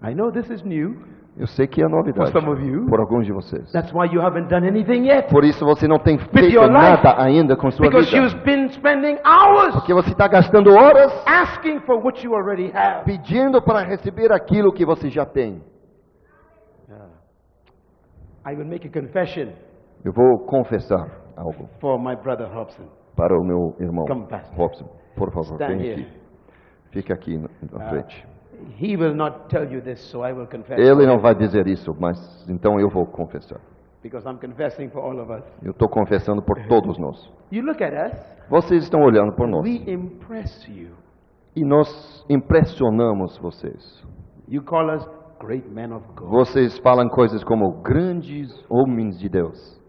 I 0.03 0.14
know 0.14 0.31
this 0.31 0.49
is 0.51 0.62
new. 0.62 0.97
Eu 1.37 1.47
sei 1.47 1.66
que 1.66 1.83
é 1.83 1.89
novidade 1.89 2.33
For 2.33 2.41
some 2.41 2.53
of 2.53 2.61
you. 2.62 2.87
por 2.87 3.01
alguns 3.01 3.25
de 3.25 3.33
vocês. 3.33 3.71
That's 3.73 3.93
why 3.95 4.07
you 4.12 4.21
haven't 4.21 4.49
done 4.49 4.66
anything 4.66 5.07
yet. 5.07 5.31
Por 5.31 5.45
isso 5.45 5.64
você 5.64 5.87
não 5.87 5.99
tem 5.99 6.18
feito 6.18 6.61
nada 6.68 7.23
ainda 7.23 7.57
com 7.57 7.71
sua 7.71 7.87
Because 7.87 8.11
vida. 8.11 8.23
you've 8.27 8.45
been 8.45 8.68
spending 8.71 9.18
hours 9.25 9.73
Porque 9.75 9.95
você 9.95 10.11
está 10.11 10.27
gastando 10.29 10.71
horas 10.75 11.12
asking 11.27 11.81
for 11.81 11.97
what 12.05 12.23
you 12.27 12.35
already 12.35 12.71
have. 12.75 13.05
pedindo 13.05 13.62
para 13.62 13.81
receber 13.83 14.33
aquilo 14.33 14.73
que 14.73 14.85
você 14.85 15.09
já 15.09 15.25
tem. 15.25 15.62
I 18.45 18.55
Eu 20.05 20.13
vou 20.13 20.39
confessar 20.47 21.07
algo 21.37 21.69
for 21.81 21.99
my 21.99 22.17
brother 22.17 22.47
Hobson. 22.55 22.85
para 23.17 23.39
o 23.39 23.45
meu 23.45 23.75
irmão 23.79 24.05
Come. 24.07 24.27
Robson. 24.57 24.87
Por 25.17 25.31
favor, 25.33 25.55
Stand 25.55 25.67
vem 25.77 25.81
here. 25.81 26.03
aqui. 26.03 26.21
Fica 26.93 27.15
aqui 27.15 27.39
na 27.39 27.49
na 27.73 27.89
frente. 27.91 28.27
He 28.81 28.97
will 28.97 29.15
not 29.15 29.49
tell 29.49 29.65
you 29.71 29.81
this, 29.81 30.01
so 30.11 30.25
I 30.27 30.33
will 30.33 30.47
confess. 30.47 30.79
Ele 30.79 31.07
não 31.07 31.19
vai 31.19 31.35
dizer 31.35 31.67
isso, 31.67 31.95
mas 31.99 32.19
então 32.49 32.79
eu 32.79 32.89
vou 32.91 33.07
confessar. 33.07 33.61
Because 34.03 34.27
I'm 34.27 34.39
confessing 34.39 34.89
for 34.89 35.03
all 35.03 35.19
of 35.21 35.31
us. 35.31 35.45
Eu 35.63 35.73
estou 35.73 35.89
confessando 35.89 36.43
por 36.43 36.57
todos 36.69 36.99
nós. 36.99 37.31
You 37.53 37.63
look 37.65 37.83
at 37.83 37.93
us, 38.13 38.19
Vocês 38.49 38.85
estão 38.85 39.01
olhando 39.03 39.35
por 39.35 39.47
nós. 39.47 39.63
we 39.63 39.91
impress 39.91 40.67
you. 40.71 40.91
E 41.55 41.65
nós 41.65 42.25
impressionamos 42.29 43.37
vocês. 43.39 44.03
You 44.49 44.63
call 44.63 44.95
us 44.95 45.07
great 45.39 45.69
men 45.69 45.93
of 45.93 46.07
God. 46.17 46.29
Vocês 46.31 46.79
falam 46.79 47.09
coisas 47.09 47.43
como 47.45 47.83
grandes 47.83 48.49
homens 48.71 49.19
de 49.19 49.29
Deus. 49.29 49.80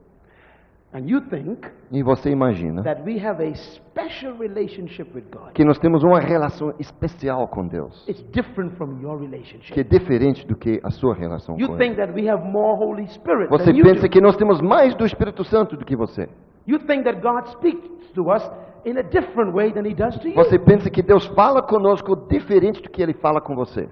And 0.94 1.06
you 1.06 1.22
think 1.30 1.66
E 1.90 2.04
você 2.04 2.30
imagina 2.32 2.84
that 2.84 3.02
we 3.06 3.18
have 3.26 3.42
a 3.42 3.54
special 3.56 4.34
relationship 4.38 5.10
with 5.16 5.24
God. 5.32 5.54
que 5.54 5.64
nós 5.64 5.80
temos 5.80 6.04
uma 6.04 6.20
relação 6.20 6.74
especial 6.80 7.48
com 7.48 7.66
Deus, 7.66 8.06
It's 8.10 8.22
different 8.32 8.76
from 8.76 9.00
your 9.02 9.18
relationship. 9.18 9.74
que 9.74 9.80
é 9.80 9.84
diferente 9.84 10.46
do 10.46 10.56
que 10.56 10.82
a 10.84 10.90
sua 10.90 11.16
relação 11.16 11.58
You 11.58 11.70
com 11.70 11.78
think 11.78 11.98
Ele. 11.98 12.06
that 12.08 12.14
we 12.14 12.30
have 12.30 12.44
more 12.44 12.78
Holy 12.78 13.08
Spirit 13.08 13.50
Você 13.50 13.72
than 13.72 13.78
you 13.78 13.84
pensa 13.86 14.10
que 14.10 14.20
nós 14.20 14.36
temos 14.36 14.60
mais 14.62 14.94
do 14.96 15.06
Espírito 15.06 15.46
Santo 15.46 15.78
do 15.78 15.86
que 15.86 15.96
você. 15.96 16.28
You 16.68 16.78
think 16.80 17.04
that 17.06 17.22
God 17.22 17.46
speaks 17.48 18.12
to 18.14 18.24
us 18.30 18.44
in 18.86 18.98
a 18.98 19.04
different 19.04 19.54
way 19.54 19.72
than 19.72 19.86
He 19.86 19.94
does 19.96 20.18
to 20.20 20.28
you. 20.28 20.36
Você 20.36 20.60
pensa 20.60 20.90
que 20.90 21.02
Deus 21.02 21.26
fala 21.28 21.62
conosco 21.62 22.16
diferente 22.28 22.82
do 22.82 22.90
que 22.90 23.02
Ele 23.02 23.14
fala 23.14 23.40
com 23.40 23.56
você. 23.56 23.88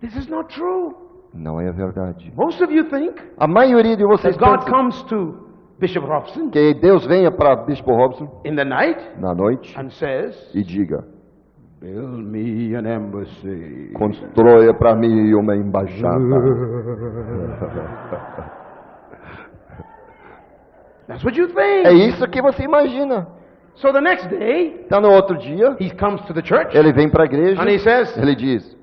This 0.00 0.14
is 0.14 0.28
not 0.28 0.54
true. 0.54 0.94
Não 1.34 1.60
é 1.60 1.70
verdade. 1.72 2.32
Most 2.36 2.62
of 2.62 2.72
you 2.72 2.84
think 2.88 3.20
A 3.36 3.48
maioria 3.48 3.96
de 3.96 4.04
vocês 4.06 4.36
pensa 4.36 4.58
Bishop 5.78 6.06
Robson 6.06 6.50
que 6.50 6.74
Deus 6.74 7.06
venha 7.06 7.30
para 7.30 7.56
Bispo 7.64 7.92
Robson 7.94 8.40
in 8.44 8.56
the 8.56 8.64
night 8.64 8.98
na 9.20 9.34
noite 9.34 9.74
and 9.78 9.90
says, 9.90 10.34
e 10.54 10.62
diga: 10.64 11.04
Build 11.80 12.24
me 12.24 12.74
an 12.74 12.86
embassy. 12.86 13.92
Constróia 13.94 14.72
para 14.72 14.96
mim 14.96 15.34
uma 15.34 15.54
embaixada. 15.54 16.16
That's 21.06 21.22
what 21.24 21.36
you 21.38 21.46
É 21.56 21.82
think. 21.84 22.08
isso 22.08 22.26
que 22.28 22.42
você 22.42 22.64
imagina. 22.64 23.26
So 23.76 23.92
the 23.92 24.00
next 24.00 24.28
day, 24.28 24.82
Então 24.86 25.00
no 25.02 25.10
outro 25.12 25.36
dia, 25.36 25.76
he 25.78 25.90
comes 25.90 26.22
to 26.26 26.32
the 26.32 26.42
church 26.42 26.74
ele 26.76 26.92
vem 26.92 27.10
para 27.10 27.24
a 27.24 27.26
igreja, 27.26 27.60
and 27.62 27.68
he 27.70 27.78
says, 27.78 28.16
ele 28.16 28.34
diz: 28.34 28.74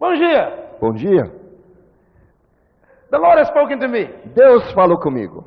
Bom 0.00 0.14
dia. 0.14 0.52
Bom 0.80 0.92
dia, 0.94 1.30
The 3.10 3.18
Lord 3.18 3.38
has 3.40 3.48
spoken 3.48 3.78
to 3.80 3.88
me. 3.88 4.08
Deus 4.34 4.72
falou 4.72 4.98
comigo. 4.98 5.44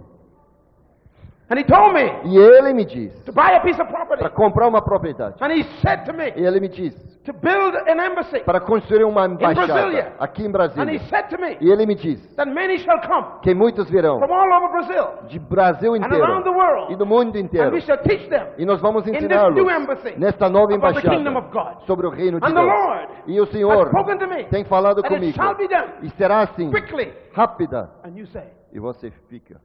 And 1.52 1.60
he 1.60 1.66
told 1.66 1.94
me 1.94 2.10
E 2.24 2.38
ele 2.38 2.74
me 2.74 2.86
diz 2.86 3.12
to 3.26 3.34
buy 3.34 3.52
a 3.58 3.60
piece 3.60 3.78
of 3.82 3.90
property. 3.92 4.22
para 4.22 4.30
comprar 4.30 4.70
uma 4.70 4.82
propriedade. 4.82 5.36
And 5.42 5.52
he 5.52 5.64
said 5.82 6.06
to 6.06 6.14
me 6.14 6.32
E 6.38 6.46
ele 6.46 6.62
me 6.62 6.70
diz 6.70 6.96
to 7.26 7.34
build 7.34 7.76
an 7.90 8.00
embassy. 8.00 8.40
para 8.46 8.62
construir 8.62 9.04
uma 9.04 9.28
Brasília. 9.28 9.52
embaixada 9.52 10.16
aqui 10.18 10.44
em 10.44 10.46
And 10.46 10.50
he 10.50 10.52
Brasília. 10.54 11.00
said 11.10 11.28
to 11.30 11.38
me 11.38 11.58
E 11.60 11.70
ele 11.70 11.86
me 11.86 11.96
diz 11.96 12.26
that 12.38 12.50
many 12.50 12.78
shall 12.78 13.02
come 13.02 13.42
que 13.42 13.54
muitos 13.54 13.90
virão 13.90 14.18
from 14.20 14.32
all 14.34 14.50
over 14.54 14.70
Brazil 14.72 15.28
de 15.28 15.40
Brasil 15.40 15.94
and 15.96 16.06
around 16.06 16.44
the 16.44 16.50
inteiro 16.50 16.58
world. 16.58 16.94
e 16.94 16.96
do 16.96 17.06
mundo 17.06 17.36
And 17.36 17.42
inteiro. 17.42 17.72
we 17.74 17.82
shall 17.82 17.98
teach 17.98 18.30
them 18.30 18.48
E 18.58 18.64
nós 18.66 18.80
vamos 18.80 19.06
in 19.06 19.12
this 19.12 19.22
ensiná-los 19.24 19.54
new 19.54 19.70
embassy 19.70 20.14
nesta 20.18 20.48
nova 20.50 20.74
about 20.74 20.96
the 20.96 21.02
kingdom 21.02 21.36
of 21.36 21.48
embaixada 21.48 21.76
God. 21.76 21.86
sobre 21.86 22.08
o 22.08 22.10
reino 22.12 22.40
de 22.40 22.46
And 22.46 22.54
the 22.54 22.62
Deus. 22.62 22.72
Lord 22.74 23.08
E 23.28 23.40
o 23.42 23.44
has 23.44 23.52
Senhor 23.52 23.88
spoken 23.90 24.18
to 24.20 24.28
me 24.28 24.46
tem 24.46 24.64
falado 24.64 25.00
it 25.02 25.10
comigo. 25.10 25.34
shall 25.36 25.56
be 25.56 25.68
done 25.68 25.92
E 26.02 26.10
será 26.12 26.44
assim, 26.44 26.72
quickly. 26.72 27.12
rápida. 27.34 27.90
And 28.06 28.16
you 28.16 28.26
say, 28.28 28.46
E 28.72 28.80
você 28.80 29.12
fica. 29.30 29.60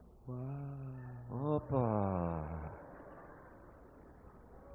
Opa! 1.43 2.43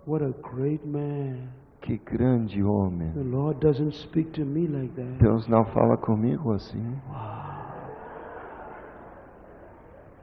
What 0.05 0.23
a 0.23 0.33
great 0.43 0.85
man. 0.85 1.53
Que 1.81 1.99
grande 1.99 2.63
homem. 2.63 3.13
The 3.13 3.23
Lord 3.23 3.61
doesn't 3.61 3.95
speak 3.95 4.33
to 4.35 4.45
me 4.45 4.69
like 4.69 4.95
that. 4.95 5.19
Deus 5.19 5.49
não 5.49 5.65
fala 5.67 5.97
comigo 5.97 6.53
assim. 6.53 6.97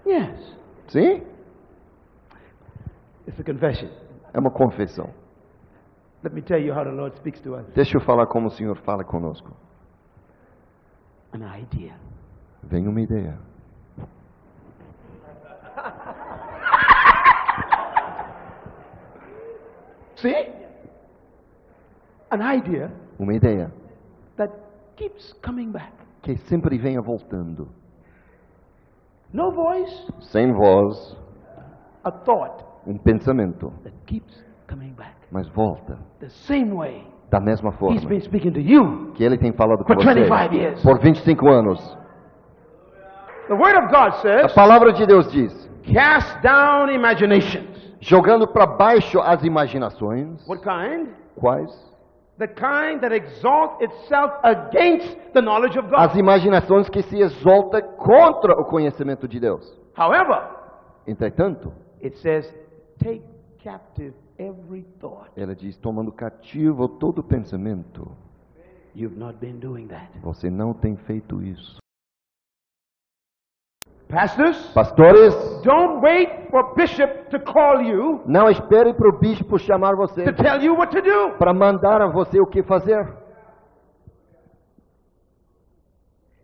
Yes. 0.05 0.55
Sim? 0.87 1.23
It's 3.27 3.39
a 3.39 3.43
confession. 3.43 3.89
É 4.33 4.39
uma 4.39 4.51
confissão. 4.51 5.09
Let 6.23 6.33
me 6.33 6.41
tell 6.41 6.59
you 6.59 6.73
how 6.73 6.83
the 6.83 6.91
Lord 6.91 7.15
speaks 7.17 7.41
to 7.41 7.55
us. 7.55 7.65
Deixa 7.73 7.97
eu 7.97 8.01
falar 8.01 8.27
como 8.27 8.47
o 8.47 8.51
Senhor 8.51 8.77
fala 8.77 9.03
conosco. 9.03 9.51
An 11.33 11.57
idea. 11.57 11.95
Vem 12.63 12.87
uma 12.87 13.01
ideia. 13.01 13.37
See? 20.21 20.47
An 22.31 22.41
idea 22.41 22.91
Uma 23.19 23.33
ideia 23.33 23.71
that 24.37 24.53
keeps 24.95 25.33
coming 25.41 25.71
back. 25.71 25.91
que 26.21 26.35
sempre 26.47 26.77
venha 26.77 27.01
voltando. 27.01 27.67
No 29.33 29.51
voice, 29.51 30.07
Sem 30.31 30.51
voz, 30.53 31.17
a 32.03 32.11
thought 32.11 32.63
um 32.87 32.97
pensamento, 32.97 33.71
that 33.83 33.95
keeps 34.05 34.43
coming 34.67 34.93
back. 34.93 35.15
mas 35.31 35.47
volta. 35.49 35.97
The 36.19 36.29
same 36.29 36.73
way 36.75 37.05
Da 37.29 37.39
mesma 37.39 37.69
He's 37.69 37.77
forma 37.79 38.01
been 38.09 38.21
speaking 38.21 38.51
to 38.53 38.59
you. 38.59 39.11
que 39.13 39.23
Ele 39.23 39.37
tem 39.37 39.51
falado 39.53 39.83
com 39.83 39.93
For 39.93 40.03
você 40.03 40.13
25 40.15 40.53
years. 40.55 40.81
por 40.83 40.99
25 40.99 41.47
anos. 41.47 41.97
The 43.47 43.53
Word 43.55 43.77
of 43.77 43.87
God 43.91 44.09
A 44.09 44.11
says, 44.21 44.53
palavra 44.53 44.93
de 44.93 45.05
Deus 45.07 45.31
diz: 45.31 45.51
cast 45.93 46.39
down 46.41 46.89
imaginations. 46.91 47.78
Jogando 47.99 48.47
para 48.47 48.65
baixo 48.65 49.19
as 49.19 49.43
imaginações. 49.43 50.47
What 50.47 50.63
kind? 50.63 51.09
Quais? 51.35 51.71
The 52.37 52.47
kind 52.47 53.01
that 53.01 53.13
exalt 53.13 53.81
itself 53.81 54.33
against 54.43 55.17
the 55.33 55.41
knowledge 55.41 55.77
of 55.77 55.89
God. 55.89 55.99
As 55.99 56.15
imaginações 56.15 56.87
que 56.89 57.01
se 57.01 57.19
exalta 57.19 57.81
contra 57.81 58.53
o 58.53 58.65
conhecimento 58.65 59.27
de 59.27 59.39
Deus. 59.39 59.77
However, 59.97 60.57
Entretanto, 61.05 61.73
it 62.03 62.15
says, 62.19 62.45
take 62.99 63.23
captive 63.63 64.13
every 64.37 64.83
thought. 65.01 65.29
ela 65.35 65.53
diz: 65.55 65.75
tomando 65.77 66.11
cativo 66.13 66.87
todo 66.87 67.21
pensamento. 67.23 68.09
You've 68.95 69.17
not 69.19 69.37
been 69.39 69.59
doing 69.59 69.87
that. 69.87 70.07
Você 70.21 70.49
não 70.49 70.73
tem 70.73 70.95
feito 70.95 71.41
isso. 71.43 71.77
Pastors, 74.09 74.57
Pastores, 74.73 75.35
don't 75.63 76.01
wait 76.01 76.49
for 76.49 76.73
bishop 76.75 77.29
to 77.29 77.39
call 77.39 77.79
you 77.83 78.21
não 78.25 78.49
espere 78.49 78.91
para 78.91 79.07
o 79.07 79.19
bispo 79.19 79.59
chamar 79.59 79.95
você 79.95 80.23
to 80.23 80.33
tell 80.33 80.59
you 80.59 80.73
what 80.75 80.91
to 80.91 80.99
do. 81.01 81.37
para 81.37 81.53
mandar 81.53 82.01
a 82.01 82.07
você 82.07 82.39
o 82.41 82.47
que 82.47 82.63
fazer. 82.63 83.07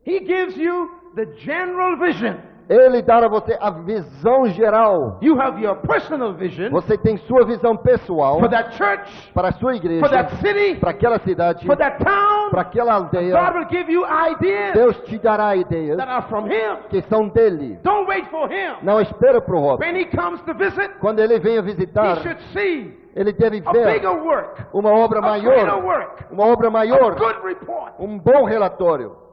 He 0.05 0.19
gives 0.19 0.55
you 0.57 0.91
the 1.15 1.25
general 1.39 1.97
vision. 1.97 2.35
Ele 2.69 3.01
dá 3.01 3.17
a 3.17 3.27
você 3.27 3.57
a 3.59 3.69
visão 3.69 4.47
geral. 4.47 5.19
You 5.21 5.39
have 5.39 5.61
your 5.61 5.75
personal 5.77 6.33
vision 6.33 6.69
Você 6.71 6.97
tem 6.97 7.17
sua 7.17 7.45
visão 7.45 7.77
pessoal 7.77 8.39
for 8.39 8.49
that 8.49 8.75
church, 8.75 9.31
para 9.33 9.49
a 9.49 9.51
sua 9.53 9.75
igreja, 9.75 9.99
for 9.99 10.09
that 10.09 10.35
city, 10.37 10.79
para 10.79 10.91
aquela 10.91 11.19
cidade, 11.19 11.65
for 11.65 11.77
that 11.77 12.03
town. 12.03 12.49
para 12.49 12.61
aquela 12.61 12.99
God 12.99 13.13
aldeia. 13.13 13.53
will 13.53 13.67
give 13.69 13.91
you 13.91 14.03
ideas 14.05 14.73
Deus 14.73 14.97
te 15.01 15.19
dará 15.19 15.55
ideias 15.55 15.97
that 15.97 16.09
are 16.09 16.27
from 16.27 16.47
Him. 16.47 16.77
que 16.89 17.01
são 17.03 17.27
dele. 17.27 17.79
Don't 17.83 18.07
wait 18.07 18.27
for 18.29 18.51
Him. 18.51 18.77
Não 18.81 18.99
espera 18.99 19.39
para 19.41 19.55
o 19.55 19.59
Robin. 19.59 19.85
When 19.85 19.95
He 20.01 20.05
comes 20.05 20.41
to 20.41 20.53
visit, 20.53 20.89
Quando 20.99 21.19
ele 21.19 21.39
venha 21.39 21.59
He 21.59 21.63
visitar, 21.63 22.17
should 22.17 22.41
see 22.53 23.05
ele 23.15 23.31
deve 23.31 23.61
ver 23.61 24.01
uma 24.73 24.91
obra 24.91 25.21
maior, 25.21 26.15
uma 26.29 26.45
obra 26.47 26.69
maior, 26.69 27.15
um 27.97 28.19
bom 28.19 28.43
relatório. 28.43 29.24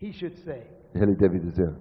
He 0.00 0.12
should 0.12 0.36
say, 0.44 0.62
Ele 0.94 1.14
deve 1.14 1.38
dizer: 1.38 1.74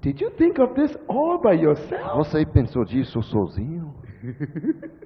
Did 0.00 0.20
you 0.20 0.30
think 0.30 0.58
of 0.60 0.74
this 0.74 0.96
all 1.08 1.38
by 1.40 1.54
yourself? 1.60 2.16
Você 2.16 2.46
pensou 2.46 2.84
disso 2.84 3.20
sozinho? 3.22 3.94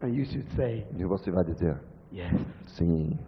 And 0.00 0.14
you 0.14 0.24
should 0.26 0.48
say, 0.54 0.86
E 0.96 1.04
você 1.04 1.30
vai 1.30 1.44
dizer: 1.44 1.80
Yes. 2.12 2.32
Sim. 2.66 3.18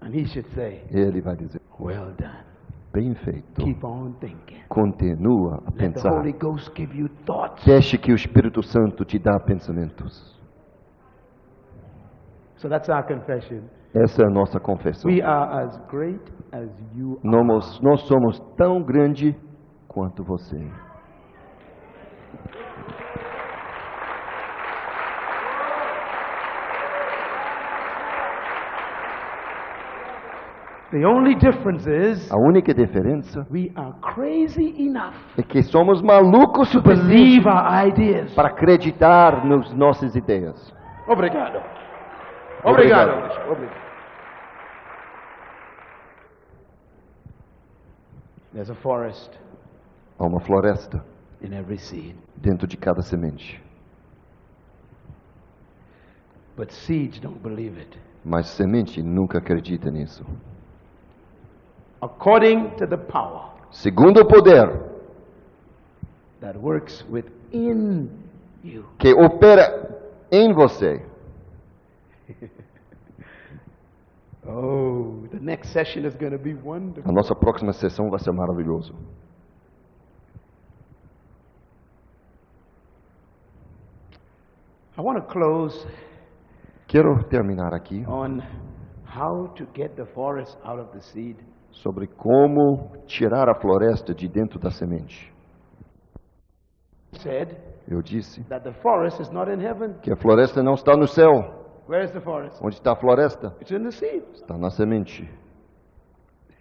And 0.00 0.14
He 0.14 0.26
should 0.26 0.48
say, 0.54 0.84
Ele 0.90 1.20
vai 1.20 1.36
dizer: 1.36 1.60
Well 1.80 2.12
done. 2.18 2.44
Bem 2.92 3.14
feito. 3.14 3.60
Keep 3.62 3.84
on 3.84 4.12
thinking. 4.20 4.62
Continua 4.68 5.56
a 5.56 5.60
Let 5.64 5.72
the 5.72 5.78
pensar. 5.78 6.12
Holy 6.12 6.32
Ghost 6.32 6.72
give 6.74 6.96
you 6.96 7.08
thoughts. 7.26 7.64
Deixe 7.64 7.98
que 7.98 8.12
o 8.12 8.14
Espírito 8.14 8.62
Santo 8.62 9.04
te 9.04 9.18
dá 9.18 9.38
pensamentos. 9.40 10.34
So 12.56 12.68
that's 12.68 12.88
our 12.88 13.02
confession. 13.06 13.64
Essa 14.04 14.22
é 14.22 14.26
a 14.26 14.30
nossa 14.30 14.60
confissão. 14.60 15.10
We 15.10 15.22
are 15.22 15.64
as 15.64 15.76
great 15.88 16.20
as 16.52 16.68
you 16.94 17.18
are. 17.24 17.46
Nós, 17.46 17.80
nós 17.80 18.02
somos 18.02 18.38
tão 18.56 18.82
grande 18.82 19.34
quanto 19.88 20.22
você. 20.22 20.58
The 30.92 31.04
only 31.04 31.34
difference 31.34 31.86
is 31.86 32.30
A 32.30 32.36
única 32.36 32.72
diferença 32.72 33.46
we 33.50 33.72
are 33.74 33.92
crazy 34.14 34.74
enough 34.78 35.14
é 35.36 35.42
que 35.42 35.62
somos 35.62 36.00
malucos 36.00 36.70
to 36.70 36.80
suficiente 36.80 37.08
believe 37.08 37.48
our 37.48 37.88
ideas. 37.88 38.32
para 38.34 38.48
acreditar 38.48 39.44
nas 39.44 39.72
nossas 39.74 40.14
ideias. 40.14 40.72
Obrigado. 41.08 41.60
Obrigado. 42.62 43.10
Obrigado. 43.10 43.50
Obrigado. 43.50 43.85
There's 48.56 48.70
a 48.70 48.74
forest 48.74 49.28
Há 50.18 50.24
uma 50.24 50.40
floresta 50.40 51.04
in 51.42 51.52
every 51.52 51.76
seed, 51.76 52.16
dentro 52.36 52.66
de 52.66 52.74
cada 52.78 53.02
semente, 53.02 53.60
but 56.56 56.70
seeds 56.72 57.20
don't 57.20 57.42
believe 57.42 57.78
it. 57.78 57.98
mas 58.24 58.46
semente 58.46 59.02
nunca 59.02 59.36
acredita 59.36 59.90
nisso. 59.90 60.24
According 62.00 62.70
to 62.78 62.86
the 62.86 62.96
power 62.96 63.50
Segundo 63.70 64.20
o 64.22 64.26
poder 64.26 64.70
that 66.40 66.56
works 66.58 67.04
within 67.10 68.08
you. 68.64 68.86
que 68.98 69.12
opera 69.12 70.00
em 70.32 70.54
você. 70.54 71.04
The 75.46 75.52
next 75.52 75.72
session 75.72 76.04
is 76.04 76.16
going 76.16 76.32
to 76.32 76.38
be 76.38 76.54
wonderful. 76.54 77.08
A 77.08 77.12
nossa 77.14 77.32
próxima 77.32 77.72
sessão 77.72 78.10
vai 78.10 78.18
ser 78.18 78.32
maravilhoso. 78.32 78.92
I 84.98 85.02
want 85.02 85.18
to 85.18 85.32
close 85.32 85.86
Quero 86.88 87.22
terminar 87.28 87.72
aqui 87.72 88.04
on 88.08 88.40
how 89.04 89.46
to 89.54 89.66
get 89.72 89.94
the 89.94 90.06
forest 90.06 90.58
out 90.64 90.80
of 90.80 90.90
the 90.92 91.00
seed. 91.00 91.36
sobre 91.70 92.08
como 92.08 92.90
tirar 93.06 93.48
a 93.48 93.54
floresta 93.54 94.12
de 94.12 94.26
dentro 94.28 94.58
da 94.58 94.70
semente. 94.72 95.32
Said 97.12 97.56
Eu 97.86 98.02
disse 98.02 98.42
that 98.48 98.64
the 98.64 98.74
forest 98.82 99.20
is 99.20 99.30
not 99.30 99.48
in 99.48 99.60
heaven. 99.60 99.94
que 100.02 100.12
a 100.12 100.16
floresta 100.16 100.60
não 100.60 100.74
está 100.74 100.96
no 100.96 101.06
céu. 101.06 101.65
Where 101.86 102.02
is 102.04 102.10
the 102.12 102.20
forest? 102.20 102.56
Onde 102.62 102.74
está 102.76 102.92
a 102.92 102.96
floresta? 102.96 103.54
It's 103.60 103.70
in 103.70 103.84
the 103.84 103.92
seed. 103.92 104.22
Está 104.34 104.56
na 104.58 104.70
semente. 104.70 105.28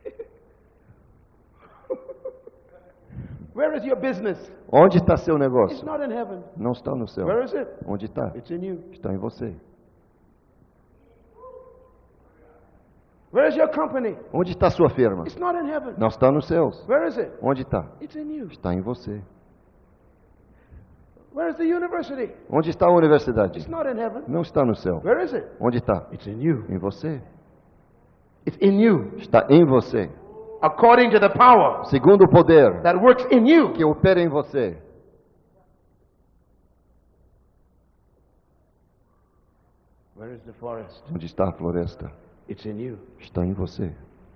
Where 3.56 3.74
is 3.76 3.84
your 3.86 3.96
business? 4.00 4.38
Onde 4.72 4.98
está 4.98 5.18
seu 5.18 5.36
It's 5.36 5.42
negócio? 5.46 5.84
not 5.86 6.04
in 6.04 6.12
heaven. 6.12 6.44
Não 6.58 6.72
está 6.74 6.94
no 6.94 7.08
céu. 7.08 7.26
Where 7.26 7.44
is 7.44 7.54
it? 7.54 7.68
Onde 7.88 8.06
está? 8.06 8.32
It's 8.36 8.52
in 8.52 8.64
you. 8.64 8.84
Está 8.92 9.12
em 9.14 9.18
você. 9.18 9.56
Where 13.32 13.48
is 13.50 13.56
your 13.58 13.70
company? 13.70 14.16
Onde 14.32 14.52
está 14.52 14.70
sua 14.70 14.90
firma? 14.90 15.24
It's 15.24 15.38
not 15.38 15.58
in 15.58 15.66
heaven. 15.68 15.96
Não 15.98 16.08
está 16.08 16.32
nos 16.32 16.48
céus. 16.48 16.86
Where 16.88 17.08
is 17.08 17.18
it? 17.18 17.32
Onde 17.42 17.64
está? 17.64 17.86
It's 18.02 18.16
in 18.16 18.32
you. 18.32 18.48
Está 18.48 18.74
em 18.74 18.82
você. 18.82 19.22
Where 21.36 21.50
is 21.50 21.58
the 21.58 21.66
university? 21.66 22.32
Onde 22.50 22.70
está 22.70 22.86
a 22.88 22.92
universidade? 22.92 23.60
It's 23.60 23.68
not 23.68 23.86
in 23.90 23.98
heaven. 23.98 24.24
Não 24.26 24.42
está 24.42 24.64
no 24.64 24.74
céu. 24.74 25.02
Where 25.04 25.22
is 25.22 25.34
it? 25.34 25.46
Onde 25.60 25.80
está? 25.80 26.08
It's 26.14 26.26
in 26.28 26.40
you. 26.42 26.64
Em 26.70 26.78
você. 26.78 27.22
It's 28.48 28.58
in 28.62 28.80
you. 28.80 29.18
Está 29.18 29.46
em 29.50 29.66
você. 29.66 30.10
According 30.62 31.10
to 31.10 31.20
the 31.20 31.28
power 31.28 31.84
Segundo 31.90 32.24
o 32.24 32.30
poder 32.30 32.82
that 32.84 32.98
works 32.98 33.26
in 33.30 33.46
you. 33.46 33.74
que 33.74 33.84
opera 33.84 34.22
em 34.22 34.30
você. 34.30 34.78
Where 40.16 40.34
is 40.34 40.42
the 40.44 40.54
forest? 40.54 41.04
Onde 41.14 41.26
está 41.26 41.50
a 41.50 41.52
floresta? 41.52 42.10
It's 42.48 42.66
in 42.66 42.80
you. 42.80 42.98
Está 43.20 43.46
em 43.46 43.52
você. 43.52 43.94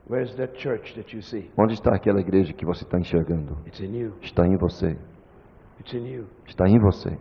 Where's 0.09 0.35
that 0.35 0.57
church 0.59 0.95
that 0.95 1.15
you 1.15 1.21
see? 1.21 1.49
Onde 1.57 1.75
está 1.75 1.95
aquela 1.95 2.19
igreja 2.19 2.51
que 2.51 2.65
você 2.65 2.83
está 2.83 2.99
enxergando? 2.99 3.57
It's 3.65 3.79
in 3.79 3.95
you. 3.95 4.13
Está 4.21 4.45
em 4.45 4.57
você. 4.57 4.97
It's 5.79 5.93
in 5.93 6.05
you. 6.05 6.27
Está 6.47 6.67
em 6.67 6.79
você. 6.79 7.17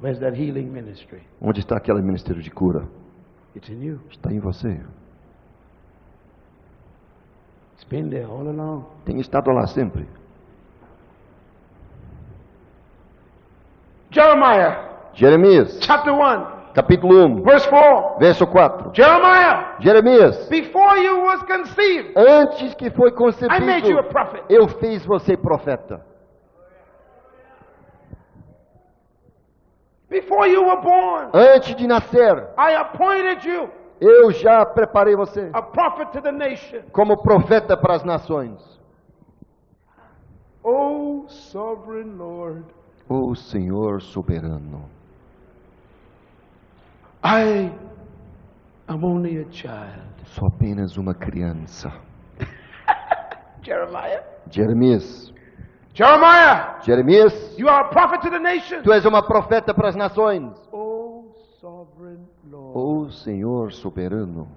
Where's 0.00 0.18
that 0.20 0.34
healing 0.36 0.70
ministry? 0.70 1.22
Onde 1.40 1.60
está 1.60 1.76
aquele 1.76 2.02
ministério 2.02 2.42
de 2.42 2.50
cura? 2.50 2.88
It's 3.54 3.68
in 3.68 3.82
you. 3.82 4.00
Está 4.10 4.32
em 4.32 4.40
você. 4.40 4.80
It's 7.74 7.84
been 7.88 8.10
there 8.10 8.26
all 8.26 8.48
along. 8.48 8.86
Tem 9.04 9.20
estado 9.20 9.50
lá 9.52 9.66
sempre. 9.66 10.08
Jeremiah 14.10 14.92
Jeremias, 15.14 15.78
chapter 15.82 16.12
1, 16.12 16.61
capítulo 16.74 17.24
1, 17.26 17.42
verse 17.42 17.68
4. 17.68 18.18
verso 18.18 18.46
4. 18.46 18.90
Jeremiah, 18.94 19.76
Jeremias, 19.80 20.48
before 20.48 20.98
you 20.98 21.20
was 21.22 21.42
conceived, 21.42 22.14
antes 22.16 22.74
que 22.74 22.90
foi 22.90 23.10
I 23.10 23.60
made 23.60 23.88
you 23.88 23.98
a 23.98 24.02
concebido, 24.02 24.08
prophet. 24.12 24.44
eu 24.48 24.68
fiz 24.68 25.04
você 25.04 25.36
profeta. 25.36 26.00
Before 30.08 30.46
you 30.46 30.62
were 30.62 30.80
born, 30.82 31.30
Antes 31.32 31.74
de 31.74 31.86
nascer, 31.86 32.48
I 32.58 32.74
appointed 32.74 33.44
you 33.48 33.68
eu 34.00 34.32
já 34.32 34.66
preparei 34.66 35.14
você 35.14 35.48
a 35.52 35.62
prophet 35.62 36.10
to 36.12 36.20
the 36.20 36.32
nation. 36.32 36.82
como 36.92 37.22
profeta 37.22 37.76
para 37.76 37.94
as 37.94 38.04
nações. 38.04 38.60
O 40.64 41.24
sovereign 41.28 42.16
Lord, 42.16 42.64
O 43.08 43.34
Senhor 43.34 44.00
soberano, 44.02 44.84
I 47.24 47.70
am 48.88 49.04
only 49.04 49.38
a 49.38 49.44
child. 49.50 50.02
sou 50.24 50.48
apenas 50.48 50.96
uma 50.96 51.14
criança. 51.14 51.92
Jeremiah. 53.62 54.22
Jeremias, 54.50 55.32
Jeremiah, 55.94 56.80
Jeremias, 56.82 57.32
you 57.58 57.68
are 57.68 57.86
a 57.86 57.88
prophet 57.90 58.20
to 58.22 58.30
the 58.30 58.38
nation. 58.40 58.82
tu 58.82 58.92
és 58.92 59.04
uma 59.04 59.22
profeta 59.22 59.72
para 59.72 59.88
as 59.88 59.96
nações. 59.96 60.52
O 60.72 61.32
sovereign 61.60 62.26
Lord, 62.50 62.76
O 62.78 63.10
Senhor 63.12 63.72
soberano, 63.72 64.48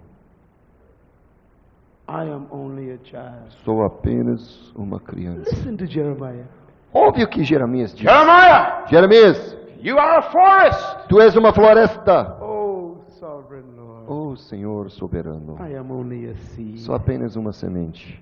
I 2.07 2.29
am 2.29 2.47
only 2.51 2.91
a 2.91 2.97
child. 3.03 3.51
sou 3.63 3.83
apenas 3.85 4.71
uma 4.75 4.99
criança. 4.99 5.49
Listen 5.51 5.75
to 5.77 5.85
Jeremiah. 5.85 6.45
Ouve 6.93 7.23
o 7.23 7.27
que 7.27 7.43
Jeremias 7.43 7.93
diz. 7.93 8.01
Jeremiah, 8.01 8.85
Jeremias, 8.87 9.57
you 9.85 9.97
are 9.99 10.17
a 10.17 10.21
forest. 10.31 11.07
tu 11.07 11.19
és 11.21 11.35
uma 11.35 11.53
floresta. 11.53 12.37
O 12.41 12.97
sovereign 13.19 13.75
Lord, 13.75 14.05
O 14.11 14.35
Senhor 14.35 14.89
soberano, 14.89 15.57
I 15.59 15.75
am 15.77 15.91
only 15.91 16.29
a 16.29 16.35
seed. 16.35 16.79
sou 16.79 16.95
apenas 16.95 17.35
uma 17.35 17.51
semente. 17.53 18.21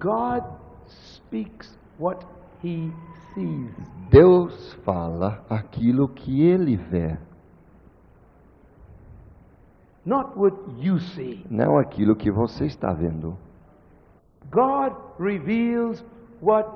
God 0.00 0.42
speaks 0.86 1.76
what 1.98 2.24
he 2.62 2.90
sees. 3.34 3.70
Deus 4.10 4.72
fala 4.84 5.44
aquilo 5.48 6.08
que 6.08 6.42
ele 6.42 6.76
vê, 6.76 7.16
not 10.04 10.36
what 10.36 10.56
you 10.78 10.98
see. 10.98 11.44
não 11.50 11.78
aquilo 11.78 12.16
que 12.16 12.30
você 12.30 12.64
está 12.66 12.92
vendo. 12.92 13.36
God 14.50 14.94
reveals 15.18 16.04
what 16.40 16.66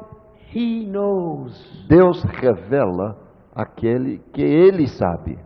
He 0.55 0.86
knows. 0.86 1.84
Deus 1.88 2.22
revela 2.24 3.16
aquele 3.55 4.18
que 4.32 4.42
ele 4.42 4.86
sabe, 4.86 5.38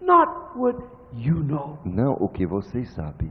Not 0.00 0.30
what 0.56 0.78
you 1.14 1.42
know. 1.42 1.78
não 1.84 2.12
o 2.14 2.28
que 2.28 2.46
você 2.46 2.84
sabe. 2.84 3.30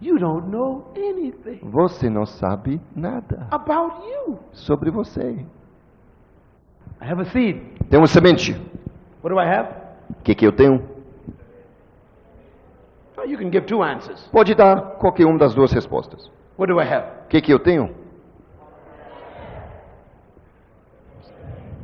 You 0.00 0.16
don't 0.18 0.48
know 0.48 0.92
anything 0.96 1.58
Você 1.62 2.08
não 2.08 2.24
sabe 2.24 2.80
nada 2.94 3.48
about 3.50 3.96
you. 4.06 4.38
sobre 4.52 4.90
você. 4.92 5.44
I 7.00 7.04
have 7.10 7.20
a 7.20 7.24
seed. 7.24 7.60
Tem 7.90 7.98
uma 7.98 8.06
semente. 8.06 8.52
What 9.22 9.34
do 9.34 9.40
I 9.40 9.46
have? 9.46 9.70
O 10.10 10.22
que, 10.22 10.34
que 10.36 10.46
eu 10.46 10.52
tenho? 10.52 10.96
You 13.26 13.36
can 13.36 13.50
give 13.50 13.66
two 13.66 13.82
answers. 13.82 14.26
Pode 14.32 14.54
dar 14.54 14.96
qualquer 14.98 15.26
uma 15.26 15.38
das 15.38 15.52
duas 15.54 15.72
respostas. 15.72 16.30
What 16.56 16.72
do 16.72 16.80
I 16.80 16.84
have? 16.88 17.24
O 17.24 17.28
que, 17.28 17.40
que 17.42 17.52
eu 17.52 17.58
tenho? 17.58 17.94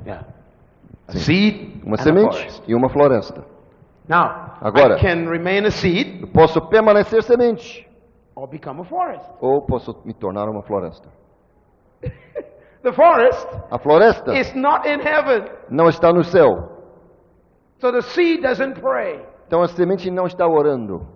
Yeah. 0.07 0.27
A 1.09 1.13
seed 1.13 1.83
Uma 1.85 1.97
semente 1.97 2.63
e 2.67 2.75
uma 2.75 2.89
floresta. 2.89 3.45
Now, 4.09 4.57
Agora. 4.61 4.97
I 4.97 5.01
can 5.01 5.29
remain 5.31 5.65
a 5.67 5.71
seed 5.71 6.23
Eu 6.23 6.29
posso 6.29 6.61
permanecer 6.69 7.23
semente 7.23 7.89
or 8.37 8.49
become 8.49 8.81
a 8.81 8.85
forest. 8.85 9.25
ou 9.41 9.65
posso 9.67 10.03
me 10.05 10.13
tornar 10.15 10.49
uma 10.49 10.63
floresta. 10.63 11.09
The 12.83 12.93
forest 12.93 13.49
A 13.71 13.79
floresta 13.79 14.35
is 14.35 14.55
not 14.55 14.87
in 14.87 15.01
heaven. 15.01 15.49
não 15.71 15.89
está 15.89 16.13
no 16.13 16.23
céu. 16.23 16.49
So 17.79 17.91
the 17.93 18.03
seed 18.03 18.43
doesn't 18.43 18.79
pray. 18.81 19.25
Então 19.47 19.63
a 19.63 19.69
semente 19.69 20.11
não 20.11 20.27
está 20.27 20.47
orando, 20.47 21.07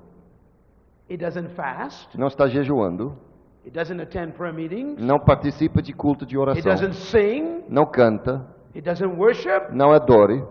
It 1.11 1.23
doesn't 1.25 1.51
fast. 1.55 2.17
não 2.19 2.27
está 2.29 2.47
jejuando, 2.47 3.17
It 3.65 3.71
doesn't 3.79 4.01
attend 4.01 4.33
prayer 4.35 4.55
meetings. 4.55 4.97
não 4.99 5.19
participa 5.19 5.83
de 5.83 5.93
culto 5.93 6.25
de 6.25 6.37
It 6.39 6.41
oração, 6.41 6.73
doesn't 6.73 6.95
sing. 6.95 7.65
não 7.69 7.85
canta, 7.85 8.47
It 8.79 8.85
doesn't 8.85 9.17
worship. 9.19 9.73
não 9.73 9.91
adore, 9.93 10.45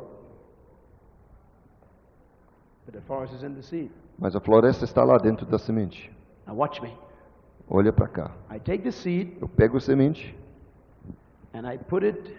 But 2.85 2.93
the 2.93 3.01
forest 3.07 3.33
is 3.33 3.41
in 3.43 3.53
the 3.55 3.61
seed. 3.61 3.89
mas 4.19 4.35
a 4.35 4.41
floresta 4.41 4.83
está 4.83 5.01
lá 5.05 5.17
dentro 5.17 5.45
da 5.45 5.57
semente. 5.57 6.11
Now 6.45 6.55
watch 6.57 6.81
me. 6.81 6.93
Olha 7.69 7.93
para 7.93 8.07
cá. 8.09 8.31
I 8.51 8.59
take 8.59 8.83
the 8.83 8.91
seed 8.91 9.37
Eu 9.41 9.47
pego 9.47 9.77
a 9.77 9.79
semente, 9.79 10.35
and 11.53 11.65
I 11.65 11.77
put 11.77 12.05
it 12.05 12.35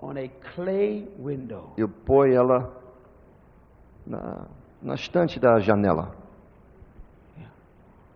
on 0.00 0.16
a 0.16 0.28
clay 0.54 1.08
window. 1.18 1.72
eu 1.76 1.88
ponho 1.88 2.32
ela 2.34 2.72
na, 4.06 4.46
na 4.80 4.94
estante 4.94 5.40
da 5.40 5.58
janela. 5.58 6.14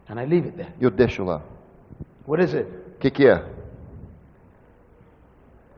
And 0.08 0.20
I 0.20 0.24
leave 0.26 0.46
it 0.46 0.56
there. 0.56 0.72
Eu 0.80 0.90
deixo 0.90 1.24
lá. 1.24 1.42
What 2.28 2.44
is 2.44 2.54
it? 2.54 2.68
O 2.94 2.98
que, 3.00 3.10
que 3.10 3.26
é? 3.26 3.44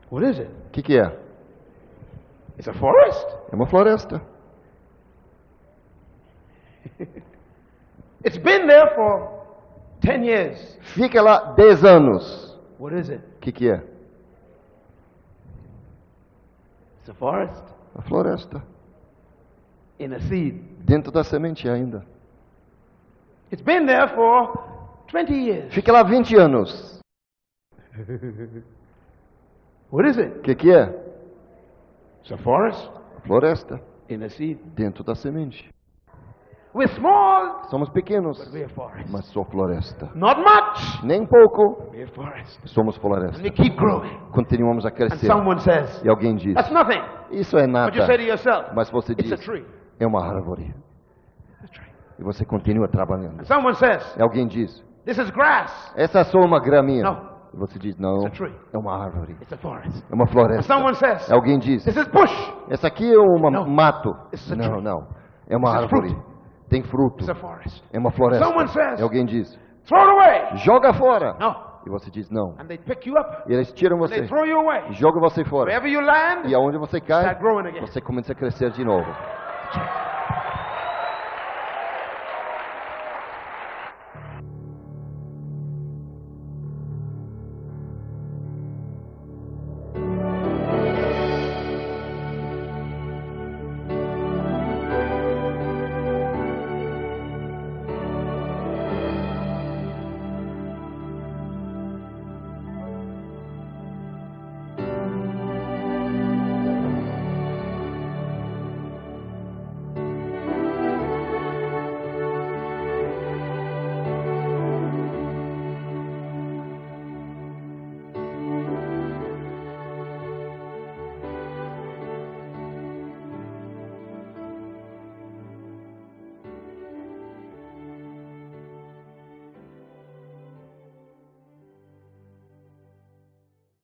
What 0.09 0.23
is 0.23 0.39
it? 0.39 0.49
O 0.67 0.69
que, 0.71 0.81
que 0.83 0.97
é? 0.97 1.11
It's 2.57 2.67
a 2.67 2.73
forest. 2.73 3.25
É 3.51 3.55
uma 3.55 3.65
floresta. 3.67 4.21
It's 8.23 8.37
been 8.37 8.67
there 8.67 8.95
for 8.95 9.45
10 10.01 10.23
years. 10.23 10.77
Fica 10.93 11.21
lá 11.21 11.53
10 11.55 11.83
anos. 11.83 12.57
What 12.79 12.95
is 12.95 13.09
it? 13.09 13.21
O 13.37 13.39
que, 13.39 13.51
que 13.51 13.69
é? 13.69 13.83
It's 16.99 17.09
a 17.09 17.13
forest 17.13 17.63
A 17.95 18.01
floresta. 18.01 18.61
in 19.99 20.13
a 20.13 20.19
seed. 20.19 20.61
Dentro 20.85 21.11
da 21.11 21.23
semente 21.23 21.67
ainda. 21.69 22.05
It's 23.51 23.61
been 23.63 23.85
there 23.85 24.07
for 24.15 24.53
20 25.07 25.33
years. 25.33 25.73
Fica 25.73 25.91
lá 25.91 26.03
20 26.03 26.35
anos. 26.35 26.99
What 29.91 30.07
is 30.09 30.17
it? 30.17 30.39
O 30.39 30.41
que, 30.41 30.55
que 30.55 30.71
é? 30.71 30.89
It's 32.21 32.31
a 32.31 32.37
forest 32.37 32.89
Floresta. 33.25 33.79
in 34.09 34.23
a 34.23 34.29
seed. 34.29 34.59
Dentro 34.75 35.03
da 35.03 35.15
semente. 35.15 35.69
We're 36.73 36.89
small, 36.93 37.63
Somos 37.69 37.89
pequenos, 37.89 38.37
but 38.37 38.51
we're 38.53 38.65
a 38.65 38.69
forest. 38.69 39.09
mas 39.09 39.25
sou 39.27 39.45
floresta. 39.45 40.09
Not 40.13 40.41
much. 40.41 41.03
Nem 41.05 41.25
pouco. 41.25 41.89
We're 41.93 42.03
a 42.03 42.07
forest. 42.13 42.59
Somos 42.67 42.97
And 42.97 43.01
floresta. 43.01 43.41
we 43.41 43.49
keep 43.49 43.77
growing. 43.77 44.11
Continuamos 44.33 44.83
a 44.85 44.89
And 44.89 44.95
crescer. 44.95 45.25
someone 45.25 45.61
says, 45.61 46.01
E 46.03 46.09
alguém 46.09 46.35
diz: 46.35 46.53
That's 46.53 46.71
nothing. 46.71 47.01
Isso 47.31 47.57
é 47.57 47.65
But 47.65 47.95
you 47.95 48.01
say 48.05 48.17
to 48.17 48.23
nada. 48.23 48.23
yourself, 48.23 48.75
Mas 48.75 48.89
você 48.89 49.13
It's 49.13 49.31
a 49.31 49.35
diz: 49.37 49.45
tree. 49.45 49.65
É 50.01 50.05
uma 50.05 50.21
árvore. 50.21 50.63
It's 51.63 51.63
a 51.63 51.67
tree. 51.69 51.91
E 52.19 52.23
você 52.23 52.43
continua 52.43 52.89
trabalhando. 52.89 53.39
And 53.39 53.45
someone 53.45 53.75
says, 53.75 54.03
E 54.17 54.21
alguém 54.21 54.45
diz: 54.45 54.83
This 55.05 55.17
is 55.17 55.29
grass. 55.29 55.93
Essa 55.95 56.19
é 56.19 56.23
só 56.25 56.39
uma 56.39 56.59
graminha. 56.59 57.03
No, 57.09 57.34
você 57.57 57.79
diz, 57.79 57.97
não, 57.97 58.25
é 58.73 58.77
uma 58.77 59.03
árvore, 59.03 59.35
é 60.11 60.13
uma 60.15 60.27
floresta. 60.27 60.61
says, 60.95 61.31
Alguém 61.31 61.57
diz, 61.59 61.83
essa 62.69 62.87
aqui 62.87 63.11
é 63.13 63.17
um 63.19 63.39
No. 63.49 63.65
mato. 63.67 64.15
Não, 64.55 64.81
não, 64.81 65.07
é 65.47 65.55
uma 65.57 65.69
árvore. 65.83 66.15
Tem 66.69 66.81
fruto, 66.83 67.23
é 67.93 67.97
uma 67.99 68.11
floresta. 68.11 68.45
Says- 68.67 68.99
E 68.99 69.03
alguém 69.03 69.25
diz, 69.25 69.59
joga 70.57 70.93
fora. 70.93 71.33
No. 71.39 71.55
E 71.85 71.89
você 71.89 72.09
diz, 72.09 72.29
não. 72.31 72.55
And 72.59 72.65
they 72.65 72.79
pick 72.79 73.05
you 73.05 73.15
up. 73.15 73.43
E 73.47 73.53
eles 73.53 73.71
tiram 73.73 73.99
They 73.99 74.21
você, 74.21 74.27
throw 74.27 74.43
you 74.45 74.59
away. 74.59 74.91
jogam 74.93 75.21
você 75.21 75.45
fora. 75.45 75.71
Land, 75.71 76.49
E 76.49 76.55
aonde 76.55 76.77
você 76.79 76.99
cai, 76.99 77.35
você 77.81 78.01
começa 78.01 78.31
a 78.31 78.35
crescer 78.35 78.71
de 78.71 78.83
novo. 78.83 79.05